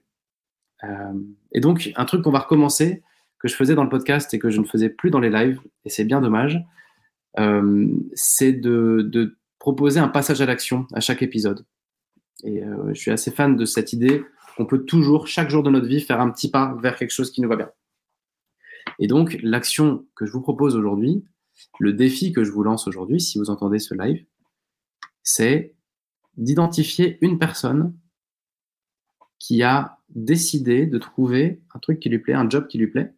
Euh, 0.85 1.13
et 1.53 1.61
donc, 1.61 1.93
un 1.97 2.05
truc 2.05 2.23
qu'on 2.23 2.31
va 2.31 2.41
recommencer, 2.41 3.03
que 3.39 3.49
je 3.49 3.55
faisais 3.55 3.75
dans 3.75 3.85
le 3.85 3.91
podcast 3.91 4.33
et 4.35 4.39
que 4.39 4.51
je 4.51 4.61
ne 4.61 4.67
faisais 4.67 4.89
plus 4.89 5.11
dans 5.11 5.21
les 5.21 5.31
lives, 5.31 5.61
et 5.85 5.91
c'est 5.91 6.05
bien 6.05 6.21
dommage, 6.21 6.61
euh, 7.39 7.87
c'est 8.15 8.53
de, 8.53 9.37
proposer 9.59 9.99
un 9.99 10.09
passage 10.09 10.43
à 10.43 10.47
l'action 10.47 10.87
à 10.93 11.01
chaque 11.01 11.23
épisode. 11.23 11.65
Et 12.43 12.63
euh, 12.63 12.93
je 12.93 13.01
suis 13.01 13.11
assez 13.11 13.31
fan 13.31 13.57
de 13.57 13.65
cette 13.65 13.95
idée 13.95 14.23
qu'on 14.59 14.67
peut 14.67 14.85
toujours, 14.85 15.27
chaque 15.27 15.49
jour 15.49 15.63
de 15.63 15.71
notre 15.71 15.87
vie, 15.87 16.03
faire 16.03 16.21
un 16.21 16.31
petit 16.31 16.51
pas 16.51 16.77
vers 16.83 16.97
quelque 16.97 17.13
chose 17.13 17.31
qui 17.31 17.41
nous 17.41 17.49
va 17.49 17.57
bien. 17.57 17.71
Et 18.99 19.07
donc, 19.07 19.39
l'action 19.43 20.07
que 20.17 20.27
je 20.27 20.33
vous 20.33 20.43
propose 20.43 20.77
aujourd'hui, 20.77 21.25
le 21.81 21.95
défi 21.95 22.33
que 22.33 22.45
je 22.45 22.51
vous 22.51 22.63
lance 22.63 22.87
aujourd'hui, 22.87 23.21
si 23.21 23.39
vous 23.39 23.49
entendez 23.49 23.79
ce 23.79 23.95
live, 23.95 24.27
c'est 25.23 25.75
d'identifier 26.37 27.17
une 27.23 27.39
personne 27.39 27.95
qui 29.39 29.63
a 29.63 29.99
décidé 30.09 30.87
de 30.87 30.99
trouver 30.99 31.61
un 31.75 31.79
truc 31.79 32.01
qui 32.01 32.09
lui 32.09 32.19
plaît, 32.19 32.35
un 32.35 32.49
job 32.49 32.67
qui 32.69 32.79
lui 32.79 32.87
plaît, 32.87 33.13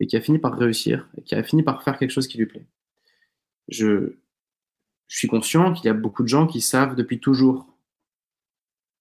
et 0.00 0.06
qui 0.06 0.16
a 0.16 0.20
fini 0.20 0.38
par 0.38 0.56
réussir, 0.56 1.08
et 1.16 1.22
qui 1.22 1.34
a 1.34 1.42
fini 1.42 1.62
par 1.62 1.82
faire 1.82 1.98
quelque 1.98 2.10
chose 2.10 2.26
qui 2.26 2.38
lui 2.38 2.46
plaît 2.46 2.66
je, 3.70 4.12
suis 5.08 5.28
conscient 5.28 5.72
qu'il 5.72 5.86
y 5.86 5.88
a 5.88 5.94
beaucoup 5.94 6.22
de 6.22 6.28
gens 6.28 6.46
qui 6.46 6.60
savent 6.60 6.94
depuis 6.94 7.18
toujours. 7.18 7.66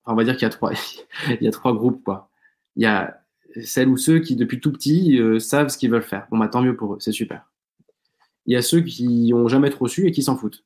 on 0.05 0.15
va 0.15 0.23
dire 0.23 0.37
qu'il 0.37 0.43
y 1.41 1.47
a 1.47 1.51
trois, 1.51 1.73
groupes, 1.73 2.03
quoi. 2.03 2.31
Il 2.75 2.83
y 2.83 2.87
a 2.87 3.21
celles 3.63 3.89
ou 3.89 3.97
ceux 3.97 4.19
qui, 4.19 4.35
depuis 4.35 4.59
tout 4.59 4.71
petit, 4.71 5.19
euh, 5.19 5.39
savent 5.39 5.69
ce 5.69 5.77
qu'ils 5.77 5.91
veulent 5.91 6.01
faire. 6.01 6.27
Bon, 6.31 6.37
bah, 6.39 6.47
tant 6.47 6.63
mieux 6.63 6.75
pour 6.75 6.95
eux, 6.95 6.99
c'est 6.99 7.11
super. 7.11 7.47
Il 8.45 8.53
y 8.53 8.55
a 8.55 8.63
ceux 8.63 8.81
qui 8.81 9.31
ont 9.35 9.47
jamais 9.47 9.69
trop 9.69 9.87
su 9.87 10.07
et 10.07 10.11
qui 10.11 10.23
s'en 10.23 10.35
foutent. 10.35 10.65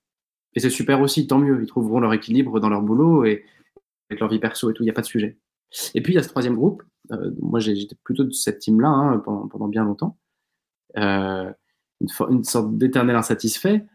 Et 0.53 0.61
c'est 0.61 0.69
super 0.69 1.01
aussi, 1.01 1.27
tant 1.27 1.39
mieux. 1.39 1.59
Ils 1.61 1.67
trouveront 1.67 1.99
leur 1.99 2.13
équilibre 2.13 2.59
dans 2.61 2.69
leur 2.69 2.81
boulot 2.81 3.25
et 3.25 3.43
avec 4.09 4.19
leur 4.19 4.29
vie 4.29 4.39
perso 4.39 4.69
et 4.69 4.73
tout, 4.73 4.83
il 4.83 4.85
n'y 4.85 4.91
a 4.91 4.93
pas 4.93 5.01
de 5.01 5.07
sujet. 5.07 5.39
Et 5.95 6.01
puis, 6.01 6.13
il 6.13 6.15
y 6.15 6.19
a 6.19 6.23
ce 6.23 6.29
troisième 6.29 6.55
groupe. 6.55 6.83
Euh, 7.11 7.31
moi, 7.39 7.59
j'étais 7.59 7.95
plutôt 8.03 8.23
de 8.23 8.31
cette 8.31 8.59
team-là 8.59 8.87
hein, 8.87 9.19
pendant, 9.19 9.67
bien 9.67 9.83
longtemps. 9.83 10.17
Euh, 10.97 11.51
une, 12.29 12.43
sorte 12.43 12.77
d'éternel 12.77 13.15
insatisfait 13.15 13.85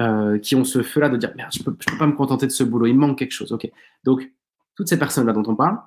euh, 0.00 0.38
qui 0.38 0.56
ont 0.56 0.64
ce 0.64 0.82
feu-là 0.82 1.08
de 1.08 1.16
dire 1.16 1.32
merde, 1.36 1.52
je 1.52 1.58
je 1.58 1.64
peux 1.64 1.98
pas 1.98 2.06
me 2.06 2.16
contenter 2.16 2.46
de 2.46 2.52
ce 2.52 2.64
boulot, 2.64 2.86
il 2.86 2.96
manque 2.96 3.18
quelque 3.18 3.32
chose. 3.32 3.52
Ok. 3.52 3.70
Donc, 4.04 4.32
toutes 4.74 4.88
ces 4.88 4.98
personnes-là 4.98 5.32
dont 5.32 5.44
on 5.46 5.54
parle, 5.54 5.78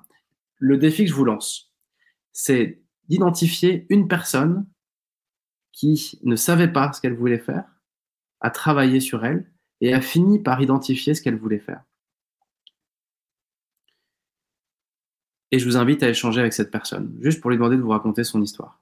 le 0.58 0.78
défi 0.78 1.04
que 1.04 1.10
je 1.10 1.14
vous 1.14 1.24
lance, 1.24 1.72
c'est 2.32 2.82
d'identifier 3.08 3.86
une 3.90 4.08
personne 4.08 4.66
qui 5.72 6.18
ne 6.22 6.36
savait 6.36 6.72
pas 6.72 6.92
ce 6.92 7.00
qu'elle 7.00 7.16
voulait 7.16 7.38
faire, 7.38 7.64
a 8.40 8.50
travaillé 8.50 9.00
sur 9.00 9.24
elle 9.24 9.50
et 9.80 9.94
a 9.94 10.00
fini 10.00 10.38
par 10.40 10.60
identifier 10.60 11.14
ce 11.14 11.22
qu'elle 11.22 11.38
voulait 11.38 11.58
faire. 11.58 11.82
Et 15.52 15.58
je 15.58 15.64
vous 15.64 15.76
invite 15.76 16.02
à 16.02 16.08
échanger 16.08 16.40
avec 16.40 16.52
cette 16.52 16.70
personne, 16.70 17.16
juste 17.20 17.40
pour 17.40 17.50
lui 17.50 17.56
demander 17.56 17.76
de 17.76 17.82
vous 17.82 17.90
raconter 17.90 18.24
son 18.24 18.40
histoire. 18.40 18.80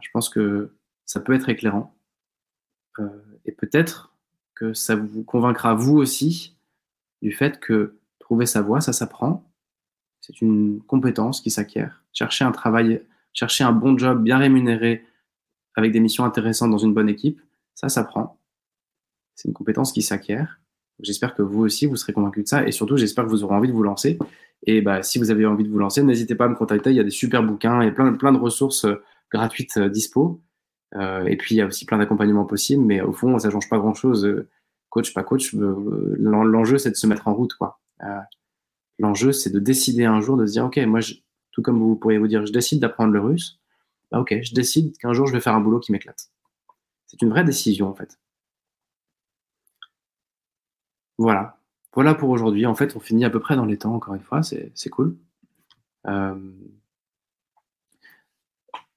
Je 0.00 0.08
pense 0.12 0.28
que 0.28 0.74
ça 1.04 1.20
peut 1.20 1.34
être 1.34 1.48
éclairant. 1.48 1.94
Euh, 2.98 3.08
et 3.44 3.52
peut-être 3.52 4.14
que 4.54 4.72
ça 4.72 4.96
vous 4.96 5.22
convaincra 5.22 5.74
vous 5.74 5.96
aussi 5.96 6.56
du 7.22 7.32
fait 7.32 7.60
que 7.60 7.96
trouver 8.18 8.46
sa 8.46 8.62
voie, 8.62 8.80
ça 8.80 8.92
s'apprend. 8.92 9.50
C'est 10.20 10.40
une 10.40 10.82
compétence 10.82 11.40
qui 11.40 11.50
s'acquiert. 11.50 12.04
Chercher 12.12 12.44
un 12.44 12.52
travail, 12.52 13.02
chercher 13.32 13.64
un 13.64 13.72
bon 13.72 13.98
job 13.98 14.22
bien 14.22 14.38
rémunéré 14.38 15.04
avec 15.74 15.92
des 15.92 16.00
missions 16.00 16.24
intéressantes 16.24 16.70
dans 16.70 16.78
une 16.78 16.94
bonne 16.94 17.08
équipe, 17.08 17.40
ça 17.74 17.88
s'apprend. 17.88 18.40
C'est 19.34 19.48
une 19.48 19.54
compétence 19.54 19.92
qui 19.92 20.02
s'acquiert. 20.02 20.60
J'espère 21.00 21.34
que 21.34 21.42
vous 21.42 21.62
aussi, 21.62 21.86
vous 21.86 21.96
serez 21.96 22.12
convaincu 22.12 22.42
de 22.42 22.48
ça. 22.48 22.66
Et 22.66 22.72
surtout, 22.72 22.96
j'espère 22.96 23.24
que 23.24 23.30
vous 23.30 23.44
aurez 23.44 23.54
envie 23.54 23.68
de 23.68 23.72
vous 23.72 23.82
lancer. 23.82 24.18
Et 24.66 24.80
bah, 24.80 25.02
si 25.02 25.18
vous 25.18 25.30
avez 25.30 25.44
envie 25.46 25.64
de 25.64 25.68
vous 25.68 25.78
lancer, 25.78 26.02
n'hésitez 26.02 26.34
pas 26.34 26.46
à 26.46 26.48
me 26.48 26.54
contacter. 26.54 26.90
Il 26.90 26.96
y 26.96 27.00
a 27.00 27.04
des 27.04 27.10
super 27.10 27.42
bouquins 27.42 27.80
et 27.80 27.92
plein, 27.92 28.12
plein 28.14 28.32
de 28.32 28.38
ressources 28.38 28.84
euh, 28.84 29.02
gratuites 29.30 29.76
euh, 29.76 29.88
dispo. 29.88 30.40
Euh, 30.96 31.24
et 31.26 31.36
puis 31.36 31.54
il 31.54 31.58
y 31.58 31.60
a 31.60 31.66
aussi 31.66 31.86
plein 31.86 31.98
d'accompagnements 31.98 32.44
possibles, 32.44 32.84
mais 32.84 33.00
au 33.00 33.12
fond, 33.12 33.38
ça 33.38 33.50
change 33.50 33.68
pas 33.68 33.78
grand-chose. 33.78 34.24
Euh, 34.24 34.48
coach, 34.90 35.12
pas 35.12 35.24
coach, 35.24 35.54
euh, 35.54 36.14
l'enjeu 36.18 36.78
c'est 36.78 36.90
de 36.90 36.96
se 36.96 37.06
mettre 37.06 37.26
en 37.28 37.34
route, 37.34 37.54
quoi. 37.54 37.80
L'enjeu 38.98 39.32
c'est 39.32 39.50
de 39.50 39.58
décider 39.58 40.04
un 40.04 40.20
jour 40.20 40.36
de 40.36 40.46
se 40.46 40.52
dire, 40.52 40.64
ok, 40.66 40.76
moi, 40.86 41.00
je, 41.00 41.14
tout 41.50 41.62
comme 41.62 41.80
vous 41.80 41.96
pourriez 41.96 42.18
vous 42.18 42.28
dire, 42.28 42.46
je 42.46 42.52
décide 42.52 42.80
d'apprendre 42.80 43.12
le 43.12 43.20
russe. 43.20 43.58
Bah, 44.12 44.20
ok, 44.20 44.36
je 44.42 44.54
décide 44.54 44.96
qu'un 44.98 45.12
jour 45.12 45.26
je 45.26 45.32
vais 45.32 45.40
faire 45.40 45.54
un 45.54 45.60
boulot 45.60 45.80
qui 45.80 45.90
m'éclate. 45.90 46.30
C'est 47.06 47.22
une 47.22 47.30
vraie 47.30 47.44
décision 47.44 47.88
en 47.88 47.94
fait. 47.94 48.18
Voilà. 51.18 51.58
Voilà 51.94 52.14
pour 52.14 52.30
aujourd'hui. 52.30 52.66
En 52.66 52.74
fait, 52.74 52.96
on 52.96 53.00
finit 53.00 53.24
à 53.24 53.30
peu 53.30 53.40
près 53.40 53.56
dans 53.56 53.64
les 53.64 53.78
temps, 53.78 53.94
encore 53.94 54.14
une 54.14 54.22
fois, 54.22 54.42
c'est 54.42 54.90
cool. 54.90 55.16
Euh, 56.06 56.34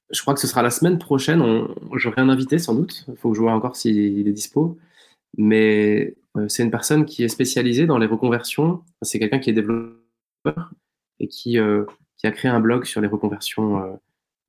je 0.09 0.21
crois 0.21 0.33
que 0.33 0.39
ce 0.39 0.47
sera 0.47 0.63
la 0.63 0.71
semaine 0.71 0.97
prochaine. 0.99 1.67
J'aurai 1.93 2.21
un 2.21 2.29
invité 2.29 2.59
sans 2.59 2.73
doute. 2.75 3.05
Il 3.07 3.17
faut 3.17 3.29
que 3.31 3.35
je 3.35 3.41
vois 3.41 3.53
encore 3.53 3.75
s'il 3.75 4.27
est 4.27 4.31
dispo. 4.33 4.77
mais 5.37 6.15
c'est 6.49 6.63
une 6.63 6.71
personne 6.71 7.05
qui 7.05 7.23
est 7.23 7.29
spécialisée 7.29 7.87
dans 7.87 7.97
les 7.97 8.07
reconversions. 8.07 8.83
C'est 9.01 9.19
quelqu'un 9.19 9.39
qui 9.39 9.49
est 9.49 9.53
développeur 9.53 10.73
et 11.19 11.27
qui, 11.27 11.57
qui 12.17 12.27
a 12.27 12.31
créé 12.31 12.49
un 12.51 12.59
blog 12.59 12.85
sur 12.85 13.01
les 13.01 13.07
reconversions 13.07 13.99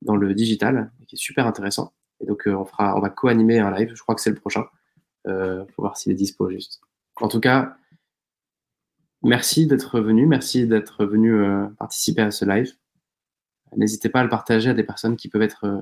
dans 0.01 0.15
le 0.15 0.33
digital, 0.33 0.91
qui 1.07 1.15
est 1.15 1.19
super 1.19 1.47
intéressant. 1.47 1.93
Et 2.21 2.25
donc, 2.25 2.43
on, 2.47 2.65
on 2.79 2.99
va 2.99 3.09
co-animer 3.09 3.59
un 3.59 3.71
live, 3.71 3.91
je 3.95 4.01
crois 4.01 4.15
que 4.15 4.21
c'est 4.21 4.29
le 4.29 4.35
prochain. 4.35 4.65
Euh, 5.27 5.65
faut 5.75 5.81
voir 5.83 5.97
s'il 5.97 6.11
est 6.11 6.15
dispo 6.15 6.49
juste. 6.49 6.81
En 7.21 7.27
tout 7.27 7.39
cas, 7.39 7.75
merci 9.23 9.67
d'être 9.67 9.99
venu, 9.99 10.25
merci 10.25 10.67
d'être 10.67 11.05
venu 11.05 11.33
euh, 11.33 11.67
participer 11.77 12.21
à 12.21 12.31
ce 12.31 12.45
live. 12.45 12.73
N'hésitez 13.75 14.09
pas 14.09 14.21
à 14.21 14.23
le 14.23 14.29
partager 14.29 14.69
à 14.69 14.73
des 14.73 14.83
personnes 14.83 15.17
qui 15.17 15.27
peuvent 15.27 15.41
être 15.41 15.65
euh, 15.65 15.81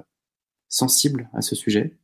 sensibles 0.68 1.30
à 1.34 1.42
ce 1.42 1.56
sujet. 1.56 1.98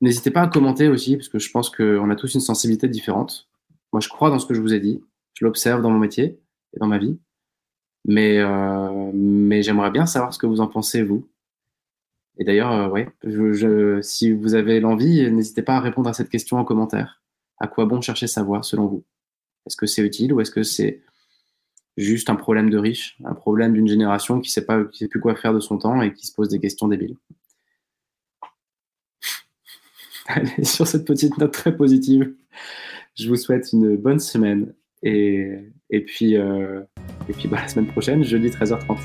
N'hésitez 0.00 0.30
pas 0.30 0.42
à 0.42 0.48
commenter 0.48 0.88
aussi, 0.88 1.16
parce 1.16 1.28
que 1.28 1.38
je 1.38 1.50
pense 1.50 1.70
qu'on 1.70 2.10
a 2.10 2.16
tous 2.16 2.34
une 2.34 2.40
sensibilité 2.40 2.88
différente. 2.88 3.48
Moi, 3.92 4.00
je 4.00 4.08
crois 4.08 4.30
dans 4.30 4.38
ce 4.38 4.46
que 4.46 4.54
je 4.54 4.60
vous 4.60 4.74
ai 4.74 4.80
dit. 4.80 5.02
Je 5.34 5.44
l'observe 5.44 5.82
dans 5.82 5.90
mon 5.90 5.98
métier 5.98 6.40
et 6.74 6.78
dans 6.78 6.86
ma 6.86 6.98
vie. 6.98 7.18
Mais, 8.04 8.38
euh, 8.38 9.10
mais 9.14 9.62
j'aimerais 9.62 9.90
bien 9.90 10.06
savoir 10.06 10.32
ce 10.34 10.38
que 10.38 10.46
vous 10.46 10.60
en 10.60 10.66
pensez, 10.66 11.02
vous. 11.02 11.28
Et 12.38 12.44
d'ailleurs, 12.44 12.72
euh, 12.72 12.88
ouais, 12.88 13.08
je, 13.22 14.00
si 14.02 14.32
vous 14.32 14.54
avez 14.54 14.80
l'envie, 14.80 15.30
n'hésitez 15.30 15.62
pas 15.62 15.76
à 15.76 15.80
répondre 15.80 16.08
à 16.08 16.12
cette 16.12 16.28
question 16.28 16.58
en 16.58 16.64
commentaire. 16.64 17.23
À 17.58 17.66
quoi 17.68 17.86
bon 17.86 18.00
chercher 18.00 18.26
savoir 18.26 18.64
selon 18.64 18.86
vous? 18.86 19.04
Est-ce 19.66 19.76
que 19.76 19.86
c'est 19.86 20.02
utile 20.02 20.32
ou 20.32 20.40
est-ce 20.40 20.50
que 20.50 20.62
c'est 20.62 21.02
juste 21.96 22.28
un 22.28 22.34
problème 22.34 22.70
de 22.70 22.78
riche, 22.78 23.16
un 23.24 23.34
problème 23.34 23.72
d'une 23.72 23.86
génération 23.86 24.40
qui 24.40 24.50
ne 24.50 24.64
sait, 24.64 24.66
sait 24.92 25.08
plus 25.08 25.20
quoi 25.20 25.36
faire 25.36 25.54
de 25.54 25.60
son 25.60 25.78
temps 25.78 26.02
et 26.02 26.12
qui 26.12 26.26
se 26.26 26.34
pose 26.34 26.48
des 26.48 26.58
questions 26.58 26.88
débiles? 26.88 27.16
Allez, 30.26 30.64
sur 30.64 30.86
cette 30.86 31.06
petite 31.06 31.38
note 31.38 31.52
très 31.52 31.76
positive, 31.76 32.34
je 33.14 33.28
vous 33.28 33.36
souhaite 33.36 33.72
une 33.72 33.96
bonne 33.96 34.20
semaine 34.20 34.74
et, 35.02 35.50
et 35.90 36.00
puis, 36.00 36.36
euh, 36.36 36.82
et 37.28 37.32
puis 37.32 37.48
bah, 37.48 37.60
la 37.60 37.68
semaine 37.68 37.88
prochaine, 37.88 38.24
jeudi 38.24 38.48
13h30. 38.48 38.98